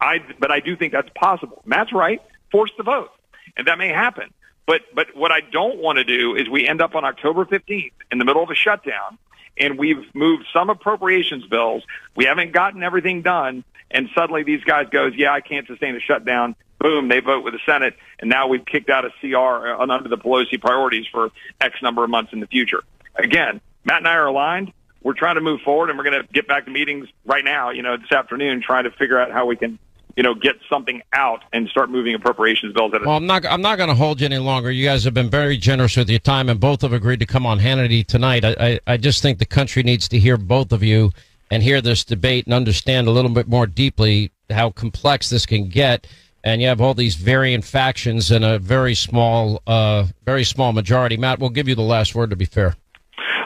I, 0.00 0.20
but 0.38 0.50
I 0.50 0.60
do 0.60 0.76
think 0.76 0.92
that's 0.92 1.10
possible. 1.14 1.62
Matt's 1.66 1.92
right. 1.92 2.22
Force 2.50 2.70
the 2.78 2.84
vote. 2.84 3.10
And 3.56 3.66
that 3.66 3.76
may 3.76 3.88
happen. 3.88 4.32
But, 4.66 4.82
but 4.94 5.14
what 5.14 5.30
I 5.30 5.40
don't 5.40 5.78
want 5.78 5.98
to 5.98 6.04
do 6.04 6.34
is 6.36 6.48
we 6.48 6.66
end 6.66 6.80
up 6.80 6.94
on 6.94 7.04
October 7.04 7.44
15th 7.44 7.92
in 8.10 8.18
the 8.18 8.24
middle 8.24 8.42
of 8.42 8.50
a 8.50 8.54
shutdown 8.54 9.18
and 9.56 9.78
we've 9.78 10.14
moved 10.14 10.46
some 10.52 10.70
appropriations 10.70 11.46
bills. 11.46 11.84
We 12.16 12.24
haven't 12.24 12.52
gotten 12.52 12.82
everything 12.82 13.22
done. 13.22 13.64
And 13.90 14.08
suddenly 14.14 14.42
these 14.42 14.64
guys 14.64 14.88
goes, 14.90 15.14
yeah, 15.14 15.32
I 15.32 15.40
can't 15.40 15.66
sustain 15.66 15.94
a 15.94 16.00
shutdown. 16.00 16.56
Boom, 16.80 17.08
they 17.08 17.20
vote 17.20 17.44
with 17.44 17.54
the 17.54 17.60
Senate. 17.64 17.94
And 18.18 18.28
now 18.28 18.48
we've 18.48 18.64
kicked 18.64 18.90
out 18.90 19.04
a 19.04 19.10
CR 19.20 19.36
uh, 19.36 19.78
under 19.78 20.08
the 20.08 20.18
Pelosi 20.18 20.60
priorities 20.60 21.06
for 21.10 21.30
X 21.60 21.80
number 21.82 22.02
of 22.02 22.10
months 22.10 22.32
in 22.32 22.40
the 22.40 22.46
future. 22.46 22.82
Again, 23.14 23.60
Matt 23.84 23.98
and 23.98 24.08
I 24.08 24.14
are 24.14 24.26
aligned. 24.26 24.72
We're 25.02 25.14
trying 25.14 25.36
to 25.36 25.40
move 25.40 25.60
forward 25.60 25.90
and 25.90 25.98
we're 25.98 26.04
going 26.04 26.22
to 26.22 26.32
get 26.32 26.48
back 26.48 26.64
to 26.64 26.70
meetings 26.70 27.08
right 27.24 27.44
now, 27.44 27.70
you 27.70 27.82
know, 27.82 27.96
this 27.96 28.10
afternoon, 28.10 28.62
trying 28.62 28.84
to 28.84 28.90
figure 28.90 29.20
out 29.20 29.30
how 29.30 29.46
we 29.46 29.56
can 29.56 29.78
you 30.16 30.22
know, 30.22 30.34
get 30.34 30.56
something 30.68 31.02
out 31.12 31.42
and 31.52 31.68
start 31.68 31.90
moving 31.90 32.14
appropriations 32.14 32.72
bills. 32.72 32.92
At 32.94 33.02
a- 33.02 33.06
well, 33.06 33.16
I'm 33.16 33.26
not. 33.26 33.44
I'm 33.46 33.62
not 33.62 33.76
going 33.76 33.88
to 33.88 33.94
hold 33.94 34.20
you 34.20 34.26
any 34.26 34.38
longer. 34.38 34.70
You 34.70 34.84
guys 34.84 35.04
have 35.04 35.14
been 35.14 35.30
very 35.30 35.56
generous 35.56 35.96
with 35.96 36.08
your 36.08 36.20
time, 36.20 36.48
and 36.48 36.60
both 36.60 36.82
have 36.82 36.92
agreed 36.92 37.20
to 37.20 37.26
come 37.26 37.46
on 37.46 37.58
Hannity 37.58 38.06
tonight. 38.06 38.44
I, 38.44 38.56
I, 38.58 38.80
I 38.86 38.96
just 38.96 39.22
think 39.22 39.38
the 39.38 39.46
country 39.46 39.82
needs 39.82 40.08
to 40.08 40.18
hear 40.18 40.36
both 40.36 40.72
of 40.72 40.82
you 40.82 41.12
and 41.50 41.62
hear 41.62 41.80
this 41.80 42.04
debate 42.04 42.46
and 42.46 42.54
understand 42.54 43.06
a 43.06 43.10
little 43.10 43.30
bit 43.30 43.48
more 43.48 43.66
deeply 43.66 44.30
how 44.50 44.70
complex 44.70 45.30
this 45.30 45.46
can 45.46 45.68
get. 45.68 46.06
And 46.42 46.60
you 46.60 46.68
have 46.68 46.80
all 46.80 46.92
these 46.92 47.14
varying 47.14 47.62
factions 47.62 48.30
and 48.30 48.44
a 48.44 48.58
very 48.58 48.94
small, 48.94 49.62
uh, 49.66 50.06
very 50.26 50.44
small 50.44 50.72
majority. 50.74 51.16
Matt, 51.16 51.38
we'll 51.38 51.48
give 51.48 51.68
you 51.68 51.74
the 51.74 51.80
last 51.82 52.14
word. 52.14 52.30
To 52.30 52.36
be 52.36 52.44
fair, 52.44 52.76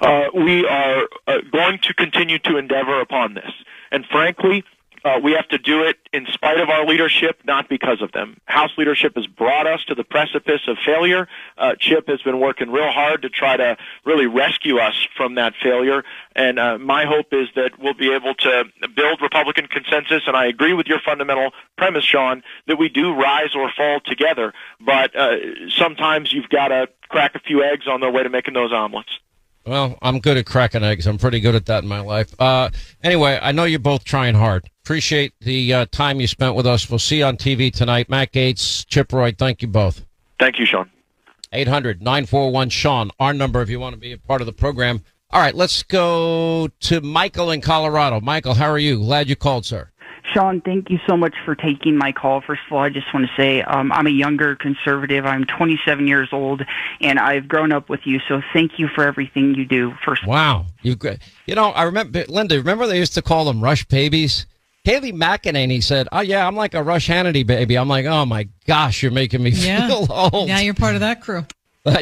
uh, 0.02 0.24
we 0.34 0.66
are 0.66 1.04
uh, 1.28 1.36
going 1.52 1.78
to 1.84 1.94
continue 1.94 2.40
to 2.40 2.56
endeavor 2.56 3.00
upon 3.00 3.34
this, 3.34 3.50
and 3.92 4.04
frankly 4.06 4.64
uh, 5.04 5.20
we 5.22 5.32
have 5.32 5.48
to 5.48 5.58
do 5.58 5.82
it 5.82 5.96
in 6.12 6.26
spite 6.32 6.58
of 6.58 6.68
our 6.68 6.86
leadership, 6.86 7.40
not 7.44 7.68
because 7.68 8.02
of 8.02 8.12
them. 8.12 8.36
House 8.46 8.70
leadership 8.76 9.14
has 9.16 9.26
brought 9.26 9.66
us 9.66 9.84
to 9.84 9.94
the 9.94 10.04
precipice 10.04 10.62
of 10.66 10.76
failure. 10.84 11.28
Uh, 11.56 11.74
Chip 11.78 12.08
has 12.08 12.22
been 12.22 12.40
working 12.40 12.70
real 12.70 12.90
hard 12.90 13.22
to 13.22 13.28
try 13.28 13.56
to 13.56 13.76
really 14.04 14.26
rescue 14.26 14.78
us 14.78 15.06
from 15.16 15.34
that 15.36 15.54
failure. 15.62 16.04
And 16.34 16.58
uh, 16.58 16.78
my 16.78 17.04
hope 17.04 17.32
is 17.32 17.48
that 17.54 17.78
we'll 17.78 17.94
be 17.94 18.12
able 18.12 18.34
to 18.34 18.64
build 18.94 19.20
Republican 19.20 19.66
consensus. 19.66 20.22
And 20.26 20.36
I 20.36 20.46
agree 20.46 20.72
with 20.72 20.86
your 20.86 21.00
fundamental 21.00 21.52
premise, 21.76 22.04
Sean, 22.04 22.42
that 22.66 22.78
we 22.78 22.88
do 22.88 23.14
rise 23.14 23.54
or 23.54 23.70
fall 23.76 24.00
together. 24.04 24.52
But 24.80 25.14
uh, 25.16 25.36
sometimes 25.70 26.32
you've 26.32 26.48
got 26.48 26.68
to 26.68 26.88
crack 27.08 27.34
a 27.34 27.40
few 27.40 27.62
eggs 27.62 27.86
on 27.86 28.00
the 28.00 28.10
way 28.10 28.22
to 28.22 28.28
making 28.28 28.54
those 28.54 28.72
omelets. 28.72 29.18
Well, 29.68 29.98
I'm 30.00 30.18
good 30.18 30.38
at 30.38 30.46
cracking 30.46 30.82
eggs. 30.82 31.06
I'm 31.06 31.18
pretty 31.18 31.40
good 31.40 31.54
at 31.54 31.66
that 31.66 31.82
in 31.82 31.88
my 31.90 32.00
life. 32.00 32.34
Uh, 32.40 32.70
anyway, 33.02 33.38
I 33.42 33.52
know 33.52 33.64
you're 33.64 33.78
both 33.78 34.02
trying 34.02 34.34
hard. 34.34 34.70
Appreciate 34.82 35.34
the 35.40 35.74
uh, 35.74 35.86
time 35.92 36.20
you 36.20 36.26
spent 36.26 36.54
with 36.54 36.66
us. 36.66 36.88
We'll 36.88 36.98
see 36.98 37.18
you 37.18 37.26
on 37.26 37.36
TV 37.36 37.70
tonight. 37.70 38.08
Matt 38.08 38.32
Gaetz, 38.32 38.86
Chip 38.86 39.12
Roy, 39.12 39.34
thank 39.36 39.60
you 39.60 39.68
both. 39.68 40.06
Thank 40.38 40.58
you, 40.58 40.64
Sean. 40.64 40.90
800 41.52 42.00
941 42.00 42.70
Sean, 42.70 43.10
our 43.20 43.34
number 43.34 43.60
if 43.60 43.68
you 43.68 43.78
want 43.78 43.94
to 43.94 44.00
be 44.00 44.12
a 44.12 44.18
part 44.18 44.40
of 44.40 44.46
the 44.46 44.52
program. 44.54 45.02
All 45.30 45.40
right, 45.42 45.54
let's 45.54 45.82
go 45.82 46.68
to 46.80 47.00
Michael 47.02 47.50
in 47.50 47.60
Colorado. 47.60 48.22
Michael, 48.22 48.54
how 48.54 48.70
are 48.70 48.78
you? 48.78 48.98
Glad 48.98 49.28
you 49.28 49.36
called, 49.36 49.66
sir. 49.66 49.90
Sean, 50.32 50.60
thank 50.60 50.90
you 50.90 50.98
so 51.06 51.16
much 51.16 51.34
for 51.44 51.54
taking 51.54 51.96
my 51.96 52.12
call. 52.12 52.40
First 52.40 52.62
of 52.66 52.72
all, 52.72 52.80
I 52.80 52.88
just 52.88 53.12
want 53.12 53.26
to 53.26 53.32
say 53.36 53.62
um, 53.62 53.92
I'm 53.92 54.06
a 54.06 54.10
younger 54.10 54.56
conservative. 54.56 55.24
I'm 55.24 55.44
27 55.44 56.06
years 56.06 56.28
old, 56.32 56.62
and 57.00 57.18
I've 57.18 57.48
grown 57.48 57.72
up 57.72 57.88
with 57.88 58.00
you. 58.04 58.20
So 58.28 58.42
thank 58.52 58.78
you 58.78 58.88
for 58.88 59.04
everything 59.04 59.54
you 59.54 59.64
do. 59.64 59.94
First, 60.04 60.26
wow, 60.26 60.66
you 60.82 60.96
you 61.46 61.54
know 61.54 61.70
I 61.70 61.84
remember 61.84 62.24
Linda. 62.28 62.56
Remember 62.56 62.86
they 62.86 62.98
used 62.98 63.14
to 63.14 63.22
call 63.22 63.44
them 63.44 63.60
Rush 63.60 63.84
babies. 63.86 64.46
Kayleigh 64.86 65.12
McEnany 65.12 65.82
said, 65.82 66.08
"Oh 66.12 66.20
yeah, 66.20 66.46
I'm 66.46 66.56
like 66.56 66.74
a 66.74 66.82
Rush 66.82 67.08
Hannity 67.08 67.46
baby." 67.46 67.76
I'm 67.76 67.88
like, 67.88 68.06
"Oh 68.06 68.24
my 68.24 68.48
gosh, 68.66 69.02
you're 69.02 69.12
making 69.12 69.42
me 69.42 69.50
yeah. 69.50 69.86
feel 69.86 70.06
old." 70.32 70.48
Yeah, 70.48 70.60
you're 70.60 70.74
part 70.74 70.94
of 70.94 71.00
that 71.00 71.20
crew. 71.20 71.44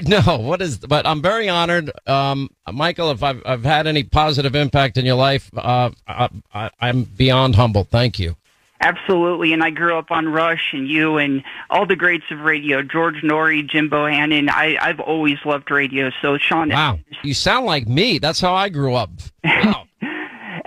No, 0.06 0.38
what 0.38 0.62
is? 0.62 0.78
But 0.78 1.06
I'm 1.06 1.22
very 1.22 1.48
honored, 1.48 1.90
um, 2.08 2.50
Michael. 2.72 3.10
If 3.10 3.22
I've 3.22 3.42
I've 3.44 3.64
had 3.64 3.86
any 3.86 4.02
positive 4.04 4.54
impact 4.54 4.96
in 4.96 5.04
your 5.04 5.16
life, 5.16 5.50
uh, 5.56 5.90
I, 6.06 6.28
I, 6.54 6.70
I'm 6.80 7.04
beyond 7.04 7.56
humble. 7.56 7.84
Thank 7.84 8.18
you. 8.18 8.36
Absolutely, 8.80 9.52
and 9.52 9.64
I 9.64 9.70
grew 9.70 9.96
up 9.96 10.10
on 10.10 10.28
Rush 10.28 10.72
and 10.72 10.86
you 10.86 11.16
and 11.16 11.42
all 11.70 11.86
the 11.86 11.96
greats 11.96 12.24
of 12.30 12.40
radio, 12.40 12.82
George 12.82 13.22
Noory, 13.22 13.66
Jim 13.66 13.88
Bohannon. 13.88 14.50
I, 14.50 14.76
I've 14.80 15.00
always 15.00 15.38
loved 15.46 15.70
radio. 15.70 16.10
So, 16.20 16.36
Sean, 16.36 16.68
wow, 16.68 16.98
you 17.22 17.32
sound 17.32 17.64
like 17.64 17.88
me. 17.88 18.18
That's 18.18 18.40
how 18.40 18.54
I 18.54 18.68
grew 18.68 18.94
up. 18.94 19.10
Wow. 19.44 19.85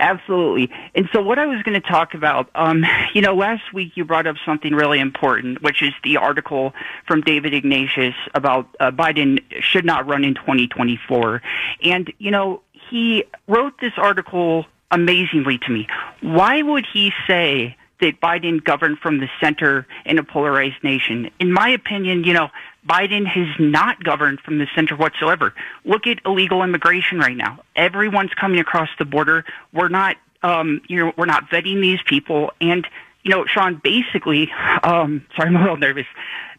Absolutely. 0.00 0.70
And 0.94 1.08
so 1.12 1.20
what 1.20 1.38
I 1.38 1.46
was 1.46 1.62
going 1.62 1.80
to 1.80 1.86
talk 1.86 2.14
about, 2.14 2.48
um, 2.54 2.84
you 3.14 3.20
know, 3.20 3.34
last 3.34 3.72
week 3.74 3.92
you 3.96 4.04
brought 4.06 4.26
up 4.26 4.36
something 4.46 4.74
really 4.74 4.98
important, 4.98 5.62
which 5.62 5.82
is 5.82 5.92
the 6.02 6.16
article 6.16 6.72
from 7.06 7.20
David 7.20 7.52
Ignatius 7.52 8.14
about 8.34 8.74
uh, 8.80 8.90
Biden 8.90 9.42
should 9.60 9.84
not 9.84 10.06
run 10.06 10.24
in 10.24 10.34
2024. 10.34 11.42
And, 11.82 12.12
you 12.18 12.30
know, 12.30 12.62
he 12.72 13.24
wrote 13.46 13.74
this 13.80 13.92
article 13.98 14.64
amazingly 14.90 15.58
to 15.58 15.70
me. 15.70 15.86
Why 16.22 16.62
would 16.62 16.86
he 16.90 17.12
say 17.26 17.76
that 18.00 18.20
Biden 18.22 18.64
governed 18.64 18.98
from 19.00 19.20
the 19.20 19.28
center 19.38 19.86
in 20.06 20.18
a 20.18 20.24
polarized 20.24 20.82
nation? 20.82 21.30
In 21.38 21.52
my 21.52 21.68
opinion, 21.68 22.24
you 22.24 22.32
know, 22.32 22.48
Biden 22.86 23.26
has 23.26 23.48
not 23.58 24.02
governed 24.02 24.40
from 24.40 24.58
the 24.58 24.66
center 24.74 24.96
whatsoever. 24.96 25.54
Look 25.84 26.06
at 26.06 26.20
illegal 26.24 26.62
immigration 26.62 27.18
right 27.18 27.36
now. 27.36 27.62
Everyone's 27.76 28.32
coming 28.34 28.58
across 28.58 28.88
the 28.98 29.04
border. 29.04 29.44
We're 29.72 29.88
not, 29.88 30.16
um, 30.42 30.80
you 30.88 31.04
know, 31.04 31.12
we're 31.16 31.26
not 31.26 31.50
vetting 31.50 31.80
these 31.80 32.00
people. 32.04 32.52
And, 32.60 32.86
you 33.22 33.30
know, 33.30 33.44
Sean, 33.46 33.80
basically, 33.82 34.50
um, 34.82 35.26
sorry, 35.36 35.48
I'm 35.48 35.56
a 35.56 35.60
little 35.60 35.76
nervous. 35.76 36.06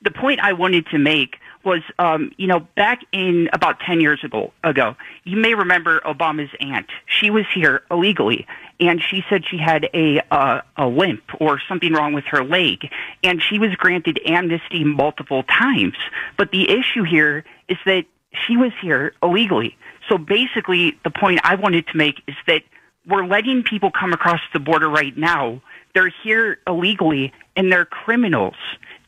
The 0.04 0.12
point 0.12 0.40
I 0.40 0.54
wanted 0.54 0.88
to 0.88 1.00
make 1.00 1.38
was, 1.64 1.82
um, 2.00 2.32
you 2.38 2.48
know, 2.48 2.60
back 2.76 3.02
in 3.12 3.50
about 3.54 3.80
10 3.80 4.02
years 4.02 4.24
ago, 4.24 4.52
ago, 4.64 4.96
you 5.24 5.38
may 5.38 5.54
remember 5.54 6.00
Obama's 6.02 6.52
aunt. 6.60 6.88
She 7.06 7.30
was 7.30 7.46
here 7.54 7.84
illegally 7.90 8.48
and 8.80 9.02
she 9.02 9.24
said 9.30 9.44
she 9.50 9.58
had 9.58 9.90
a, 9.94 10.22
uh, 10.32 10.62
a 10.78 10.88
limp 10.88 11.24
or 11.40 11.60
something 11.68 11.94
wrong 11.94 12.14
with 12.14 12.26
her 12.26 12.44
leg 12.44 12.90
and 13.24 13.42
she 13.42 13.60
was 13.60 13.76
granted 13.76 14.20
amnesty 14.26 14.84
multiple 14.84 15.44
times. 15.44 15.96
But 16.38 16.52
the 16.52 16.70
issue 16.70 17.04
here 17.04 17.44
is 17.68 17.78
that 17.86 18.06
she 18.46 18.58
was 18.58 18.72
here 18.82 19.14
illegally. 19.22 19.78
So 20.10 20.18
basically 20.18 20.98
the 21.04 21.12
point 21.12 21.40
I 21.44 21.56
wanted 21.56 21.88
to 21.88 21.98
make 21.98 22.22
is 22.28 22.36
that 22.48 22.64
we're 23.08 23.26
letting 23.26 23.64
people 23.64 23.92
come 23.92 24.14
across 24.14 24.42
the 24.54 24.60
border 24.60 24.90
right 24.90 25.16
now. 25.18 25.62
They're 25.94 26.14
here 26.24 26.60
illegally 26.68 27.34
and 27.56 27.72
they're 27.72 27.86
criminals. 27.86 28.56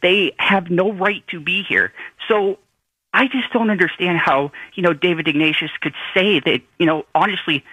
They 0.02 0.34
have 0.38 0.70
no 0.70 0.92
right 0.92 1.24
to 1.30 1.40
be 1.40 1.64
here. 1.64 1.94
So 2.28 2.60
I 3.14 3.28
just 3.28 3.52
don't 3.54 3.70
understand 3.70 4.18
how, 4.18 4.52
you 4.74 4.84
know, 4.84 4.94
David 4.94 5.28
Ignatius 5.28 5.72
could 5.82 5.94
say 6.14 6.40
that, 6.40 6.62
you 6.80 6.86
know, 6.86 7.06
honestly, 7.14 7.64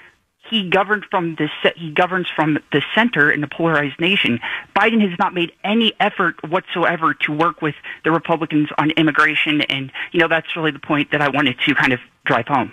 he 0.51 0.69
governed 0.69 1.05
from 1.11 1.37
the 1.37 1.49
he 1.77 1.91
governs 1.93 2.29
from 2.35 2.59
the 2.73 2.83
center 2.95 3.31
in 3.31 3.43
a 3.45 3.49
polarized 3.49 4.01
nation. 4.01 4.41
Biden 4.77 5.01
has 5.09 5.17
not 5.19 5.33
made 5.33 5.53
any 5.63 5.93
effort 6.01 6.37
whatsoever 6.49 7.15
to 7.15 7.33
work 7.33 7.63
with 7.63 7.75
the 8.05 8.11
Republicans 8.11 8.69
on 8.77 8.91
immigration, 8.93 9.61
and 9.63 9.93
you 10.13 10.21
know 10.21 10.29
that's 10.29 10.57
really 10.57 10.73
the 10.73 10.81
point 10.81 11.13
that 11.13 11.21
I 11.21 11.29
wanted 11.29 11.57
to 11.67 11.75
kind 11.75 11.93
of 11.93 12.01
drive 12.25 12.49
home. 12.49 12.73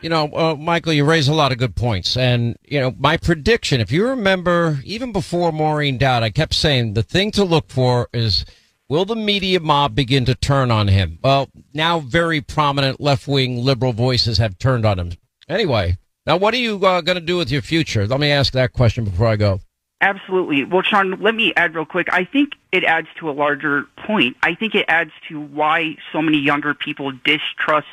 You 0.00 0.10
know, 0.10 0.30
uh, 0.32 0.54
Michael, 0.54 0.92
you 0.92 1.04
raise 1.04 1.26
a 1.26 1.34
lot 1.34 1.50
of 1.50 1.58
good 1.58 1.74
points, 1.74 2.16
and 2.16 2.56
you 2.64 2.78
know 2.78 2.94
my 2.98 3.16
prediction. 3.16 3.80
If 3.80 3.90
you 3.90 4.06
remember, 4.06 4.78
even 4.84 5.10
before 5.10 5.50
Maureen 5.50 5.98
Dowd, 5.98 6.22
I 6.22 6.30
kept 6.30 6.54
saying 6.54 6.94
the 6.94 7.02
thing 7.02 7.32
to 7.32 7.44
look 7.44 7.68
for 7.68 8.08
is 8.12 8.44
Will 8.90 9.04
the 9.04 9.16
media 9.16 9.60
mob 9.60 9.94
begin 9.94 10.24
to 10.24 10.34
turn 10.34 10.70
on 10.70 10.88
him? 10.88 11.18
Well, 11.22 11.50
now 11.74 12.00
very 12.00 12.40
prominent 12.40 13.02
left 13.02 13.28
wing 13.28 13.62
liberal 13.62 13.92
voices 13.92 14.38
have 14.38 14.58
turned 14.58 14.86
on 14.86 14.98
him. 14.98 15.12
Anyway, 15.46 15.98
now 16.24 16.38
what 16.38 16.54
are 16.54 16.58
you 16.58 16.76
uh, 16.76 17.02
going 17.02 17.16
to 17.16 17.20
do 17.20 17.36
with 17.36 17.50
your 17.50 17.60
future? 17.60 18.06
Let 18.06 18.18
me 18.18 18.30
ask 18.30 18.54
that 18.54 18.72
question 18.72 19.04
before 19.04 19.26
I 19.26 19.36
go. 19.36 19.60
Absolutely. 20.00 20.64
Well, 20.64 20.80
Sean, 20.80 21.20
let 21.20 21.34
me 21.34 21.52
add 21.54 21.74
real 21.74 21.84
quick. 21.84 22.08
I 22.10 22.24
think 22.24 22.54
it 22.72 22.82
adds 22.82 23.08
to 23.18 23.28
a 23.28 23.32
larger 23.32 23.84
point. 24.06 24.38
I 24.42 24.54
think 24.54 24.74
it 24.74 24.86
adds 24.88 25.10
to 25.28 25.38
why 25.38 25.96
so 26.10 26.22
many 26.22 26.38
younger 26.38 26.72
people 26.72 27.12
distrust 27.26 27.88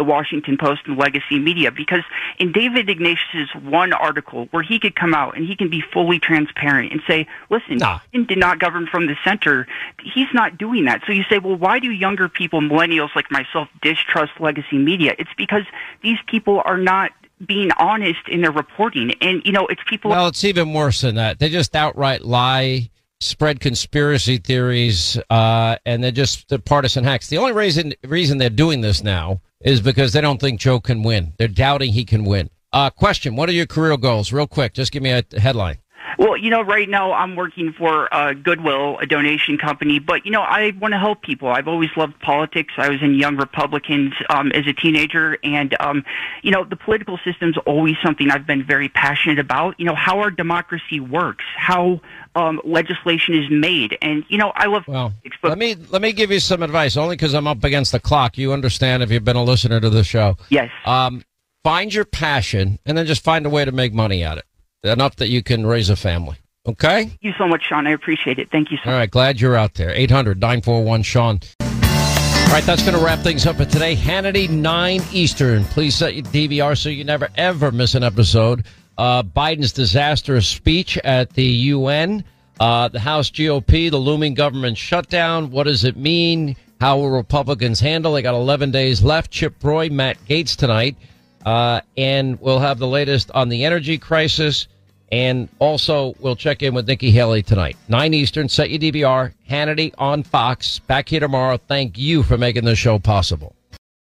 the 0.00 0.04
Washington 0.04 0.56
Post 0.56 0.80
and 0.86 0.96
legacy 0.96 1.38
media 1.38 1.70
because 1.70 2.00
in 2.38 2.52
David 2.52 2.88
Ignatius's 2.88 3.54
one 3.62 3.92
article 3.92 4.48
where 4.50 4.62
he 4.62 4.78
could 4.78 4.96
come 4.96 5.12
out 5.12 5.36
and 5.36 5.46
he 5.46 5.54
can 5.54 5.68
be 5.68 5.82
fully 5.92 6.18
transparent 6.18 6.90
and 6.90 7.02
say, 7.06 7.26
listen, 7.50 7.76
nah. 7.76 7.98
Biden 8.14 8.26
did 8.26 8.38
not 8.38 8.58
govern 8.58 8.86
from 8.86 9.08
the 9.08 9.14
center. 9.22 9.66
He's 10.02 10.28
not 10.32 10.56
doing 10.56 10.86
that. 10.86 11.02
So 11.06 11.12
you 11.12 11.22
say, 11.28 11.38
well, 11.38 11.54
why 11.54 11.80
do 11.80 11.90
younger 11.90 12.30
people, 12.30 12.62
millennials 12.62 13.14
like 13.14 13.30
myself, 13.30 13.68
distrust 13.82 14.32
legacy 14.40 14.78
media? 14.78 15.14
It's 15.18 15.34
because 15.36 15.64
these 16.02 16.18
people 16.26 16.62
are 16.64 16.78
not 16.78 17.10
being 17.44 17.70
honest 17.78 18.26
in 18.26 18.40
their 18.40 18.52
reporting. 18.52 19.12
And, 19.20 19.42
you 19.44 19.52
know, 19.52 19.66
it's 19.66 19.82
people. 19.86 20.12
Well, 20.12 20.28
it's 20.28 20.44
even 20.44 20.72
worse 20.72 21.02
than 21.02 21.16
that. 21.16 21.40
They 21.40 21.50
just 21.50 21.76
outright 21.76 22.24
lie 22.24 22.88
spread 23.22 23.60
conspiracy 23.60 24.38
theories, 24.38 25.18
uh, 25.28 25.76
and 25.84 26.02
they're 26.02 26.10
just 26.10 26.48
they're 26.48 26.58
partisan 26.58 27.04
hacks. 27.04 27.28
The 27.28 27.36
only 27.36 27.52
reason 27.52 27.92
reason 28.02 28.38
they're 28.38 28.48
doing 28.48 28.80
this 28.80 29.02
now 29.02 29.42
is 29.62 29.80
because 29.80 30.12
they 30.12 30.20
don't 30.20 30.40
think 30.40 30.60
Joe 30.60 30.80
can 30.80 31.02
win. 31.02 31.34
They're 31.38 31.48
doubting 31.48 31.92
he 31.92 32.04
can 32.04 32.24
win. 32.24 32.50
Uh, 32.72 32.90
question: 32.90 33.36
What 33.36 33.48
are 33.48 33.52
your 33.52 33.66
career 33.66 33.96
goals? 33.96 34.32
Real 34.32 34.46
quick, 34.46 34.74
just 34.74 34.92
give 34.92 35.02
me 35.02 35.10
a 35.10 35.24
headline. 35.38 35.78
Well, 36.20 36.36
you 36.36 36.50
know, 36.50 36.60
right 36.60 36.86
now 36.86 37.14
I'm 37.14 37.34
working 37.34 37.72
for 37.72 38.12
uh, 38.14 38.34
Goodwill, 38.34 38.98
a 38.98 39.06
donation 39.06 39.56
company, 39.56 39.98
but 39.98 40.26
you 40.26 40.30
know, 40.30 40.42
I 40.42 40.70
want 40.78 40.92
to 40.92 40.98
help 40.98 41.22
people. 41.22 41.48
I've 41.48 41.66
always 41.66 41.88
loved 41.96 42.20
politics. 42.20 42.74
I 42.76 42.90
was 42.90 43.00
in 43.00 43.14
Young 43.14 43.38
Republicans 43.38 44.12
um, 44.28 44.52
as 44.52 44.66
a 44.66 44.74
teenager, 44.74 45.38
and 45.42 45.74
um, 45.80 46.04
you 46.42 46.50
know, 46.50 46.62
the 46.62 46.76
political 46.76 47.18
system's 47.24 47.56
always 47.64 47.96
something 48.04 48.30
I've 48.30 48.46
been 48.46 48.62
very 48.62 48.90
passionate 48.90 49.38
about. 49.38 49.80
You 49.80 49.86
know, 49.86 49.94
how 49.94 50.18
our 50.18 50.30
democracy 50.30 51.00
works, 51.00 51.44
how 51.56 52.02
um, 52.34 52.60
legislation 52.64 53.42
is 53.42 53.50
made, 53.50 53.96
and 54.02 54.22
you 54.28 54.36
know, 54.36 54.52
I 54.54 54.66
love. 54.66 54.84
Well, 54.86 55.14
let 55.42 55.56
me 55.56 55.74
let 55.74 56.02
me 56.02 56.12
give 56.12 56.30
you 56.30 56.40
some 56.40 56.62
advice, 56.62 56.98
only 56.98 57.16
because 57.16 57.32
I'm 57.32 57.46
up 57.46 57.64
against 57.64 57.92
the 57.92 58.00
clock. 58.00 58.36
You 58.36 58.52
understand 58.52 59.02
if 59.02 59.10
you've 59.10 59.24
been 59.24 59.36
a 59.36 59.44
listener 59.44 59.80
to 59.80 59.88
the 59.88 60.04
show. 60.04 60.36
Yes. 60.50 60.70
Um, 60.84 61.24
find 61.64 61.94
your 61.94 62.04
passion, 62.04 62.78
and 62.84 62.98
then 62.98 63.06
just 63.06 63.24
find 63.24 63.46
a 63.46 63.50
way 63.50 63.64
to 63.64 63.72
make 63.72 63.94
money 63.94 64.22
at 64.22 64.36
it 64.36 64.44
enough 64.82 65.16
that 65.16 65.28
you 65.28 65.42
can 65.42 65.66
raise 65.66 65.90
a 65.90 65.96
family. 65.96 66.36
Okay? 66.66 67.04
Thank 67.04 67.18
you 67.20 67.32
so 67.38 67.46
much, 67.46 67.62
Sean. 67.68 67.86
I 67.86 67.90
appreciate 67.90 68.38
it. 68.38 68.50
Thank 68.50 68.70
you 68.70 68.78
so 68.82 68.90
All 68.90 68.96
right. 68.96 69.10
Glad 69.10 69.40
you're 69.40 69.56
out 69.56 69.74
there. 69.74 69.90
800 69.90 70.40
941 70.40 71.02
Sean. 71.02 71.40
All 71.60 72.56
right, 72.56 72.64
that's 72.64 72.82
going 72.82 72.98
to 72.98 73.04
wrap 73.04 73.20
things 73.20 73.46
up 73.46 73.56
for 73.56 73.64
today. 73.64 73.94
Hannity, 73.94 74.50
9 74.50 75.02
Eastern. 75.12 75.62
Please 75.66 75.94
set 75.94 76.16
your 76.16 76.24
DVR 76.24 76.76
so 76.76 76.88
you 76.88 77.04
never, 77.04 77.28
ever 77.36 77.70
miss 77.70 77.94
an 77.94 78.02
episode. 78.02 78.64
Uh, 78.98 79.22
Biden's 79.22 79.72
disastrous 79.72 80.48
speech 80.48 80.98
at 80.98 81.30
the 81.34 81.44
UN, 81.44 82.24
uh, 82.58 82.88
the 82.88 82.98
House 82.98 83.30
GOP, 83.30 83.88
the 83.88 83.98
looming 83.98 84.34
government 84.34 84.76
shutdown. 84.76 85.52
What 85.52 85.64
does 85.64 85.84
it 85.84 85.96
mean? 85.96 86.56
How 86.80 86.96
will 86.96 87.10
Republicans 87.10 87.78
handle? 87.78 88.14
They 88.14 88.22
got 88.22 88.34
11 88.34 88.72
days 88.72 89.00
left. 89.00 89.30
Chip 89.30 89.54
Roy, 89.62 89.88
Matt 89.88 90.18
Gaetz 90.26 90.56
tonight. 90.56 90.96
Uh, 91.44 91.80
and 91.96 92.40
we'll 92.40 92.58
have 92.60 92.78
the 92.78 92.86
latest 92.86 93.30
on 93.32 93.48
the 93.48 93.64
energy 93.64 93.98
crisis. 93.98 94.68
And 95.12 95.48
also, 95.58 96.14
we'll 96.20 96.36
check 96.36 96.62
in 96.62 96.72
with 96.72 96.86
Nikki 96.86 97.10
Haley 97.10 97.42
tonight. 97.42 97.76
9 97.88 98.14
Eastern, 98.14 98.48
set 98.48 98.70
your 98.70 98.78
DVR, 98.78 99.32
Hannity 99.48 99.92
on 99.98 100.22
Fox. 100.22 100.78
Back 100.78 101.08
here 101.08 101.20
tomorrow. 101.20 101.56
Thank 101.56 101.98
you 101.98 102.22
for 102.22 102.38
making 102.38 102.64
this 102.64 102.78
show 102.78 102.98
possible. 103.00 103.56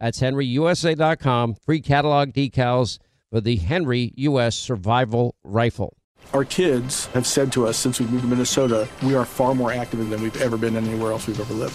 That's 0.00 0.18
henryusa.com. 0.20 1.56
Free 1.56 1.80
catalog 1.80 2.32
decals 2.32 2.98
for 3.30 3.40
the 3.40 3.56
Henry 3.56 4.12
U.S. 4.16 4.56
Survival 4.56 5.36
Rifle. 5.44 5.96
Our 6.32 6.44
kids 6.44 7.06
have 7.06 7.26
said 7.26 7.52
to 7.52 7.66
us 7.66 7.76
since 7.76 8.00
we 8.00 8.06
moved 8.06 8.22
to 8.22 8.28
Minnesota, 8.28 8.88
we 9.02 9.14
are 9.14 9.24
far 9.24 9.54
more 9.54 9.72
active 9.72 10.08
than 10.08 10.22
we've 10.22 10.40
ever 10.40 10.56
been 10.56 10.76
anywhere 10.76 11.12
else 11.12 11.26
we've 11.26 11.40
ever 11.40 11.54
lived. 11.54 11.74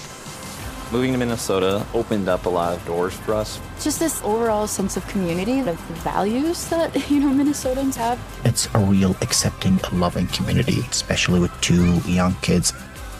Moving 0.91 1.11
to 1.13 1.17
Minnesota 1.17 1.85
opened 1.93 2.29
up 2.29 2.45
a 2.45 2.49
lot 2.49 2.75
of 2.75 2.85
doors 2.85 3.13
for 3.13 3.33
us. 3.33 3.59
Just 3.81 3.99
this 3.99 4.21
overall 4.23 4.67
sense 4.67 4.97
of 4.97 5.07
community, 5.07 5.59
of 5.59 5.79
values 6.03 6.67
that, 6.69 7.09
you 7.09 7.19
know, 7.19 7.43
Minnesotans 7.43 7.95
have. 7.95 8.19
It's 8.45 8.67
a 8.73 8.79
real 8.79 9.15
accepting, 9.21 9.79
loving 9.93 10.27
community, 10.27 10.79
especially 10.89 11.39
with 11.39 11.51
two 11.61 11.97
young 12.09 12.35
kids. 12.35 12.71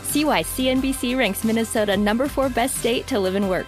See 0.03 0.26
why 0.26 0.43
CNBC 0.43 1.18
ranks 1.18 1.43
Minnesota 1.43 1.97
number 1.97 2.28
four 2.28 2.49
best 2.49 2.78
state 2.78 3.08
to 3.08 3.20
live 3.20 3.36
and 3.36 3.49
work 3.49 3.68